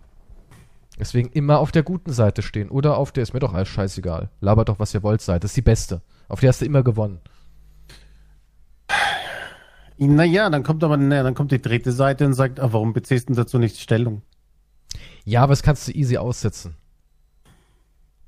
[0.96, 2.68] Deswegen immer auf der guten Seite stehen.
[2.68, 4.30] Oder auf der ist mir doch alles scheißegal.
[4.40, 5.42] Labert doch, was ihr wollt, seid.
[5.42, 6.02] Das ist die beste.
[6.28, 7.18] Auf der hast du immer gewonnen.
[9.98, 13.28] Naja, dann kommt aber, na, dann kommt die dritte Seite und sagt, ah, warum beziehst
[13.28, 14.22] du dazu nicht Stellung?
[15.24, 16.76] Ja, aber das kannst du easy aussetzen.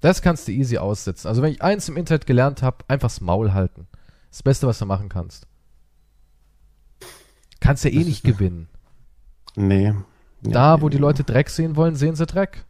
[0.01, 1.29] Das kannst du easy aussetzen.
[1.29, 3.87] Also wenn ich eins im Internet gelernt habe, einfach das Maul halten.
[4.31, 5.47] Das Beste, was du machen kannst.
[7.61, 8.69] Kannst ja eh Das nicht gewinnen.
[9.57, 9.93] Nee.
[10.41, 10.53] nee.
[10.53, 12.65] Da, wo die Leute Dreck sehen wollen, sehen sie Dreck.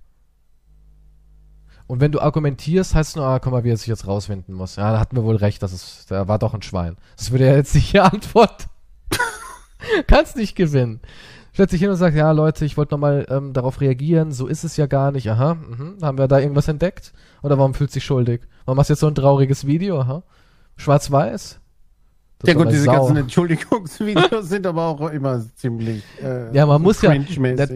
[1.86, 4.54] Und wenn du argumentierst, heißt es nur, ah, guck mal, wie er sich jetzt rauswinden
[4.54, 4.76] muss.
[4.76, 6.96] Ja, da hatten wir wohl recht, das ist, der war doch ein Schwein.
[7.16, 8.68] Das würde ja jetzt nicht die Antwort.
[10.06, 11.00] Kannst nicht gewinnen.
[11.52, 14.64] Stellt sich hin und sagt, ja, Leute, ich wollte nochmal ähm, darauf reagieren, so ist
[14.64, 15.28] es ja gar nicht.
[15.30, 15.96] Aha, mhm.
[16.02, 17.12] haben wir da irgendwas entdeckt?
[17.42, 18.42] Oder warum fühlt sich schuldig?
[18.64, 20.00] Warum machst du jetzt so ein trauriges Video?
[20.00, 20.22] Aha.
[20.76, 21.60] Schwarz-Weiß?
[22.46, 22.92] Ja gut, diese Sau.
[22.92, 26.02] ganzen Entschuldigungsvideos sind aber auch immer ziemlich.
[26.22, 27.14] Äh, Ja, man muss ja,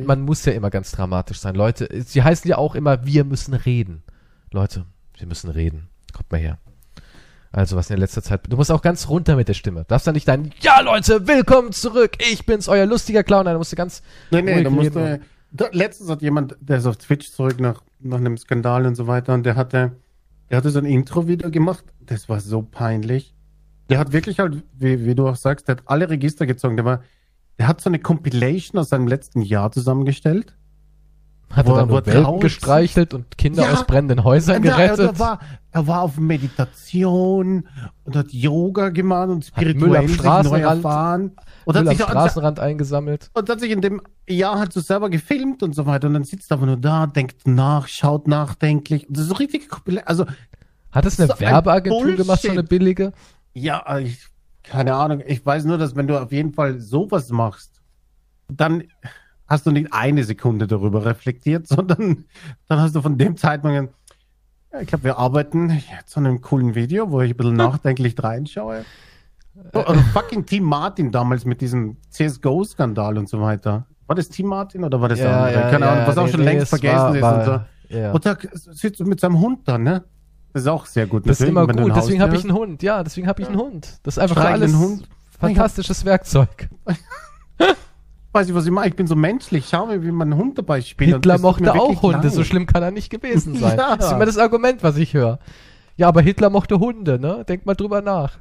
[0.06, 1.54] man muss ja immer ganz dramatisch sein.
[1.54, 4.02] Leute, sie heißen ja auch immer, wir müssen reden.
[4.52, 4.86] Leute,
[5.18, 5.88] wir müssen reden.
[6.14, 6.58] Kommt mal her.
[7.54, 9.84] Also, was in der letzter Zeit, du musst auch ganz runter mit der Stimme.
[9.86, 13.44] Darfst dann nicht dein, ja Leute, willkommen zurück, ich bin's, euer lustiger Clown.
[13.44, 14.02] Nein, du musst du ganz,
[14.32, 15.20] Nee, nee, ruhig da musst du.
[15.52, 19.06] Da, letztens hat jemand, der ist auf Twitch zurück nach, nach einem Skandal und so
[19.06, 19.92] weiter, und der hatte,
[20.50, 21.84] der hatte so ein Intro-Video gemacht.
[22.00, 23.36] Das war so peinlich.
[23.88, 26.74] Der hat wirklich halt, wie, wie du auch sagst, der hat alle Register gezogen.
[26.74, 27.04] Der war,
[27.60, 30.56] der hat so eine Compilation aus seinem letzten Jahr zusammengestellt.
[31.56, 33.72] Hat er dann nur Welpen gestreichelt und Kinder Ja.
[33.72, 35.18] aus brennenden Häusern Und er, er, gerettet.
[35.18, 35.38] war,
[35.70, 37.68] er war auf Meditation
[38.04, 41.32] und hat Yoga gemacht und am spirituell sich neu erfahren.
[41.64, 43.30] Und Müll hat am sich, Straßenrand eingesammelt.
[43.34, 46.08] und hat sich in dem Jahr halt so selber gefilmt und so weiter.
[46.08, 49.08] Und dann sitzt er aber nur da, denkt nach, schaut nachdenklich.
[49.08, 49.68] Und das ist so richtig,
[50.06, 50.26] also,
[50.92, 52.18] Hat es eine So ein Werbeagentur Bullshit.
[52.18, 53.12] gemacht, so eine billige?
[53.54, 54.26] ja, ich,
[54.62, 55.22] keine Ahnung.
[55.26, 57.80] Ich weiß nur, dass wenn du auf jeden Fall sowas machst,
[58.48, 58.84] dann
[59.54, 62.24] hast du nicht eine Sekunde darüber reflektiert, sondern
[62.68, 63.92] dann hast du von dem Zeitpunkt,
[64.72, 68.14] ja, ich glaube, wir arbeiten jetzt an einem coolen Video, wo ich ein bisschen nachdenklich
[68.22, 68.84] reinschaue.
[69.72, 73.86] Oh, oder fucking Team Martin damals mit diesem CSGO-Skandal und so weiter.
[74.08, 75.70] War das Team Martin oder war das der andere?
[75.70, 77.22] Keine Ahnung, was auch nee, schon nee, längst es vergessen war- ist.
[77.22, 77.44] war- und
[77.88, 77.96] so.
[77.96, 78.10] ja.
[78.12, 80.04] Und da sitzt du mit seinem Hund da, ne?
[80.52, 81.28] Das ist auch sehr gut.
[81.28, 82.82] Das ist immer gut, deswegen habe ich einen Hund.
[82.82, 84.00] Ja, deswegen habe ich einen Hund.
[84.02, 85.08] Das ist einfach für Streicheln alles Hund.
[85.38, 86.68] fantastisches Werkzeug.
[88.34, 88.88] Weiß ich, was ich mache.
[88.88, 89.66] Ich bin so menschlich.
[89.70, 91.14] Schau mir, wie man einen Hund dabei spielt.
[91.14, 92.32] Hitler mochte auch Hunde, leid.
[92.32, 93.78] so schlimm kann er nicht gewesen sein.
[93.78, 93.96] Ja.
[93.96, 95.38] Das ist immer das Argument, was ich höre.
[95.96, 97.44] Ja, aber Hitler mochte Hunde, ne?
[97.48, 98.40] Denk mal drüber nach.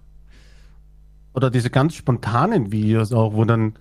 [1.35, 3.73] Oder diese ganz spontanen Videos auch, wo dann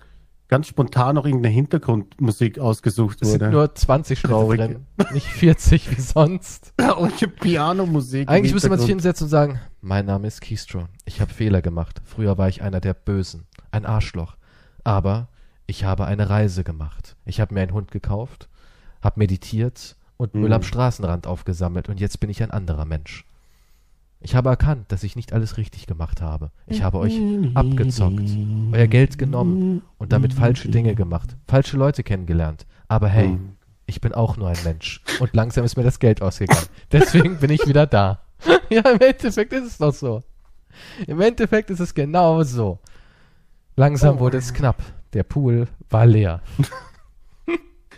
[0.47, 3.51] ganz spontan auch irgendeine Hintergrundmusik ausgesucht Es sind wurde.
[3.51, 4.59] nur 20 Schritte Traurig.
[4.59, 6.73] drin, nicht 40 wie sonst.
[6.97, 8.29] und die Pianomusik.
[8.29, 10.85] Eigentlich müsste man sich hinsetzen und sagen, mein Name ist Keystro.
[11.05, 12.01] Ich habe Fehler gemacht.
[12.05, 14.35] Früher war ich einer der Bösen, ein Arschloch.
[14.83, 15.29] Aber
[15.65, 17.15] ich habe eine Reise gemacht.
[17.25, 18.49] Ich habe mir einen Hund gekauft,
[19.01, 20.53] habe meditiert und Müll Mhm.
[20.53, 23.25] am Straßenrand aufgesammelt und jetzt bin ich ein anderer Mensch.
[24.19, 26.51] Ich habe erkannt, dass ich nicht alles richtig gemacht habe.
[26.67, 27.19] Ich habe euch
[27.55, 28.21] abgezockt,
[28.71, 32.65] euer Geld genommen und damit falsche Dinge gemacht, falsche Leute kennengelernt.
[32.87, 33.55] Aber hey, Mhm.
[33.85, 36.67] ich bin auch nur ein Mensch und langsam ist mir das Geld ausgegangen.
[36.93, 38.19] Deswegen bin ich wieder da.
[38.69, 40.23] Ja, im Endeffekt ist es doch so.
[41.05, 42.79] Im Endeffekt ist es genau so.
[43.75, 44.81] Langsam wurde es knapp.
[45.13, 46.41] Der Pool war leer.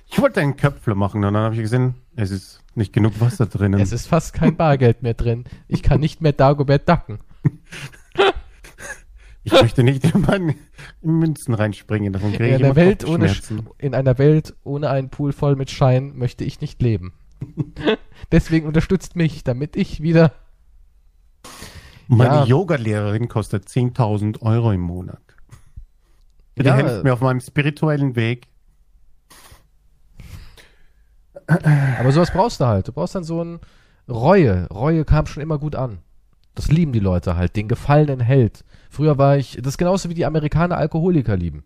[0.08, 3.48] Ich wollte einen Köpfler machen und dann habe ich gesehen, es ist nicht genug Wasser
[3.48, 3.82] drinnen.
[3.82, 5.44] Es ist fast kein Bargeld mehr drin.
[5.68, 7.20] Ich kann nicht mehr Dagobert ducken.
[9.44, 10.56] ich möchte nicht in meine
[11.02, 13.36] Münzen reinspringen, davon kriege In ich einer, Welt ohne,
[13.78, 17.12] in einer Welt ohne einen Pool voll mit Schein möchte ich nicht leben.
[18.32, 20.32] Deswegen unterstützt mich, damit ich wieder.
[22.08, 22.46] Meine Ja.
[22.46, 25.25] Yoga-Lehrerin kostet 10.000 Euro im Monat.
[26.58, 26.76] Die Ja.
[26.76, 28.48] hilft mir auf meinem spirituellen Weg.
[31.48, 32.88] Aber sowas brauchst du halt.
[32.88, 33.60] Du brauchst dann so ein
[34.10, 34.68] Reue.
[34.70, 36.00] Reue kam schon immer gut an.
[36.56, 38.64] Das lieben die Leute halt, den gefallenen Held.
[38.90, 41.66] Früher war ich, das ist genauso wie die Amerikaner Alkoholiker lieben.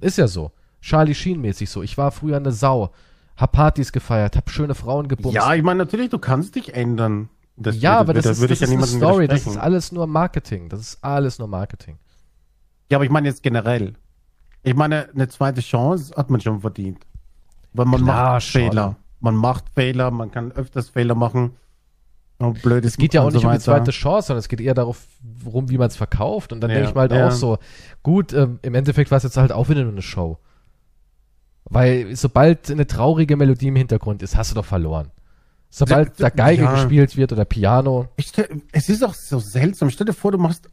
[0.00, 0.52] Ist ja so.
[0.82, 1.82] Charlie Sheen mäßig so.
[1.82, 2.92] Ich war früher eine Sau.
[3.36, 5.34] Hab Partys gefeiert, hab schöne Frauen gebumst.
[5.34, 7.28] Ja, ich meine, natürlich, du kannst dich ändern.
[7.56, 9.26] Das ja, würde- aber das da ist, das ich ja ist eine Story.
[9.28, 10.68] Das ist alles nur Marketing.
[10.68, 11.98] Das ist alles nur Marketing.
[12.90, 13.94] Ja, aber ich meine jetzt generell.
[14.66, 16.98] Ich meine, eine zweite Chance hat man schon verdient.
[17.72, 18.62] Weil man Klar, macht schon.
[18.62, 18.96] Fehler.
[19.20, 21.52] Man macht Fehler, man kann öfters Fehler machen.
[22.38, 24.74] Und blöd Es geht ja auch nicht um die zweite Chance, sondern es geht eher
[24.74, 26.52] darauf, worum, wie man es verkauft.
[26.52, 27.28] Und dann Ja, denke ich mal halt ja.
[27.28, 27.58] auch so,
[28.02, 30.36] gut, ähm, im Endeffekt war es jetzt halt auch wieder nur eine Show.
[31.64, 35.12] Weil sobald eine traurige Melodie im Hintergrund ist, hast du doch verloren.
[35.70, 36.74] Sobald da Geige ja.
[36.74, 38.08] gespielt wird oder Piano.
[38.16, 38.32] Ich
[38.72, 39.90] es ist auch so seltsam.
[39.90, 40.68] Stell dir vor, du machst,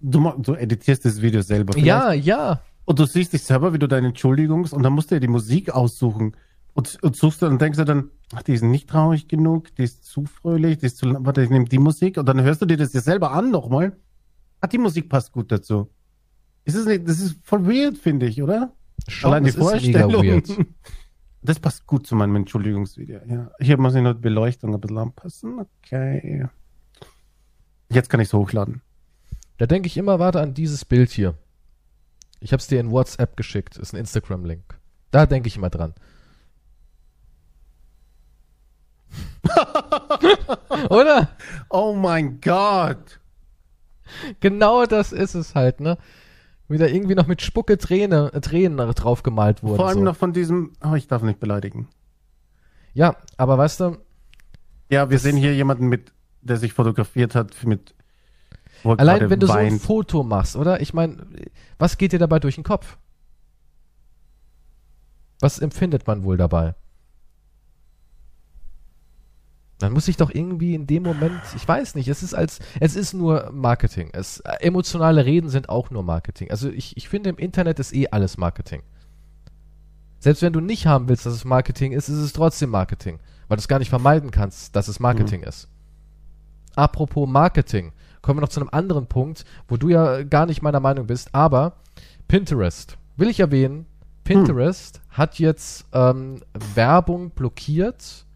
[0.00, 1.72] du, du editierst das Video selber.
[1.72, 1.86] vielleicht.
[1.86, 2.60] Ja, ja.
[2.88, 5.28] Und du siehst dich selber, wie du deine Entschuldigungs- und dann musst du ja die
[5.28, 6.34] Musik aussuchen.
[6.72, 9.82] Und, und suchst dann und denkst du dann, ach, die ist nicht traurig genug, die
[9.82, 12.62] ist zu fröhlich, die ist zu, lang- warte, ich nehme die Musik und dann hörst
[12.62, 13.94] du dir das ja selber an nochmal.
[14.62, 15.90] Ah, die Musik passt gut dazu.
[16.64, 18.72] Ist es nicht, das ist voll weird, finde ich, oder?
[19.06, 20.42] Schon, Allein die Vorstellung.
[21.42, 23.20] Das passt gut zu meinem Entschuldigungsvideo.
[23.28, 23.50] Ja.
[23.60, 25.60] Hier muss ich noch die Beleuchtung ein bisschen anpassen.
[25.60, 26.46] Okay.
[27.90, 28.80] Jetzt kann ich es hochladen.
[29.58, 31.34] Da denke ich immer, warte an dieses Bild hier.
[32.40, 33.76] Ich habe es dir in WhatsApp geschickt.
[33.76, 34.78] Ist ein Instagram-Link.
[35.10, 35.94] Da denke ich immer dran.
[40.90, 41.30] Oder?
[41.70, 43.20] Oh mein Gott!
[44.40, 45.98] Genau das ist es halt, ne?
[46.68, 49.76] Wieder irgendwie noch mit Spucke Träne, äh, Tränen drauf gemalt wurden.
[49.76, 50.04] Vor allem so.
[50.04, 51.88] noch von diesem, oh, ich darf nicht beleidigen.
[52.92, 53.98] Ja, aber weißt du,
[54.90, 56.12] Ja, wir sehen hier jemanden mit,
[56.42, 57.94] der sich fotografiert hat mit
[58.82, 59.82] wo er Allein wenn du so ein weint.
[59.82, 60.80] Foto machst, oder?
[60.80, 61.26] Ich meine,
[61.78, 62.96] was geht dir dabei durch den Kopf?
[65.40, 66.74] Was empfindet man wohl dabei?
[69.78, 72.96] Dann muss ich doch irgendwie in dem Moment, ich weiß nicht, es ist als, es
[72.96, 74.10] ist nur Marketing.
[74.12, 76.50] Es, emotionale Reden sind auch nur Marketing.
[76.50, 78.82] Also ich, ich finde im Internet ist eh alles Marketing.
[80.18, 83.20] Selbst wenn du nicht haben willst, dass es Marketing ist, ist es trotzdem Marketing.
[83.46, 85.68] Weil du es gar nicht vermeiden kannst, dass es Marketing ist.
[86.74, 87.92] Apropos Marketing,
[88.28, 91.34] kommen wir noch zu einem anderen Punkt, wo du ja gar nicht meiner Meinung bist,
[91.34, 91.76] aber
[92.28, 93.86] Pinterest, will ich erwähnen,
[94.22, 96.42] Pinterest hat jetzt ähm,
[96.74, 98.26] Werbung blockiert,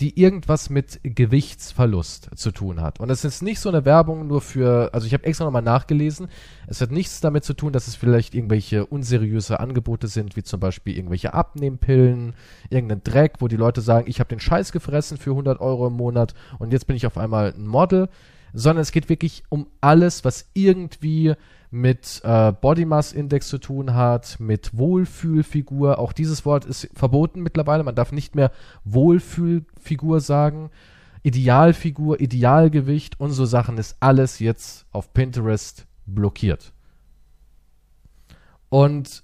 [0.00, 3.00] die irgendwas mit Gewichtsverlust zu tun hat.
[3.00, 6.28] Und es ist nicht so eine Werbung nur für, also ich habe extra nochmal nachgelesen,
[6.66, 10.60] es hat nichts damit zu tun, dass es vielleicht irgendwelche unseriöse Angebote sind, wie zum
[10.60, 12.34] Beispiel irgendwelche Abnehmpillen,
[12.68, 15.94] irgendein Dreck, wo die Leute sagen, ich habe den Scheiß gefressen für 100 Euro im
[15.94, 18.10] Monat und jetzt bin ich auf einmal ein Model,
[18.52, 21.34] sondern es geht wirklich um alles, was irgendwie
[21.70, 25.98] mit äh, Body Mass Index zu tun hat, mit Wohlfühlfigur.
[25.98, 27.82] Auch dieses Wort ist verboten mittlerweile.
[27.82, 28.52] Man darf nicht mehr
[28.84, 30.70] Wohlfühlfigur sagen.
[31.22, 36.72] Idealfigur, Idealgewicht und so Sachen ist alles jetzt auf Pinterest blockiert.
[38.68, 39.22] Und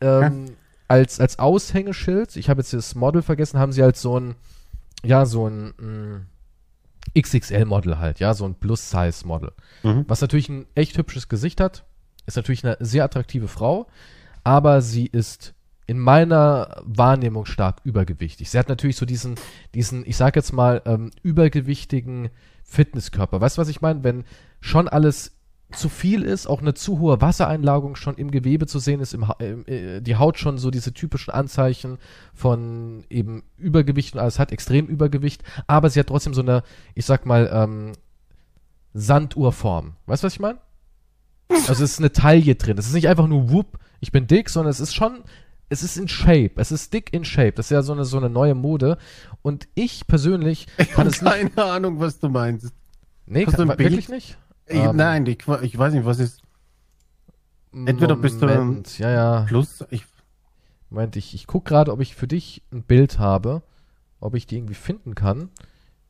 [0.00, 0.56] ähm,
[0.88, 4.34] als, als Aushängeschild, ich habe jetzt das Model vergessen, haben sie halt so ein,
[5.04, 6.20] ja, so ein mh,
[7.16, 9.52] XXL-Model halt, ja, so ein Plus-Size-Model.
[9.82, 10.04] Mhm.
[10.08, 11.84] Was natürlich ein echt hübsches Gesicht hat,
[12.26, 13.86] ist natürlich eine sehr attraktive Frau,
[14.44, 15.54] aber sie ist
[15.86, 18.50] in meiner Wahrnehmung stark übergewichtig.
[18.50, 19.36] Sie hat natürlich so diesen,
[19.74, 22.28] diesen, ich sag jetzt mal, ähm, übergewichtigen
[22.62, 23.40] Fitnesskörper.
[23.40, 24.04] Weißt du, was ich meine?
[24.04, 24.24] Wenn
[24.60, 25.37] schon alles
[25.70, 29.28] zu viel ist, auch eine zu hohe Wassereinlagerung schon im Gewebe zu sehen ist, im,
[29.28, 31.98] Ha- äh, die Haut schon so diese typischen Anzeichen
[32.32, 36.62] von eben Übergewicht und alles hat, extrem Übergewicht, aber sie hat trotzdem so eine,
[36.94, 37.92] ich sag mal, ähm,
[38.94, 39.94] Sanduhrform.
[40.06, 40.58] Weißt du, was ich meine?
[41.50, 42.78] Also es ist eine Taille drin.
[42.78, 45.22] Es ist nicht einfach nur whoop, ich bin dick, sondern es ist schon,
[45.68, 46.52] es ist in Shape.
[46.56, 47.52] Es ist dick in Shape.
[47.52, 48.96] Das ist ja so eine, so eine neue Mode.
[49.42, 51.54] Und ich persönlich Ich kann habe es nicht.
[51.56, 52.72] keine Ahnung, was du meinst.
[53.26, 54.38] Nee, kann, wirklich nicht?
[54.70, 56.42] Ähm, nein, ich, ich weiß nicht, was ist
[57.72, 59.40] Entweder bist du- Moment, ja, ja.
[59.46, 59.84] Plus.
[59.90, 60.04] Ich,
[60.90, 63.62] Moment, ich, ich guck gerade, ob ich für dich ein Bild habe,
[64.20, 65.50] ob ich die irgendwie finden kann.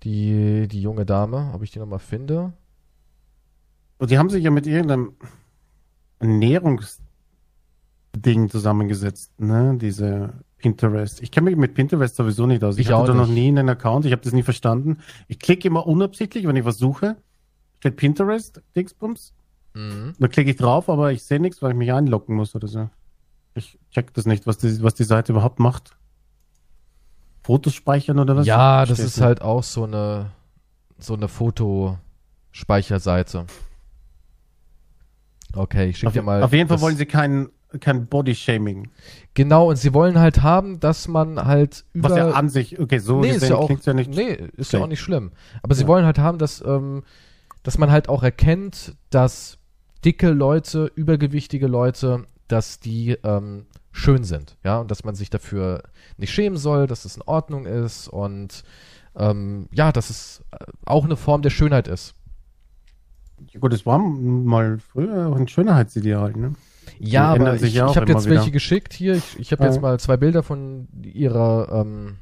[0.04, 2.52] Die, die junge Dame, ob ich die nochmal finde.
[3.98, 5.14] und die haben sich ja mit irgendeinem
[6.20, 7.00] Ernährungsding
[8.48, 9.76] zusammengesetzt, ne?
[9.80, 11.20] Diese Pinterest.
[11.22, 12.76] Ich kenne mich mit Pinterest sowieso nicht aus.
[12.78, 14.06] Ich, Ich hatte da noch nie einen Account.
[14.06, 14.98] Ich habe das nie verstanden.
[15.28, 17.16] Ich klicke immer unabsichtlich, wenn ich was suche.
[17.78, 19.32] Steht Pinterest, Dingsbums.
[19.74, 20.14] Mhm.
[20.18, 22.88] Da klicke ich drauf, aber ich sehe nichts, weil ich mich einloggen muss oder so.
[23.54, 25.96] Ich check das nicht, was die, was die Seite überhaupt macht.
[27.42, 28.46] Fotos speichern oder was?
[28.46, 29.24] Ja, das ist nicht.
[29.24, 30.30] halt auch so eine,
[30.98, 33.46] so eine Fotospeicherseite.
[35.54, 36.42] Okay, ich schick Auf, dir mal.
[36.42, 37.48] auf jeden Fall wollen sie kein,
[37.80, 38.90] kein Body-Shaming.
[39.34, 42.10] Genau, und sie wollen halt haben, dass man halt über.
[42.10, 44.10] Was ja an sich, okay, so nee, ist gesehen ja auch, ja nicht.
[44.10, 44.84] nee, ist ja schlecht.
[44.84, 45.32] auch nicht schlimm.
[45.62, 45.88] Aber sie Ja.
[45.88, 47.02] wollen halt haben, dass, ähm,
[47.62, 49.58] dass man halt auch erkennt, dass
[50.04, 55.82] dicke Leute, übergewichtige Leute, dass die ähm, schön sind, ja, und dass man sich dafür
[56.16, 58.62] nicht schämen soll, dass es in Ordnung ist und
[59.16, 62.14] ähm, ja, dass es äh, auch eine Form der Schönheit ist.
[63.52, 66.52] Ja, Gut, es war mal früher auch ein Schönheitsideal, ne?
[66.98, 68.36] Ja, aber ich, ja ich habe jetzt wieder.
[68.36, 69.14] welche geschickt hier.
[69.14, 69.70] Ich, ich habe Ja.
[69.70, 72.16] jetzt mal zwei Bilder von ihrer, ähm,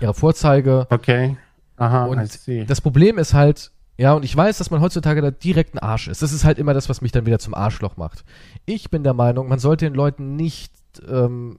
[0.00, 0.86] ihrer Vorzeige.
[0.90, 1.36] Okay.
[1.76, 2.38] Aha, Und.
[2.68, 6.08] Das Problem ist halt, ja, und ich weiß, dass man heutzutage da direkt ein Arsch
[6.08, 6.22] ist.
[6.22, 8.24] Das ist halt immer das, was mich dann wieder zum Arschloch macht.
[8.64, 10.72] Ich bin der Meinung, man sollte den Leuten nicht
[11.06, 11.58] ähm,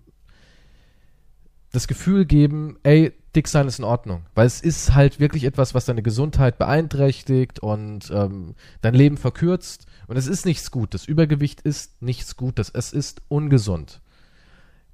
[1.72, 4.24] das Gefühl geben, ey, dick sein ist in Ordnung.
[4.36, 9.86] Weil es ist halt wirklich etwas, was deine Gesundheit beeinträchtigt und ähm, dein Leben verkürzt.
[10.08, 11.06] Und es ist nichts Gutes.
[11.06, 12.70] Übergewicht ist nichts Gutes.
[12.70, 14.02] Es ist ungesund.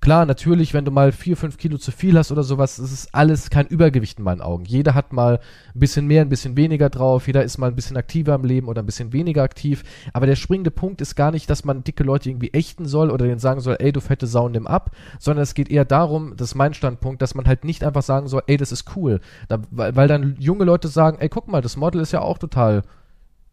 [0.02, 3.14] Klar, natürlich, wenn du mal vier, fünf Kilo zu viel hast oder sowas, das ist
[3.14, 4.64] alles kein Übergewicht in meinen Augen.
[4.64, 5.40] Jeder hat mal
[5.76, 8.70] ein bisschen mehr, ein bisschen weniger drauf, jeder ist mal ein bisschen aktiver im Leben
[8.70, 9.84] oder ein bisschen weniger aktiv.
[10.14, 13.26] Aber der springende Punkt ist gar nicht, dass man dicke Leute irgendwie ächten soll oder
[13.26, 16.50] denen sagen soll, ey, du fette Sau, nimm ab, sondern es geht eher darum, das
[16.50, 19.20] ist mein Standpunkt, dass man halt nicht einfach sagen soll, ey, das ist cool.
[19.50, 22.38] Da, weil, weil dann junge Leute sagen, ey, guck mal, das Model ist ja auch
[22.38, 22.84] total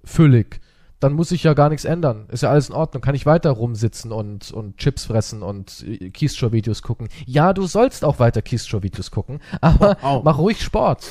[0.04, 0.60] füllig.
[1.00, 2.26] Dann muss ich ja gar nichts ändern.
[2.30, 3.02] Ist ja alles in Ordnung.
[3.02, 7.08] Kann ich weiter rumsitzen und, und Chips fressen und äh, Keystrow-Videos gucken.
[7.26, 10.22] Ja, du sollst auch weiter Keystrow-Videos gucken, aber Au.
[10.22, 11.06] mach ruhig Sport.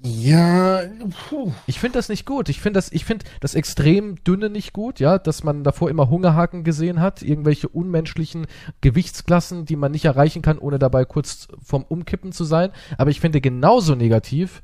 [0.00, 0.82] Ja,
[1.28, 1.52] puh.
[1.66, 2.48] Ich finde das nicht gut.
[2.48, 6.08] Ich finde das, ich finde das extrem dünne nicht gut, ja, dass man davor immer
[6.08, 8.46] Hungerhaken gesehen hat, irgendwelche unmenschlichen
[8.80, 12.70] Gewichtsklassen, die man nicht erreichen kann, ohne dabei kurz vorm Umkippen zu sein.
[12.96, 14.62] Aber ich finde genauso negativ,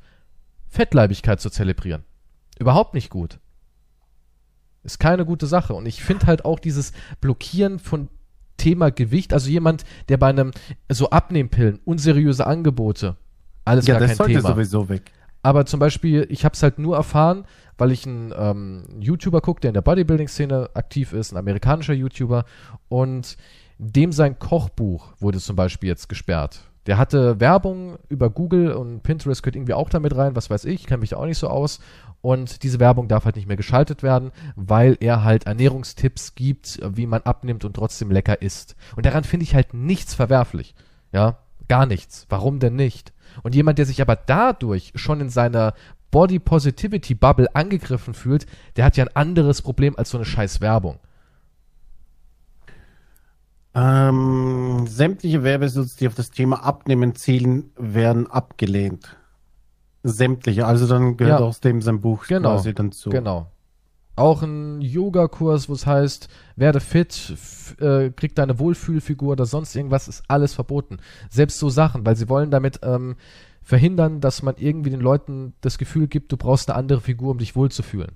[0.69, 2.05] Fettleibigkeit zu zelebrieren.
[2.57, 3.39] Überhaupt nicht gut.
[4.85, 5.73] Ist keine gute Sache.
[5.73, 8.07] Und ich finde halt auch dieses Blockieren von
[8.57, 10.51] Thema Gewicht, also jemand, der bei einem,
[10.89, 13.17] so Abnehmpillen, unseriöse Angebote,
[13.65, 14.49] alles Ja, gar das kein sollte Thema.
[14.49, 15.11] sowieso weg.
[15.41, 17.45] Aber zum Beispiel, ich habe es halt nur erfahren,
[17.77, 22.45] weil ich einen ähm, YouTuber gucke, der in der Bodybuilding-Szene aktiv ist, ein amerikanischer YouTuber,
[22.87, 23.37] und
[23.77, 26.61] dem sein Kochbuch wurde zum Beispiel jetzt gesperrt.
[26.85, 30.85] Der hatte Werbung über Google und Pinterest gehört irgendwie auch damit rein, was weiß ich,
[30.85, 31.79] kenne mich da auch nicht so aus.
[32.21, 37.07] Und diese Werbung darf halt nicht mehr geschaltet werden, weil er halt Ernährungstipps gibt, wie
[37.07, 38.75] man abnimmt und trotzdem lecker isst.
[38.95, 40.75] Und daran finde ich halt nichts verwerflich.
[41.11, 42.25] Ja, gar nichts.
[42.29, 43.13] Warum denn nicht?
[43.43, 45.73] Und jemand, der sich aber dadurch schon in seiner
[46.11, 48.45] Body Positivity Bubble angegriffen fühlt,
[48.75, 50.99] der hat ja ein anderes Problem als so eine scheiß Werbung.
[53.75, 59.17] Ähm, sämtliche Werbesitz, die auf das Thema Abnehmen zielen, werden abgelehnt.
[60.03, 60.65] Sämtliche.
[60.65, 61.45] Also dann gehört Ja.
[61.45, 62.53] aus dem sein Buch Genau.
[62.55, 63.09] quasi dann zu.
[63.09, 63.51] Genau.
[64.15, 67.33] Auch ein Yoga-Kurs, wo es heißt, werde fit,
[67.81, 70.99] äh, krieg deine Wohlfühlfigur oder sonst irgendwas, ist alles verboten.
[71.29, 73.17] Selbst so Sachen, weil sie wollen damit ähm,
[73.61, 77.39] verhindern, dass man irgendwie den Leuten das Gefühl gibt, du brauchst eine andere Figur, um
[77.39, 78.13] dich wohlzufühlen.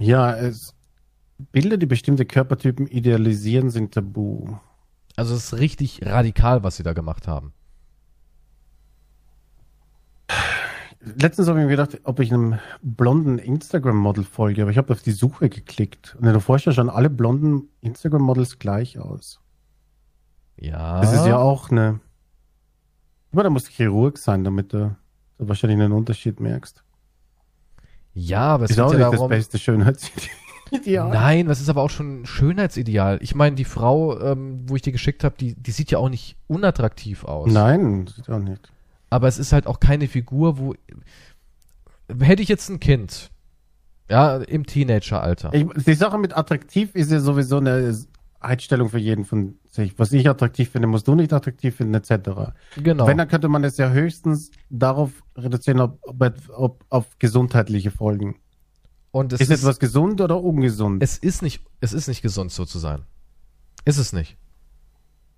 [0.00, 0.74] Ja, es
[1.38, 4.56] Bilder, die bestimmte Körpertypen idealisieren, sind tabu.
[5.16, 7.52] Also es ist richtig radikal, was sie da gemacht haben.
[11.00, 15.02] Letztens habe ich mir gedacht, ob ich einem blonden Instagram-Model folge, aber ich habe auf
[15.02, 16.16] die Suche geklickt.
[16.18, 19.40] Und in der Vorschau schauen alle blonden Instagram-Models gleich aus.
[20.56, 21.02] Ja.
[21.02, 22.00] Das ist ja auch eine.
[23.32, 24.96] Aber da musst du Chirurg sein, damit du,
[25.38, 26.82] wahrscheinlich einen Unterschied merkst.
[28.14, 29.28] Ja, aber es ist auch ja nicht das darum.
[29.28, 30.30] beste Schönheitsideal.
[31.08, 33.18] Nein, das ist aber auch schon ein Schönheitsideal.
[33.22, 36.08] Ich meine, die Frau, ähm, wo ich dir geschickt habe, die, die sieht ja auch
[36.08, 37.50] nicht unattraktiv aus.
[37.52, 38.70] Nein, ist auch nicht.
[39.10, 40.74] aber es ist halt auch keine Figur, wo.
[42.20, 43.30] Hätte ich jetzt ein Kind,
[44.10, 45.54] ja, im Teenageralter.
[45.54, 47.96] Ich, die Sache mit attraktiv ist ja sowieso eine
[48.40, 49.98] Einstellung für jeden von sich.
[49.98, 52.52] Was ich attraktiv finde, musst du nicht attraktiv finden, etc.
[52.76, 53.06] Genau.
[53.06, 58.36] Wenn, dann könnte man es ja höchstens darauf reduzieren, ob, ob, ob auf gesundheitliche Folgen.
[59.14, 61.00] Und es ist ist, etwas gesund oder ungesund?
[61.00, 63.04] es ist nicht, es ist nicht gesund, so zu sein.
[63.84, 64.36] Ist es nicht.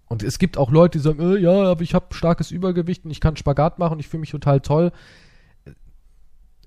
[0.07, 3.11] Und es gibt auch Leute, die sagen, äh, ja, aber ich habe starkes Übergewicht und
[3.11, 4.93] ich kann Spagat machen ich fühle mich total toll.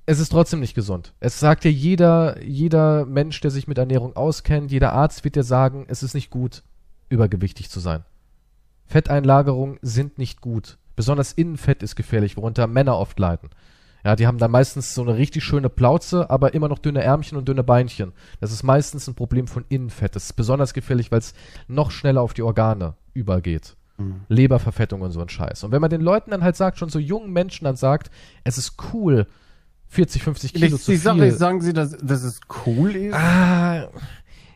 [0.06, 1.16] Es ist trotzdem nicht gesund.
[1.20, 5.42] Es sagt ja jeder, jeder Mensch, der sich mit Ernährung auskennt, jeder Arzt wird dir
[5.42, 6.62] sagen, es ist nicht gut,
[7.10, 8.06] übergewichtig zu sein.
[8.86, 10.78] Fetteinlagerungen sind nicht gut.
[10.96, 13.50] Besonders Innenfett ist gefährlich, worunter Männer oft leiden.
[14.04, 17.38] Ja, die haben dann meistens so eine richtig schöne Plauze, aber immer noch dünne Ärmchen
[17.38, 18.14] und dünne Beinchen.
[18.40, 20.16] Das ist meistens ein Problem von Innenfett.
[20.16, 21.34] Das ist besonders gefährlich, weil es
[21.68, 23.76] noch schneller auf die Organe übergeht.
[23.98, 24.22] Mhm.
[24.30, 25.64] Leberverfettung und so ein Scheiß.
[25.66, 28.10] Und wenn man den Leuten dann halt sagt, schon so jungen Menschen dann sagt,
[28.46, 29.28] es ist cool,
[29.88, 31.24] 40, 50 die Kilo zu die Sache viel.
[31.26, 33.14] ist, sagen sie, dass, dass es cool ist?
[33.16, 33.90] ah,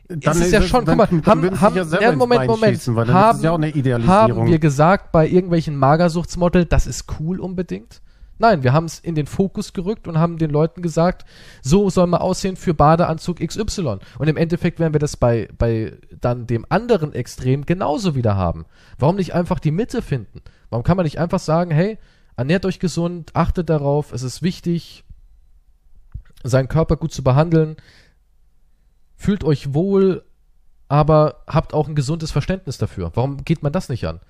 [0.08, 3.30] Dann es ist ja das- schon, guck mal, haben, haben, ja, Moment, Moment, schießen, haben,
[3.30, 8.00] ist es ja auch eine haben wir gesagt bei irgendwelchen Magersuchtsmodel, das ist cool unbedingt?
[8.38, 11.24] Nein, wir haben es in den Fokus gerückt und haben den Leuten gesagt,
[11.62, 13.98] so soll man aussehen für Badeanzug XY.
[14.18, 18.66] Und im Endeffekt werden wir das bei, bei dann dem anderen Extrem genauso wieder haben.
[18.98, 20.42] Warum nicht einfach die Mitte finden?
[20.70, 21.98] Warum kann man nicht einfach sagen, hey,
[22.36, 25.04] ernährt euch gesund, achtet darauf, es ist wichtig,
[26.42, 27.76] seinen Körper gut zu behandeln,
[29.16, 30.24] fühlt euch wohl,
[30.88, 33.12] aber habt auch ein gesundes Verständnis dafür.
[33.14, 34.20] Warum geht man das nicht an?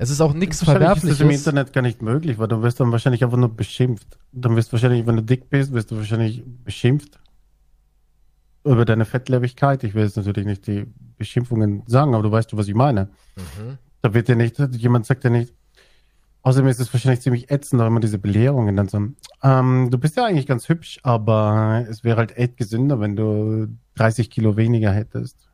[0.00, 1.20] Es ist auch nichts Wahrscheinlich ist das Verwerfliches.
[1.20, 4.18] im Internet gar nicht möglich, weil du wirst dann wahrscheinlich einfach nur beschimpft.
[4.32, 7.20] Dann wirst du wahrscheinlich, wenn du dick bist, wirst du wahrscheinlich beschimpft
[8.64, 9.84] über deine Fettlebigkeit.
[9.84, 10.86] Ich will jetzt natürlich nicht die
[11.18, 13.10] Beschimpfungen sagen, aber du weißt, was ich meine.
[13.36, 13.76] Mhm.
[14.00, 15.52] Da wird ja nicht, jemand sagt ja nicht,
[16.40, 19.06] außerdem ist es wahrscheinlich ziemlich ätzend, auch immer diese Belehrungen dann so,
[19.42, 23.68] ähm, du bist ja eigentlich ganz hübsch, aber es wäre halt echt gesünder, wenn du
[23.96, 25.49] 30 Kilo weniger hättest.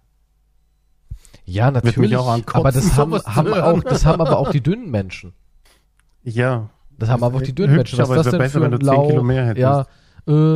[1.46, 2.16] Ja, natürlich.
[2.16, 5.32] aber das haben, haben auch, das haben aber auch die dünnen Menschen.
[6.22, 6.70] Ja.
[6.98, 7.98] Das haben aber auch ist die dünnen hübsch, Menschen.
[8.00, 9.06] Was aber ist das denn besser, für wenn ein du 10 Blau?
[9.08, 9.62] Kilo mehr hättest.
[9.62, 9.86] Ja,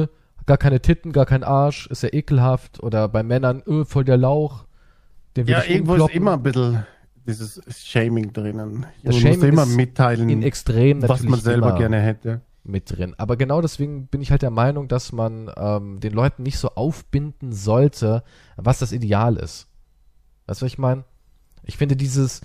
[0.03, 0.07] äh,
[0.47, 2.83] gar keine Titten, gar kein Arsch, ist ja ekelhaft.
[2.83, 4.65] Oder bei Männern, äh, voll der Lauch.
[5.37, 6.17] Den Ja, irgendwo ist umkloppen.
[6.17, 6.87] immer ein bisschen
[7.27, 8.87] dieses Shaming drinnen.
[9.05, 12.41] Das man Shaming immer ist mitteilen, in Extrem was man selber gerne hätte.
[12.65, 13.15] mit drin.
[13.17, 16.71] Aber genau deswegen bin ich halt der Meinung, dass man ähm, den Leuten nicht so
[16.71, 18.25] aufbinden sollte,
[18.57, 19.69] was das Ideal ist.
[20.51, 21.05] Weißt du, was ich meine?
[21.63, 22.41] Ich finde dieses,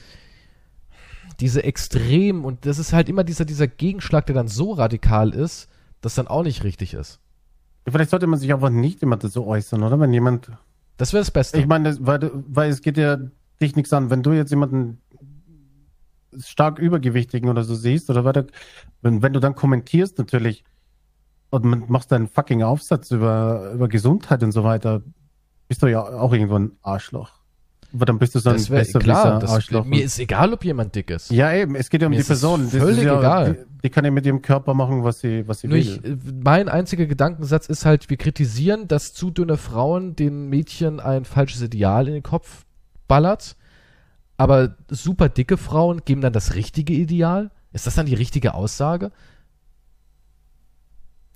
[1.40, 5.70] diese Extrem und das ist halt immer dieser, dieser Gegenschlag, der dann so radikal ist,
[6.02, 7.20] dass dann auch nicht richtig ist.
[7.88, 10.00] Vielleicht sollte man sich einfach nicht immer so äußern, oder?
[10.00, 10.52] Wenn jemand,
[10.98, 11.58] Das wäre das Beste.
[11.58, 13.18] ich meine, weil, weil es geht ja
[13.60, 15.02] dich nichts an, wenn du jetzt jemanden
[16.38, 18.46] stark übergewichtigen oder so siehst, oder weiter,
[19.02, 20.64] wenn, wenn du dann kommentierst natürlich,
[21.50, 25.02] und machst deinen fucking Aufsatz über, über Gesundheit und so weiter,
[25.68, 27.45] bist du ja auch irgendwo ein Arschloch.
[27.96, 31.10] Aber dann bist du so ein besser klar, das, mir ist egal, ob jemand dick
[31.10, 31.32] ist.
[31.32, 32.68] ja, eben, es geht ja um Mir die Person.
[32.68, 33.54] Völlig ja, egal.
[33.54, 35.82] Die, die kann ja mit ihrem Körper machen, was sie, was sie Nur will.
[35.82, 41.00] ich, äh, mein einziger Gedankensatz ist halt, wir kritisieren, dass zu dünne Frauen den Mädchen
[41.00, 42.66] ein falsches Ideal in den Kopf
[43.08, 43.56] ballert,
[44.36, 47.50] aber super dicke Frauen geben dann das richtige Ideal?
[47.72, 49.14] Ist das dann die richtige Aussage?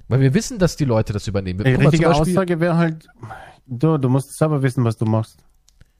[0.10, 1.64] Weil wir wissen, dass die Leute das übernehmen.
[1.64, 3.08] Die richtige Aussage wäre halt,
[3.66, 5.46] du, du musst selber wissen, was du machst.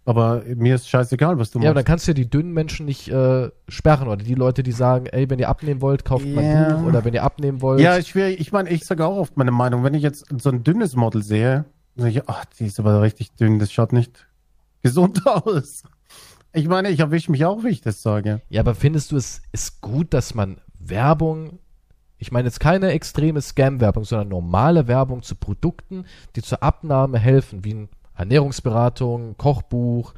[0.10, 1.86] Aber mir ist scheißegal, was du Ja, aber dann machst.
[1.88, 5.30] kannst du ja die dünnen Menschen nicht äh, sperren oder die Leute, die sagen, ey,
[5.30, 6.74] wenn ihr abnehmen wollt, kauft mein Ja.
[6.78, 7.80] Buch oder wenn ihr abnehmen wollt.
[7.80, 9.84] Ja, ich, will- ich meine, ich sage auch oft meine Meinung.
[9.84, 11.66] Wenn ich jetzt so ein dünnes Model sehe,
[11.96, 14.26] sage ich, ach, die ist aber richtig dünn, das schaut nicht
[14.82, 15.84] gesund aus.
[16.54, 18.42] Ich meine, ich erwische mich auch, wie ich das sage.
[18.50, 21.60] Ja, aber findest du es ist gut, dass man Werbung,
[22.18, 26.06] ich meine jetzt keine extreme Scam-Werbung, sondern normale Werbung zu Produkten,
[26.36, 30.14] die zur Abnahme helfen, wie ein Ernährungsberatung, Kochbuch,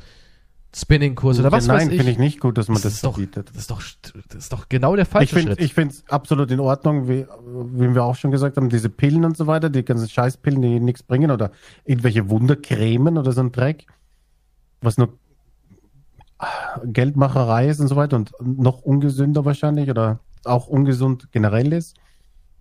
[0.75, 1.97] Spinningkurs oder was Nein, weiß ich.
[1.97, 3.49] finde ich nicht gut, dass man das, das, doch, verbietet.
[3.49, 3.81] das, ist doch,
[4.29, 5.65] das ist doch genau der Ich falsche finde Schritt.
[5.65, 9.25] ich finde es absolut in Ordnung, wie, wie wir auch schon gesagt haben, diese Pillen
[9.25, 11.51] und so weiter, die ganzen Scheißpillen, die nichts bringen oder
[11.85, 13.85] irgendwelche Wundercremen oder so ein Dreck,
[14.81, 15.17] was nur
[16.85, 21.97] Geldmacherei ist und so weiter und noch ungesünder wahrscheinlich oder auch ungesund generell ist,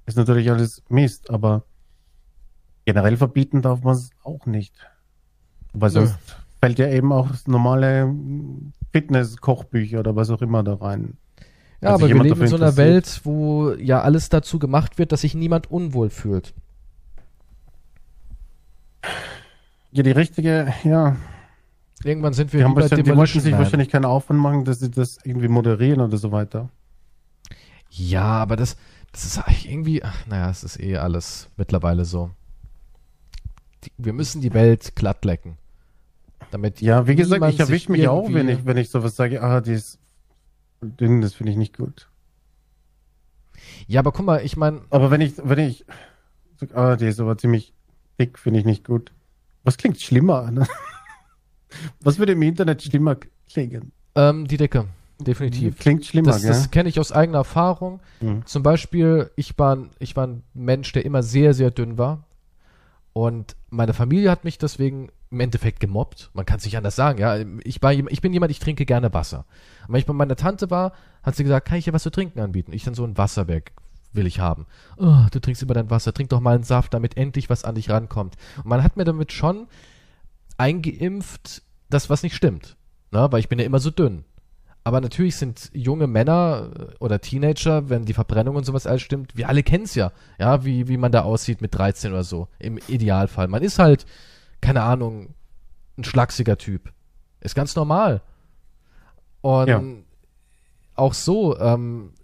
[0.05, 1.65] ist natürlich alles Mist, aber
[2.85, 4.75] generell verbieten darf man es auch nicht.
[5.73, 6.17] Weil sonst
[6.61, 8.15] fällt ja eben auch normale
[8.93, 11.17] Fitness-Kochbücher oder was auch immer da rein.
[11.81, 12.77] ja, sich aber wir leben in so einer.
[12.77, 16.55] Welt, wo ja alles dazu gemacht wird, dass sich niemand unwohl fühlt.
[19.93, 21.17] Ja, die richtige, ja,
[22.03, 25.19] Irgendwann sind wir die, haben die Demolition sich wahrscheinlich keinen Aufwand machen, dass sie das
[25.23, 26.71] irgendwie moderieren oder so weiter.
[27.91, 28.77] Ja, aber das,
[29.13, 32.31] das ist eigentlich irgendwie, ach, naja, es ist eh alles mittlerweile so.
[33.85, 35.59] Die, wir müssen die Welt glatt lecken.
[36.51, 39.61] Damit Ja, wie gesagt, ich erwische mich auch, wenn ich, wenn ich sowas sage, ah,
[39.61, 39.99] die ist
[40.83, 42.09] dünn, das finde ich nicht gut.
[43.87, 45.85] Ja, aber guck mal, ich meine, Aber wenn ich, wenn ich
[46.75, 47.73] ah, die ist aber ziemlich
[48.19, 49.13] dick, finde ich nicht gut.
[49.65, 50.51] Was klingt schlimmer?
[50.51, 50.67] Ne?
[52.01, 53.17] Was würde im Internet schlimmer
[53.49, 53.93] klingen?
[54.17, 54.87] ähm, die Decke,
[55.21, 55.79] definitiv.
[55.79, 56.51] Klingt schlimmer, Das, gell?
[56.51, 58.01] das kenne ich aus eigener Erfahrung.
[58.21, 58.45] Mhm.
[58.47, 62.25] Zum Beispiel, ich war, ein- ich war ein Mensch, der immer sehr, sehr dünn war.
[63.13, 66.31] Und meine Familie hat mich deswegen im Endeffekt gemobbt.
[66.35, 67.39] Man kann es nicht anders sagen, ja.
[67.63, 69.47] Ich, war, ich bin jemand, ich trinke gerne Wasser.
[69.87, 70.93] Und wenn ich bei meiner Tante war,
[71.23, 72.73] hat sie gesagt, kann ich dir was zu trinken anbieten?
[72.73, 73.73] Ich dann so ein Wasserberg
[74.13, 74.67] will ich haben.
[74.97, 77.77] Oh, du trinkst immer dein Wasser, trink doch mal einen Saft, damit endlich was an
[77.77, 78.37] dich rankommt.
[78.57, 79.69] Und man hat mir damit schon
[80.59, 82.77] eingeimpft, das was nicht stimmt.
[83.13, 83.29] Ne?
[83.31, 84.25] Weil ich bin ja immer so dünn.
[84.83, 89.37] Aber natürlich sind junge Männer äh, oder Teenager, wenn die Verbrennung und sowas alles stimmt,
[89.37, 92.49] wir alle kennen es ja, ja, wie, wie man da aussieht mit 13 oder so,
[92.59, 93.49] im Idealfall.
[93.49, 94.07] Man ist halt,
[94.61, 95.35] keine Ahnung,
[95.99, 96.93] ein schlachsiger Typ.
[97.41, 98.23] Ist ganz normal.
[99.43, 99.83] Und Ja.
[100.95, 102.20] auch so, ähm, äh,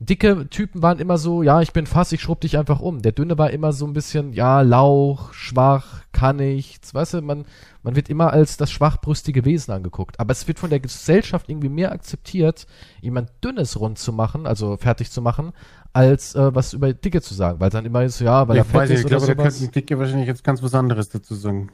[0.00, 3.02] dicke Typen waren immer so, ja, ich bin Fass, ich schrubb dich einfach um.
[3.02, 6.94] Der dünne war immer so ein bisschen, ja, lauch, schwach, kann nichts.
[6.94, 7.44] Weißt du, man,
[7.82, 10.18] man wird immer als das schwachbrüstige Wesen angeguckt.
[10.20, 12.66] Aber es wird von der Gesellschaft irgendwie mehr akzeptiert,
[13.00, 15.52] jemand Dünnes rund zu machen, also fertig zu machen,
[15.92, 17.60] als äh, was über Dicke zu sagen.
[17.60, 19.34] Weil dann immer ist, ja, weil er ich fett weiß nicht, ist ich oder glaube,
[19.34, 19.58] da sowas.
[19.58, 21.70] könnten Dicke wahrscheinlich jetzt ganz was anderes dazu sagen.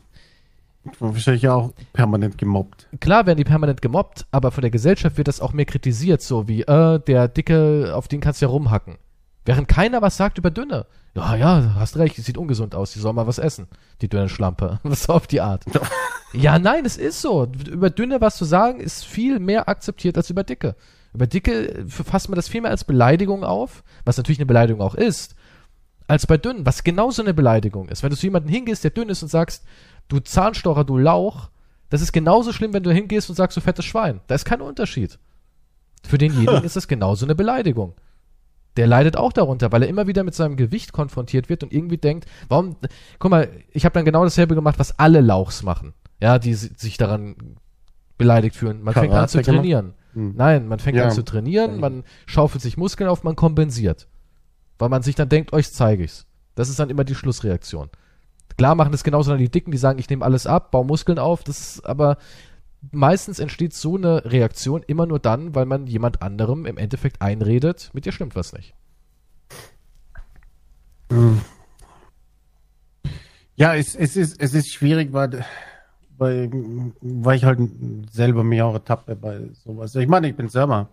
[0.98, 2.88] Wahrscheinlich auch permanent gemobbt.
[3.00, 6.48] Klar werden die permanent gemobbt, aber von der Gesellschaft wird das auch mehr kritisiert, so
[6.48, 8.98] wie, äh, der Dicke, auf den kannst du ja rumhacken.
[9.44, 10.86] Während keiner was sagt über Dünne.
[11.14, 13.68] Ja, ja, hast recht, die sieht ungesund aus, die soll mal was essen,
[14.00, 14.80] die dünne Schlampe.
[14.84, 15.64] Was auf die Art.
[16.32, 17.46] ja, nein, es ist so.
[17.70, 20.74] Über Dünne was zu sagen, ist viel mehr akzeptiert als über Dicke.
[21.12, 24.94] Über Dicke fasst man das viel mehr als Beleidigung auf, was natürlich eine Beleidigung auch
[24.94, 25.34] ist,
[26.06, 28.02] als bei Dünnen, was genauso eine Beleidigung ist.
[28.02, 29.64] Wenn du zu jemandem hingehst, der dünn ist und sagst,
[30.08, 31.50] du Zahnstocher, du Lauch,
[31.90, 34.20] das ist genauso schlimm, wenn du hingehst und sagst, du fettes Schwein.
[34.26, 35.18] Da ist kein Unterschied.
[36.04, 37.94] Für denjenigen ist das genauso eine Beleidigung.
[38.76, 41.98] Der leidet auch darunter, weil er immer wieder mit seinem Gewicht konfrontiert wird und irgendwie
[41.98, 42.76] denkt, warum,
[43.18, 45.92] guck mal, ich habe dann genau dasselbe gemacht, was alle Lauchs machen.
[46.20, 47.36] Ja, die si- sich daran
[48.16, 48.82] beleidigt fühlen.
[48.82, 49.94] Man fängt an zu Karate trainieren.
[50.14, 50.34] Hm.
[50.36, 51.04] Nein, man fängt Ja.
[51.04, 54.08] an zu trainieren, man schaufelt sich Muskeln auf, man kompensiert.
[54.78, 56.26] Weil man sich dann denkt, euch zeige ich's.
[56.54, 57.90] Das ist dann immer die Schlussreaktion.
[58.56, 61.18] Klar machen das genauso dann die Dicken, die sagen, ich nehme alles ab, baue Muskeln
[61.18, 62.18] auf, das ist aber
[62.90, 67.90] meistens entsteht so eine Reaktion immer nur dann, weil man jemand anderem im Endeffekt einredet,
[67.92, 68.74] mit dir stimmt was nicht.
[73.54, 75.44] Ja, es, es, ist, es ist schwierig, weil,
[76.16, 76.50] weil,
[77.00, 77.60] weil ich halt
[78.10, 79.94] selber mich auch ertappe bei sowas.
[79.94, 80.88] Ich meine, ich bin selber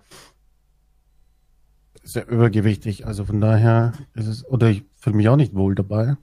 [2.03, 6.17] sehr übergewichtig, also von daher ist es, oder ich fühle mich auch nicht wohl dabei.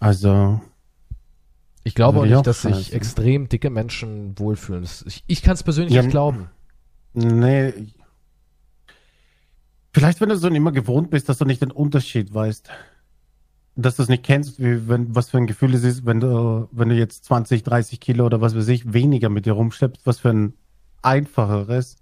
[0.00, 0.60] Also,
[1.84, 2.92] Ich glaube auch nicht, dass sich scheiße.
[2.94, 4.84] extrem dicke Menschen wohlfühlen.
[5.06, 6.48] Ich, ich kann es persönlich Ja, nicht glauben.
[7.14, 7.72] nee.
[9.92, 12.70] Vielleicht, wenn du so immer gewohnt bist, dass du nicht den Unterschied weißt.
[13.76, 16.68] Dass du es nicht kennst, wie, wenn, was für ein Gefühl es ist, wenn du,
[16.72, 20.20] wenn du jetzt 20, 30 Kilo oder was weiß ich, weniger mit dir rumschleppst, was
[20.20, 20.54] für ein
[21.02, 21.96] einfacheres,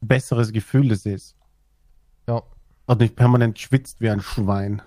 [0.00, 1.36] besseres Gefühl es ist.
[2.28, 2.42] Ja.
[2.86, 4.82] Und nicht permanent schwitzt wie ein Schwein.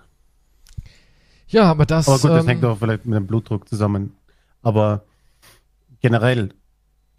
[1.48, 2.08] Ja, aber das.
[2.08, 4.14] Aber gut, das ähm, hängt auch vielleicht mit dem Blutdruck zusammen.
[4.62, 5.04] Aber
[6.00, 6.52] generell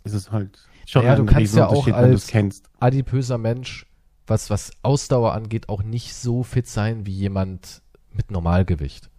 [0.03, 2.27] ist es halt schon Ja, du ein kannst ja auch Riesenunterschied, wenn du es als-
[2.31, 2.69] kennst.
[2.79, 3.85] adipöser Mensch,
[4.25, 7.81] was, was Ausdauer angeht, auch nicht so fit sein wie jemand
[8.13, 9.09] mit Normalgewicht.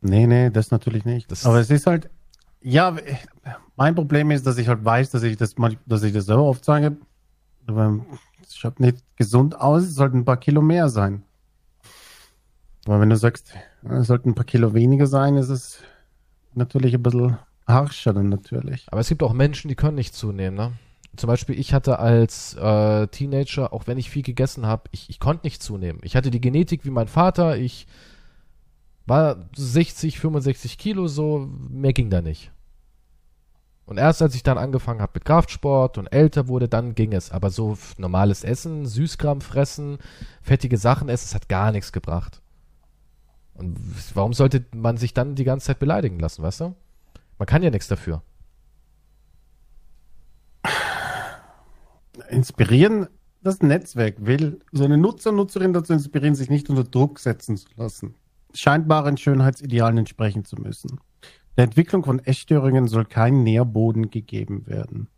[0.00, 1.30] Nee, nee, das natürlich nicht.
[1.30, 2.10] Das- Aber es ist halt,
[2.60, 2.96] ja,
[3.76, 5.54] mein Problem ist, dass ich halt weiß, dass ich das
[5.86, 6.96] dass ich das selber oft sage,
[7.66, 8.00] aber
[8.42, 11.22] es schaut nicht gesund aus, es sollten ein paar Kilo mehr sein.
[12.86, 13.52] Aber wenn du sagst,
[13.88, 15.80] es sollten ein paar Kilo weniger sein, ist es
[16.54, 17.36] natürlich ein bisschen
[17.66, 18.86] harscher dann natürlich.
[18.90, 20.72] Aber es gibt auch Menschen, die können nicht zunehmen, ne?
[21.16, 25.18] Zum Beispiel, ich hatte als äh, Teenager, auch wenn ich viel gegessen habe, ich, ich
[25.18, 26.00] konnte nicht zunehmen.
[26.02, 27.86] Ich hatte die Genetik wie mein Vater, ich
[29.06, 32.52] war 60, 65 Kilo so, mehr ging da nicht.
[33.86, 37.30] Und erst als ich dann angefangen habe mit Kraftsport und älter wurde, dann ging es.
[37.30, 39.98] Aber so normales Essen, Süßkram fressen,
[40.42, 42.42] fettige Sachen essen, das hat gar nichts gebracht.
[43.58, 43.78] Und
[44.14, 46.74] warum sollte man sich dann die ganze Zeit beleidigen lassen, weißt du?
[47.38, 48.22] Man kann ja nichts dafür.
[52.28, 53.08] Inspirieren,
[53.42, 57.68] das Netzwerk will so eine Nutzer, Nutzerin dazu inspirieren, sich nicht unter Druck setzen zu
[57.76, 58.14] lassen,
[58.54, 60.98] scheinbaren Schönheitsidealen entsprechen zu müssen.
[61.56, 65.08] Der Entwicklung von Essstörungen soll kein Nährboden gegeben werden.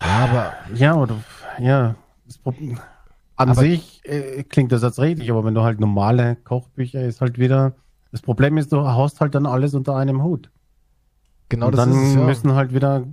[0.00, 1.22] Ja, aber Ja, oder
[1.58, 1.96] ja,
[2.26, 2.54] das Pro-
[3.38, 7.20] an Aber- sich äh, klingt der Satz richtig, aber wenn du halt normale Kochbücher ist
[7.20, 7.74] halt wieder
[8.10, 10.50] das Problem ist, du haust halt dann alles unter einem Hut.
[11.48, 12.20] genau Und das dann ist es ja.
[12.24, 13.04] müssen halt wieder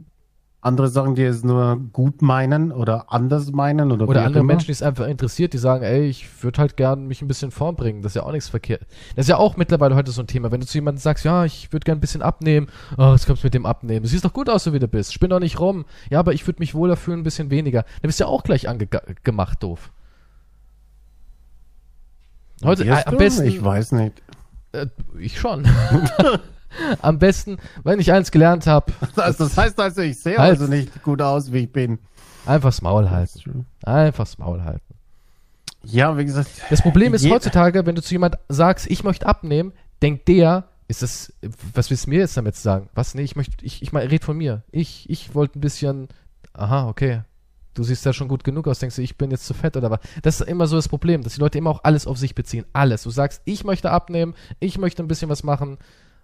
[0.61, 4.47] andere Sachen, die es nur gut meinen oder anders meinen oder, Oder andere immer.
[4.47, 7.52] Menschen, die es einfach interessiert, die sagen, ey, ich würde halt gern mich ein bisschen
[7.52, 8.02] Form bringen.
[8.02, 8.81] Das ist ja auch nichts verkehrt.
[9.15, 10.52] Das ist ja auch mittlerweile heute so ein Thema.
[10.52, 13.43] Wenn du zu jemandem sagst, ja, ich würde gern ein bisschen abnehmen, oh, was kommst
[13.43, 14.02] du mit dem Abnehmen?
[14.03, 15.14] Du siehst doch gut aus, so wie du bist.
[15.14, 15.85] Spinn doch nicht rum.
[16.10, 17.84] Ja, aber ich würde mich wohler fühlen, ein bisschen weniger.
[18.02, 19.91] Dann bist du ja auch gleich angemacht, doof.
[22.64, 24.22] Heute, äh, am besten, Ich weiß nicht.
[24.72, 24.88] äh,
[25.19, 25.68] ich schon.
[27.02, 30.60] am besten, wenn ich eins gelernt habe, Also das heißt also, ich sehe Halt.
[30.60, 31.99] also nicht gut aus, wie ich bin.
[32.45, 33.65] einfach das Maul halten.
[33.84, 34.82] Einfach das Maul halten.
[35.84, 36.49] Ja, wie gesagt.
[36.69, 39.72] Das Problem ist heutzutage, wenn du zu jemand sagst, ich möchte abnehmen,
[40.02, 41.32] denkt der, ist das,
[41.73, 42.90] was willst du mir jetzt damit sagen?
[42.95, 43.14] Was?
[43.15, 44.64] Nee, ich möchte, ich, ich mal, red von mir.
[44.72, 46.07] Ich, ich wollte ein bisschen,
[46.53, 47.22] aha, okay.
[47.76, 49.91] Du siehst ja schon gut genug aus, denkst du, ich bin jetzt zu fett oder
[49.91, 49.99] was?
[50.23, 52.65] Das ist immer so das Problem, dass die Leute immer auch alles auf sich beziehen.
[52.73, 53.03] Alles.
[53.03, 55.77] Du sagst, ich möchte abnehmen, ich möchte ein bisschen was machen.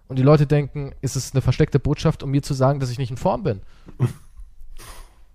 [0.08, 2.98] Und die Leute denken, ist es eine versteckte Botschaft, um mir zu sagen, dass ich
[2.98, 3.60] nicht in Form bin.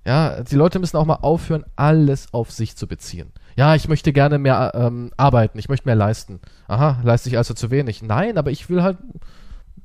[0.08, 3.34] Ja, die Leute müssen auch mal aufhören, alles auf sich zu beziehen.
[3.58, 6.40] Ja, ich möchte gerne mehr ähm, arbeiten, ich möchte mehr leisten.
[6.70, 8.02] Aha, leiste ich also zu wenig.
[8.02, 8.98] Nein, aber ich will halt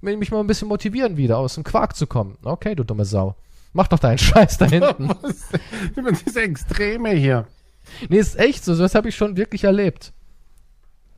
[0.00, 2.38] mich mal ein bisschen motivieren, wieder aus dem Quark zu kommen.
[2.44, 3.34] Okay, du dumme Sau.
[3.72, 5.08] Mach doch deinen Scheiß da hinten.
[5.22, 5.48] Was?
[6.26, 7.46] Diese Extreme hier.
[8.08, 8.74] nee, ist echt so.
[8.74, 10.12] Sowas habe ich schon wirklich erlebt.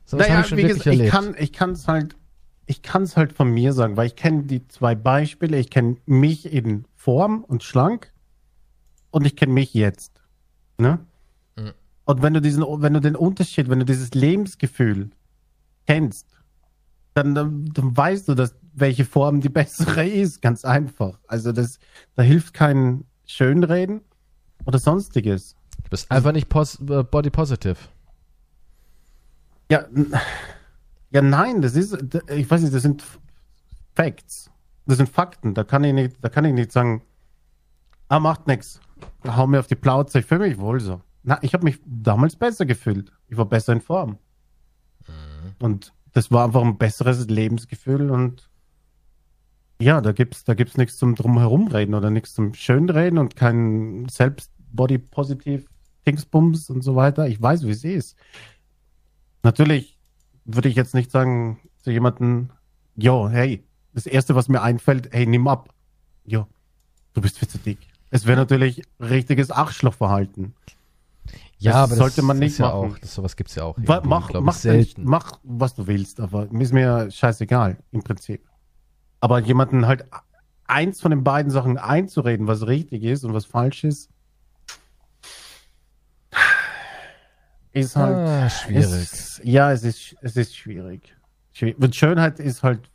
[0.05, 1.11] Sowas habe ich schon wirklich gesagt, ich erlebt.
[1.11, 2.15] kann, ich kann es halt,
[2.67, 5.57] ich kann es halt von mir sagen, weil ich kenne die zwei Beispiele.
[5.57, 8.11] Ich kenne mich in Form und schlank
[9.11, 10.21] und ich kenne mich jetzt.
[10.77, 10.99] Ne?
[11.55, 11.71] Mhm.
[12.05, 15.09] Und wenn du diesen, wenn du den Unterschied, wenn du dieses Lebensgefühl
[15.87, 16.27] kennst,
[17.13, 21.19] dann, dann, dann weißt du, dass welche Form die bessere ist, ganz einfach.
[21.27, 21.79] Also das,
[22.15, 24.01] da hilft kein Schönreden
[24.65, 25.55] oder sonstiges.
[25.83, 27.77] Du bist einfach nicht pos äh, body positive.
[29.71, 29.85] Ja,
[31.11, 31.97] ja, nein, das ist,
[32.29, 33.03] ich weiß nicht, das sind
[33.95, 34.51] Facts.
[34.85, 35.53] Das sind Fakten.
[35.53, 37.01] Da kann ich nicht, da kann ich nicht sagen,
[38.09, 38.79] ah, macht nix.
[39.25, 41.01] Hau mir auf die Plauze, ich fühle mich wohl so.
[41.23, 43.11] Na, ich habe mich damals besser gefühlt.
[43.27, 44.19] Ich war besser in Form.
[45.59, 48.49] Und das war einfach ein besseres Lebensgefühl und
[49.81, 55.65] ja, da gibt's, da gibt's nichts zum drumherumreden oder nichts zum Schönreden und kein Selbst-Body-Positiv
[56.07, 57.27] Dingsbums und so weiter.
[57.27, 58.15] Ich weiß, wie es ist.
[59.43, 59.97] Natürlich
[60.45, 62.49] würde ich jetzt nicht sagen zu jemandem,
[62.95, 65.73] jo, hey, das erste, was mir einfällt, hey, nimm ab.
[66.25, 66.47] Jo,
[67.13, 67.79] du bist viel zu dick.
[68.11, 70.53] Es wäre natürlich richtiges Arschlochverhalten.
[71.57, 72.91] Ja, Das aber sollte das man ist nicht ja machen.
[72.93, 72.97] auch.
[72.99, 73.75] Das, sowas gibt's ja auch.
[73.79, 75.03] Wa- mach, mach, selten.
[75.05, 78.43] mach, was du willst, aber ist mir scheißegal, im Prinzip.
[79.25, 80.05] Aber jemanden halt
[80.67, 84.11] eins von den beiden Sachen einzureden, was richtig ist und was falsch ist,
[87.71, 88.15] ist halt.
[88.15, 88.85] Ah, schwierig.
[88.85, 91.17] Es, ja, es ist, es ist schwierig.
[91.79, 92.91] Und Schönheit ist halt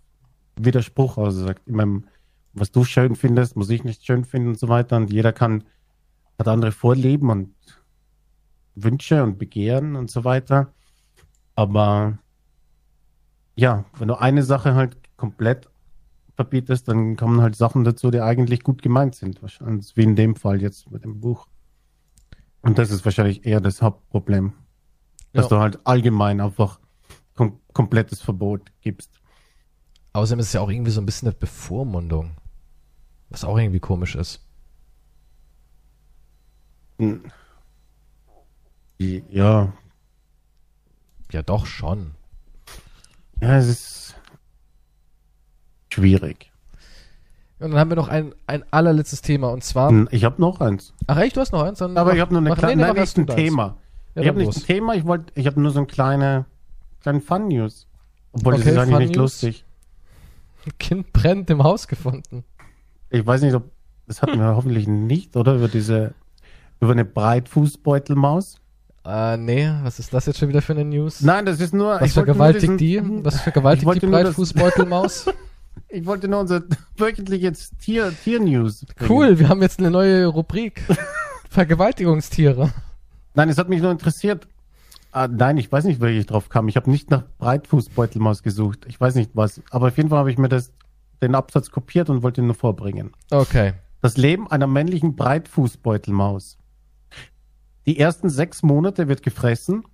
[0.54, 1.18] Widerspruch.
[1.18, 2.04] Also sagt, ich meine,
[2.52, 4.98] was du schön findest, muss ich nicht schön finden und so weiter.
[4.98, 5.64] Und jeder kann,
[6.38, 7.56] hat andere Vorlieben und
[8.76, 10.72] Wünsche und Begehren und so weiter.
[11.56, 12.18] Aber
[13.56, 15.68] ja, wenn du eine Sache halt komplett
[16.40, 19.42] verbietest, dann kommen halt Sachen dazu, die eigentlich gut gemeint sind.
[19.42, 21.46] Wahrscheinlich, wie in dem Fall jetzt mit dem Buch.
[22.62, 24.54] Und das ist wahrscheinlich eher das Hauptproblem.
[25.32, 25.48] Dass Ja.
[25.50, 26.80] du halt allgemein einfach
[27.34, 29.20] kom komplettes Verbot gibst.
[30.14, 32.32] Außerdem ist es ja auch irgendwie so ein bisschen eine Bevormundung.
[33.28, 34.40] Was auch irgendwie komisch ist.
[36.98, 37.22] Hm.
[38.98, 39.72] Ja,
[41.32, 42.14] Ja, doch schon.
[43.40, 44.09] ja, es ist
[45.92, 46.50] schwierig.
[47.58, 49.92] Und dann haben wir noch ein, ein allerletztes Thema und zwar.
[50.12, 50.94] Ich habe noch eins.
[51.06, 51.78] Ach echt, du hast noch eins?
[51.80, 53.36] Dann Aber mach- ich habe nur eine mach- kleine, nee, nee, nein, ein.
[53.36, 53.76] Thema.
[54.14, 56.46] Ja, ich habe nicht ein Thema, ich wollte, ich habe nur so ein kleine,
[57.02, 57.86] kleinen Fun-News.
[58.32, 59.42] Obwohl das Okay, ist eigentlich Fun nicht News.
[59.42, 59.64] lustig.
[60.66, 62.44] Ein Kind brennt im Haus gefunden.
[63.10, 63.64] Ich weiß nicht, ob,
[64.06, 65.54] das hatten wir hoffentlich nicht, oder?
[65.56, 66.14] Über diese,
[66.80, 68.56] über eine Breitfußbeutelmaus.
[69.04, 71.20] Äh, nee, was ist das jetzt schon wieder für eine News?
[71.22, 73.24] Nein, das ist nur, was vergewaltigt diesen- die?
[73.24, 75.26] Was vergewaltigt die das- Breitfußbeutelmaus?
[75.90, 76.62] Ich wollte nur unser
[76.96, 78.86] wöchentliches Tier, Tier-News.
[79.08, 80.82] cool, wir haben jetzt eine neue Rubrik.
[81.50, 82.72] Vergewaltigungstiere.
[83.34, 84.46] Nein, es hat mich nur interessiert.
[85.12, 86.68] Ah, nein, ich weiß nicht, wie ich drauf kam.
[86.68, 88.86] Ich habe nicht nach Breitfußbeutelmaus gesucht.
[88.86, 89.60] Ich weiß nicht was.
[89.70, 90.72] Aber auf jeden Fall habe ich mir das,
[91.20, 93.12] den Absatz kopiert und wollte ihn nur vorbringen.
[93.30, 93.72] Okay.
[94.00, 96.58] Das Leben einer männlichen Breitfußbeutelmaus.
[97.86, 99.84] Die ersten sechs Monate wird gefressen,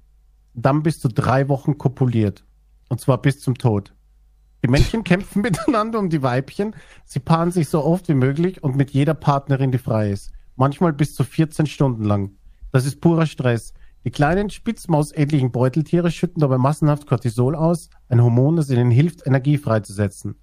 [0.53, 2.45] dann bis zu drei Wochen kopuliert.
[2.89, 3.95] Und zwar bis zum Tod.
[4.67, 6.75] Die Männchen kämpfen miteinander um die Weibchen.
[7.05, 10.33] Sie paaren sich so oft wie möglich und mit jeder Partnerin, die frei ist.
[10.57, 12.33] Manchmal bis zu 14 Stunden lang.
[12.73, 13.75] Das ist purer Stress.
[14.05, 19.57] Die kleinen spitzmausähnlichen Beuteltiere schütten dabei massenhaft Cortisol aus, ein Hormon, das ihnen hilft, Energie
[19.57, 20.35] freizusetzen.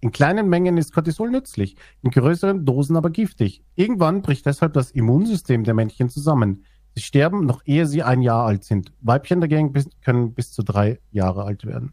[0.00, 3.62] In kleinen Mengen ist Cortisol nützlich, in größeren Dosen aber giftig.
[3.74, 6.64] Irgendwann bricht deshalb das Immunsystem der Männchen zusammen.
[6.94, 8.94] Sie sterben noch ehe sie ein Jahr alt sind.
[9.02, 11.92] Weibchen dagegen können bis zu drei Jahre alt werden.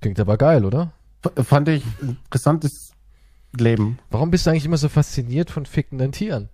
[0.00, 0.92] Klingt aber geil, oder?
[1.36, 2.92] F fand ich ein interessantes
[3.58, 3.98] Leben.
[4.10, 6.48] Warum bist du eigentlich immer so fasziniert von fickenden Tieren?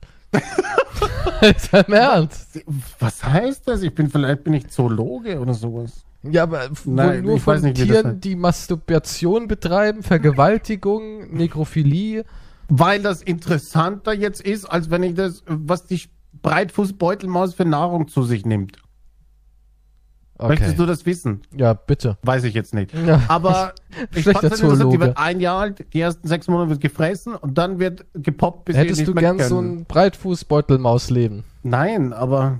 [1.40, 2.64] Ist im Ernst?
[2.98, 3.82] Was heißt das?
[3.82, 6.04] Ich bin vielleicht bin ich Zoologe oder sowas.
[6.22, 8.24] Ja, aber Nein, nur von nicht, Tieren, heißt.
[8.24, 12.24] die Masturbation betreiben, Vergewaltigung, Nekrophilie.
[12.68, 16.00] Weil das interessanter jetzt ist, als wenn ich das, was die
[16.40, 18.78] Breitfußbeutelmaus für Nahrung zu sich nimmt.
[20.36, 20.48] Okay.
[20.48, 21.42] Möchtest du das wissen?
[21.56, 22.18] Ja, bitte.
[22.22, 22.92] Weiß ich jetzt nicht.
[23.06, 23.22] Ja.
[23.28, 23.72] Aber
[24.14, 27.56] ich fand's interessant, die wird ein Jahr alt, die ersten sechs Monate wird gefressen und
[27.56, 29.48] dann wird gepoppt, bis sie Hättest du gern können.
[29.48, 31.44] so ein Breitfußbeutelmausleben?
[31.62, 32.58] Nein, aber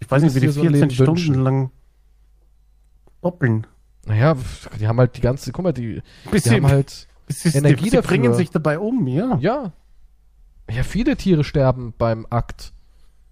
[0.00, 1.44] ich weiß nicht, wie die Würdest du dir so ein 14 Leben Stunden wünschen?
[1.44, 1.70] lang
[3.22, 3.66] doppeln.
[4.06, 4.36] Naja,
[4.80, 7.84] die haben halt die ganze, guck mal, die, Bis die sie, haben halt, sie, Energie
[7.84, 8.08] sie dafür.
[8.08, 9.38] bringen sich dabei um, ja.
[9.40, 9.72] ja.
[10.68, 12.72] Ja, viele Tiere sterben beim Akt.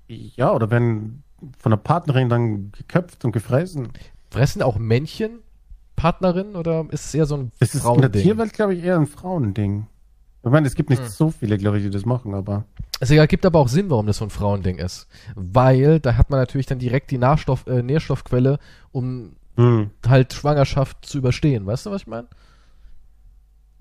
[0.06, 1.22] Ja, oder werden
[1.58, 3.88] von der Partnerin dann geköpft und gefressen.
[4.30, 5.40] Fressen auch Männchen
[6.00, 8.22] Partnerin oder ist es eher so ein Das ist in der Frauending?
[8.22, 9.86] Tierwelt, glaube ich, eher ein Frauending.
[10.42, 11.08] Ich meine, es gibt nicht Hm.
[11.08, 12.64] so viele, glaube ich, die das machen, aber
[13.00, 15.08] Es ergibt aber auch Sinn, warum das so ein Frauending ist.
[15.34, 18.58] Weil da hat man natürlich dann direkt die Nachstoff, äh, Nährstoffquelle,
[18.92, 19.90] um hm.
[20.06, 21.66] halt Schwangerschaft zu überstehen.
[21.66, 22.28] Weißt du, was ich meine?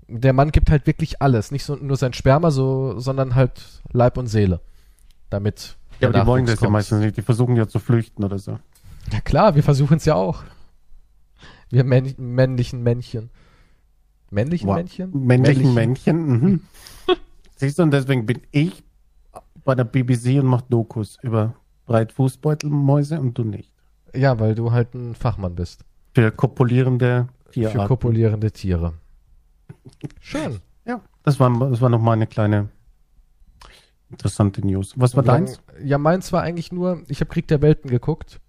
[0.08, 1.50] Der Mann gibt halt wirklich alles.
[1.52, 4.60] Nicht so, nur sein Sperma, so, sondern halt Leib und Seele.
[5.30, 5.76] Damit.
[6.00, 6.72] Ja, aber die wollen das ja kommt.
[6.72, 7.16] meistens nicht.
[7.16, 8.58] Die versuchen ja zu flüchten oder so.
[9.12, 10.42] Ja klar, wir versuchen es ja auch.
[11.70, 13.30] Wir männ männlichen Männchen.
[14.30, 14.76] Männlichen Wow.
[14.76, 15.10] Männchen?
[15.26, 16.26] Männlichen Männchen.
[16.26, 16.60] Mhm.
[17.56, 18.82] Siehst du, und deswegen bin ich
[19.64, 21.54] bei der BBC und mach Dokus über
[21.86, 23.72] Breitfußbeutelmäuse und du nicht.
[24.14, 25.84] Ja, weil du halt ein Fachmann bist.
[26.14, 27.80] Für kopulierende Tierarten.
[27.82, 28.94] Für kopulierende Tiere.
[30.20, 30.58] Schön.
[30.86, 32.68] ja, das war, das war noch mal eine kleine
[34.10, 34.94] interessante News.
[34.96, 35.60] Was war dann- deins?
[35.82, 38.40] Ja, meins war eigentlich nur, ich habe Krieg der Welten geguckt,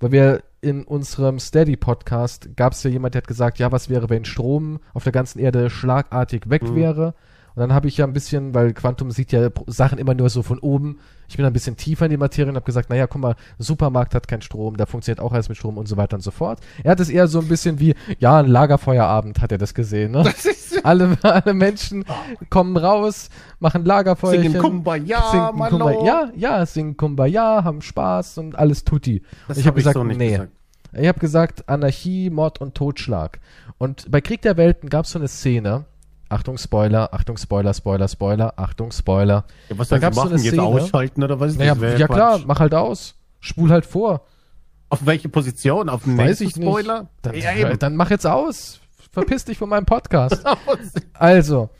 [0.00, 4.08] weil wir in unserem Steady-Podcast gab es ja jemand, der hat gesagt, ja, was wäre,
[4.10, 6.74] wenn Strom auf der ganzen Erde schlagartig weg Mhm.
[6.76, 7.14] wäre?
[7.54, 10.42] Und dann habe ich ja ein bisschen, weil Quantum sieht ja Sachen immer nur so
[10.42, 10.98] von oben.
[11.28, 14.14] Ich bin ein bisschen tiefer in die Materie und habe gesagt, naja, guck mal, Supermarkt
[14.14, 16.60] hat keinen Strom, da funktioniert auch alles mit Strom und so weiter und so fort.
[16.82, 20.12] Er hat es eher so ein bisschen wie, ja, ein Lagerfeuerabend hat er das gesehen,
[20.12, 20.24] ne?
[20.82, 22.04] alle, alle Menschen
[22.50, 23.28] kommen raus,
[23.60, 24.52] machen Lagerfeuerchen.
[24.52, 25.70] Singen Kumbaya, singen.
[25.70, 29.22] Kumbaya, ja, ja, singen Kumbaya, haben Spaß und alles tutti.
[29.48, 30.30] Das ich habe hab gesagt, so nee.
[30.30, 30.52] gesagt.
[30.94, 33.40] Ich habe gesagt Anarchie, Mord und Totschlag.
[33.78, 35.86] Und bei Krieg der Welten gab es so eine Szene,
[36.32, 39.44] Achtung, Spoiler, Achtung, Spoiler, Spoiler, Spoiler, Achtung, Spoiler.
[39.68, 40.34] Ja, was Da soll ich gab's so machen?
[40.34, 41.56] eine Jetzt Szene- ausschalten oder was?
[41.56, 43.14] Naja, wär ja klar, mach halt aus.
[43.40, 44.22] Spul halt vor.
[44.88, 45.88] Auf welche Position?
[45.88, 46.66] Auf den Weiß nächsten ich nicht.
[46.68, 47.08] Spoiler?
[47.22, 48.80] Dann, ja, dann mach jetzt aus.
[49.10, 50.44] Verpiss dich von meinem Podcast.
[51.14, 51.70] Also,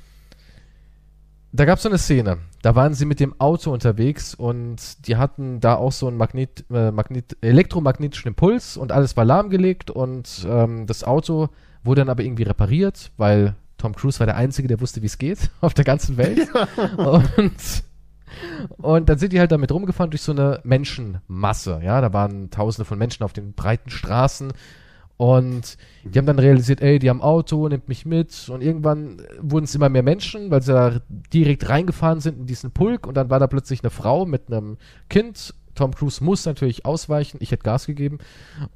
[1.53, 2.39] da gab es so eine Szene.
[2.63, 6.65] Da waren sie mit dem Auto unterwegs und die hatten da auch so einen Magnet,
[6.71, 11.49] äh, Magnet, elektromagnetischen Impuls und alles war lahmgelegt und ähm, das Auto
[11.85, 15.19] wurde dann aber irgendwie repariert, weil Tom Cruise war der Einzige, der wusste, wie es
[15.19, 16.49] geht auf der ganzen Welt.
[16.97, 17.83] Und,
[18.77, 21.81] und dann sind die halt damit rumgefahren durch so eine Menschenmasse.
[21.83, 24.53] Ja, da waren tausende von Menschen auf den breiten Straßen.
[25.17, 28.49] Und die haben dann realisiert, ey, die haben Auto, nimmt mich mit.
[28.49, 31.01] Und irgendwann wurden es immer mehr Menschen, weil sie da
[31.33, 33.05] direkt reingefahren sind in diesen Pulk.
[33.05, 34.79] Und dann war da plötzlich eine Frau mit einem
[35.11, 35.55] Kind.
[35.75, 37.39] Tom Cruise muss natürlich ausweichen.
[37.41, 38.19] Ich hätte Gas gegeben.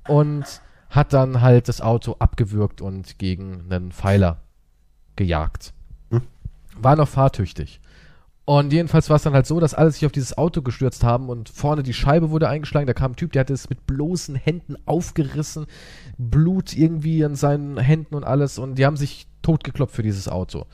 [0.08, 4.40] Und hat dann halt das Auto abgewürgt und gegen einen Pfeiler
[5.16, 5.72] gejagt.
[6.10, 6.22] Hm.
[6.76, 7.80] War noch fahrtüchtig.
[8.46, 11.28] Und jedenfalls war es dann halt so, dass alle sich auf dieses Auto gestürzt haben
[11.28, 12.86] und vorne die Scheibe wurde eingeschlagen.
[12.86, 15.66] Da kam ein Typ, der hatte es mit bloßen Händen aufgerissen,
[16.16, 18.60] Blut irgendwie an seinen Händen und alles.
[18.60, 20.66] Und die haben sich totgeklopft für dieses Auto.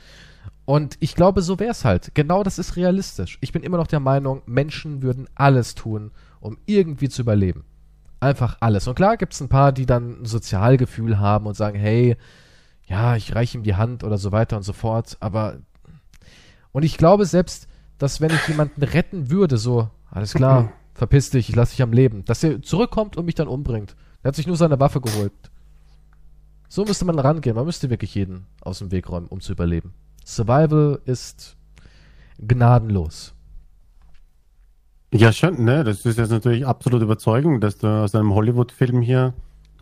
[0.66, 2.14] Und ich glaube, so wäre es halt.
[2.14, 3.39] Genau das ist realistisch.
[3.40, 6.10] Ich bin immer noch der Meinung, Menschen würden alles tun,
[6.40, 7.64] um irgendwie zu überleben.
[8.20, 8.86] Einfach alles.
[8.86, 12.19] Und klar gibt es ein paar, die dann ein Sozialgefühl haben und sagen, hey,
[12.93, 15.16] ja, ich reiche ihm die Hand oder so weiter und so fort.
[15.20, 15.56] Aber
[16.73, 17.66] und ich glaube selbst,
[17.97, 21.94] dass wenn ich jemanden retten würde, so, alles klar, verpiss dich, ich lasse dich am
[21.94, 23.97] Leben, dass er zurückkommt und mich dann umbringt.
[24.23, 25.32] Er hat sich nur seine Waffe geholt.
[26.69, 27.56] So müsste man rangehen.
[27.56, 29.94] Man müsste wirklich jeden aus dem Weg räumen, um zu überleben.
[30.27, 31.56] Survival ist
[32.39, 33.35] gnadenlos.
[35.14, 35.82] Ja, schon, ne?
[35.82, 39.32] Das ist jetzt natürlich absolute Überzeugung, dass du aus einem Hollywood-Film hier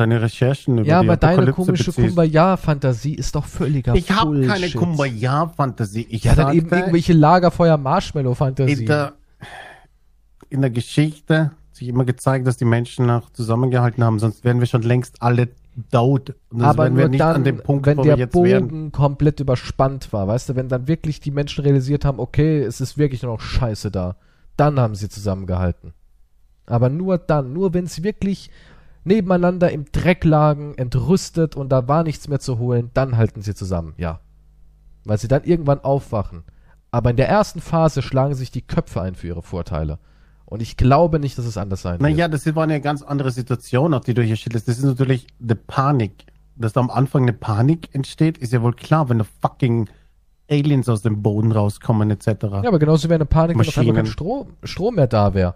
[0.01, 2.09] deine Recherchen über Ja, die aber deine Apokalypse komische beziehst.
[2.09, 4.51] Kumbaya-Fantasie ist doch völliger Ich habe Bullshit.
[4.53, 6.07] keine Kumbaya-Fantasie.
[6.11, 8.73] Ich Ja, dann eben sagte, irgendwelche Lagerfeuer-Marshmallow-Fantasie.
[8.81, 9.13] in der,
[10.49, 14.61] in der Geschichte hat sich immer gezeigt, dass die Menschen noch zusammengehalten haben, sonst wären
[14.61, 15.49] wir schon längst alle
[15.93, 16.35] tot.
[16.51, 18.33] Und aber wären wir nur nicht dann, an dem Punkt, wenn wo der wir jetzt
[18.33, 18.93] Bogen wären.
[18.93, 22.99] komplett überspannt war, weißt du, wenn dann wirklich die Menschen realisiert haben, okay, es ist
[22.99, 24.17] wirklich nur noch Scheiße da,
[24.57, 25.93] dann haben sie zusammengehalten.
[26.67, 28.51] Aber nur dann, nur wenn sie wirklich
[29.05, 33.55] nebeneinander im Dreck lagen, entrüstet und da war nichts mehr zu holen, dann halten sie
[33.55, 34.21] zusammen, ja.
[35.05, 36.45] Weil sie dann irgendwann aufwachen.
[36.91, 39.99] Aber in der ersten Phase schlagen sich die Köpfe ein für ihre Vorteile.
[40.45, 42.03] Und ich glaube nicht, dass es anders sein wird.
[42.03, 44.67] Naja, das war eine ganz andere Situation, auch die du hier schilderst.
[44.67, 46.27] Das ist natürlich eine Panik.
[46.57, 49.89] Dass da am Anfang eine Panik entsteht, ist ja wohl klar, wenn da fucking
[50.51, 52.27] Aliens aus dem Boden rauskommen, etc.
[52.43, 54.13] Ja, aber genauso wäre eine Panik, wenn auf einmal kein Maschinen.
[54.13, 55.55] Strom, Strom mehr da wäre.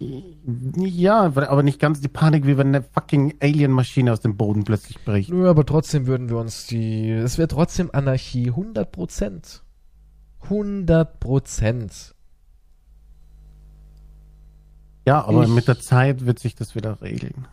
[0.00, 4.98] Ja, aber nicht ganz die Panik, wie wenn eine fucking Alien-Maschine aus dem Boden plötzlich
[5.04, 5.28] bricht.
[5.30, 7.10] Nö, aber trotzdem würden wir uns die.
[7.10, 8.48] Es wäre trotzdem Anarchie.
[8.48, 9.62] 100 Prozent.
[10.44, 12.14] 100 Prozent.
[15.06, 17.46] Ja, aber Ich- mit der Zeit wird sich das wieder regeln.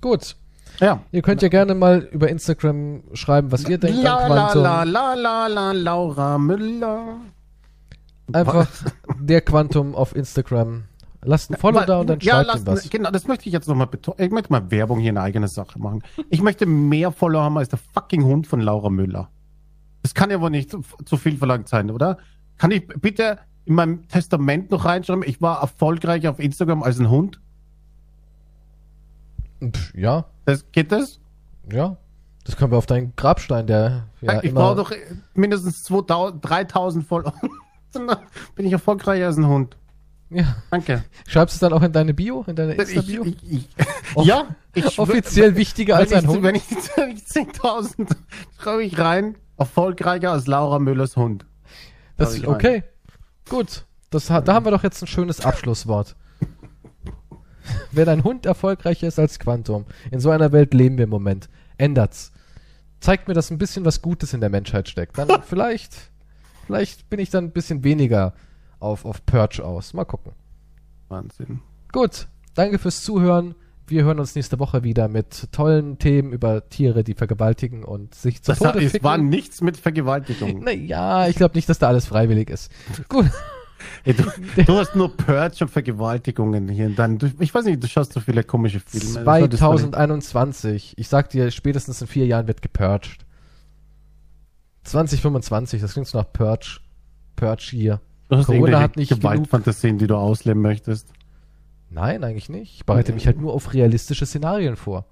[0.00, 0.36] Gut.
[0.80, 1.02] Ja.
[1.12, 4.62] Ihr könnt ja gerne mal über Instagram schreiben, was ihr denkt La an la Quantum.
[4.62, 7.16] la la la la Laura Müller.
[8.32, 8.66] Einfach
[9.20, 10.84] der Quantum auf Instagram.
[11.22, 12.90] Lasst ein Follow da und dann ja, schreibt lass, ihm was.
[12.90, 14.18] Genau, das möchte ich jetzt nochmal betonen.
[14.20, 16.02] Ich möchte mal Werbung hier in eigene Sache machen.
[16.28, 19.30] Ich möchte mehr Follower haben als der fucking Hund von Laura Müller.
[20.02, 22.18] Das kann ja wohl nicht zu, zu viel verlangt sein, oder?
[22.58, 27.08] Kann ich bitte in meinem Testament noch reinschreiben, ich war erfolgreich auf Instagram als ein
[27.08, 27.40] Hund?
[29.62, 31.20] Pff, ja, Das, geht das?
[31.72, 31.96] ja.
[32.44, 34.92] Das können wir auf deinen Grabstein, der ja ich brauche doch
[35.32, 37.32] mindestens 2000, 3000 Follower.
[37.94, 38.06] Dann
[38.54, 39.76] bin ich erfolgreicher als ein Hund.
[40.30, 40.56] ja.
[40.70, 41.04] Danke.
[41.26, 43.24] Schreibst du es dann auch in deine Bio, in deine Insta-Bio?
[43.24, 43.68] ich,
[44.14, 46.42] Off- ja, ich schwör- Offiziell wichtiger als ein ich, Hund.
[46.42, 46.62] Wenn ich,
[46.96, 48.14] wenn ich 10.000
[48.58, 51.46] schreibe ich rein, erfolgreicher als Laura Müllers Hund.
[52.16, 52.54] Das ist ich rein.
[52.54, 52.82] okay.
[53.48, 53.84] Gut.
[54.10, 56.14] Das, da haben wir doch jetzt ein schönes Abschlusswort.
[57.92, 61.48] Wenn ein Hund erfolgreicher ist als Quantum, in so einer Welt leben wir im Moment.
[61.78, 62.32] Ändert's.
[63.00, 65.18] Zeigt mir, dass ein bisschen was Gutes in der Menschheit steckt.
[65.18, 65.94] Dann vielleicht,
[66.66, 68.34] vielleicht bin ich dann ein bisschen weniger
[68.80, 69.94] auf, auf Purge aus.
[69.94, 70.32] Mal gucken.
[71.08, 71.60] Wahnsinn.
[71.92, 72.28] Gut.
[72.54, 73.54] Danke fürs Zuhören.
[73.86, 78.42] Wir hören uns nächste Woche wieder mit tollen Themen über Tiere, die vergewaltigen und sich
[78.42, 79.04] zu Das Tode es ficken.
[79.04, 80.60] war nichts mit Vergewaltigung.
[80.64, 82.72] Naja, ich glaube nicht, dass da alles freiwillig ist.
[83.08, 83.26] Gut.
[84.04, 84.24] Ey, du,
[84.64, 87.18] du hast nur Purge und Vergewaltigungen hier in deinen.
[87.18, 89.16] Du, ich weiß nicht, du schaust so viele komische Filme.
[89.16, 90.94] Das war das 2021.
[90.96, 93.23] Ich sag dir, spätestens in vier Jahren wird gepurged.
[94.84, 96.78] 2025, das klingt so nach Purge.
[97.36, 98.00] Purge hier.
[98.28, 99.10] Du hast Corona hat nicht.
[99.10, 101.12] Gewaltfantasien, die du ausleben möchtest.
[101.90, 102.74] Nein, eigentlich nicht.
[102.76, 105.06] Ich bereite mich halt nur auf realistische Szenarien vor.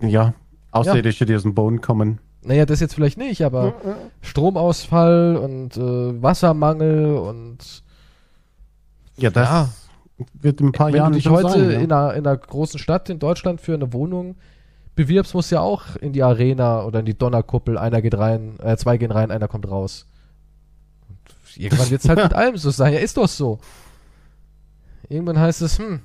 [0.00, 0.34] Ja,
[0.70, 2.18] Außerirdische, die aus dem Boden kommen.
[2.42, 3.74] Naja, das jetzt vielleicht nicht, aber
[4.22, 7.82] Stromausfall und äh, Wassermangel und
[9.16, 9.68] Ja, das Ja.
[10.34, 11.78] wird in ein paar wenn Jahren du dich heute sein, ja.
[11.80, 14.36] in, einer, in einer großen Stadt in Deutschland für eine Wohnung
[14.94, 18.58] bewirbst, musst du ja auch in die Arena oder in die Donnerkuppel, einer geht rein,
[18.60, 20.06] äh, zwei gehen rein, einer kommt raus.
[21.08, 21.18] Und
[21.56, 22.92] irgendwann wird es halt mit allem so sein.
[22.92, 23.58] Ja, ist doch so.
[25.08, 26.00] Irgendwann heißt es, hm,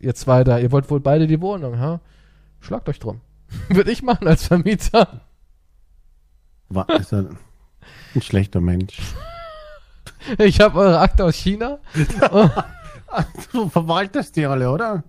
[0.00, 2.00] ihr zwei da, ihr wollt wohl beide die Wohnung, ha?
[2.60, 3.20] Schlagt euch drum.
[3.68, 5.20] Würde ich machen als Vermieter.
[6.68, 7.30] War, ist er
[8.14, 8.98] ein schlechter Mensch.
[10.38, 11.80] Ich habe eure Akte aus China.
[13.52, 15.04] Du verwaltest die alle, oder?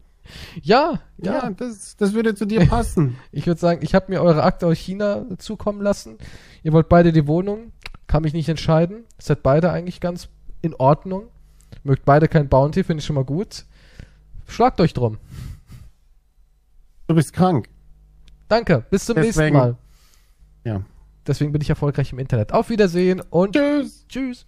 [0.61, 1.34] Ja, ja.
[1.34, 3.18] Ja, das, das würde zu dir passen.
[3.31, 6.18] Ich würde sagen, ich habe mir eure Akte aus China zukommen lassen.
[6.64, 7.72] Ihr wollt beide die Wohnung.
[8.07, 9.03] Kann mich nicht entscheiden.
[9.18, 10.30] Seid beide eigentlich ganz
[10.61, 11.27] in Ordnung.
[11.84, 13.65] Mögt beide kein Bounty, finde ich schon mal gut.
[14.47, 15.18] Schlagt euch drum.
[17.07, 17.69] Du bist krank.
[18.47, 19.76] Danke, bis zum nächsten Deswegen- Mal.
[20.64, 20.81] Ja.
[21.27, 22.52] Deswegen bin ich erfolgreich im Internet.
[22.53, 24.06] Auf Wiedersehen und Tschüss.
[24.07, 24.45] tschüss.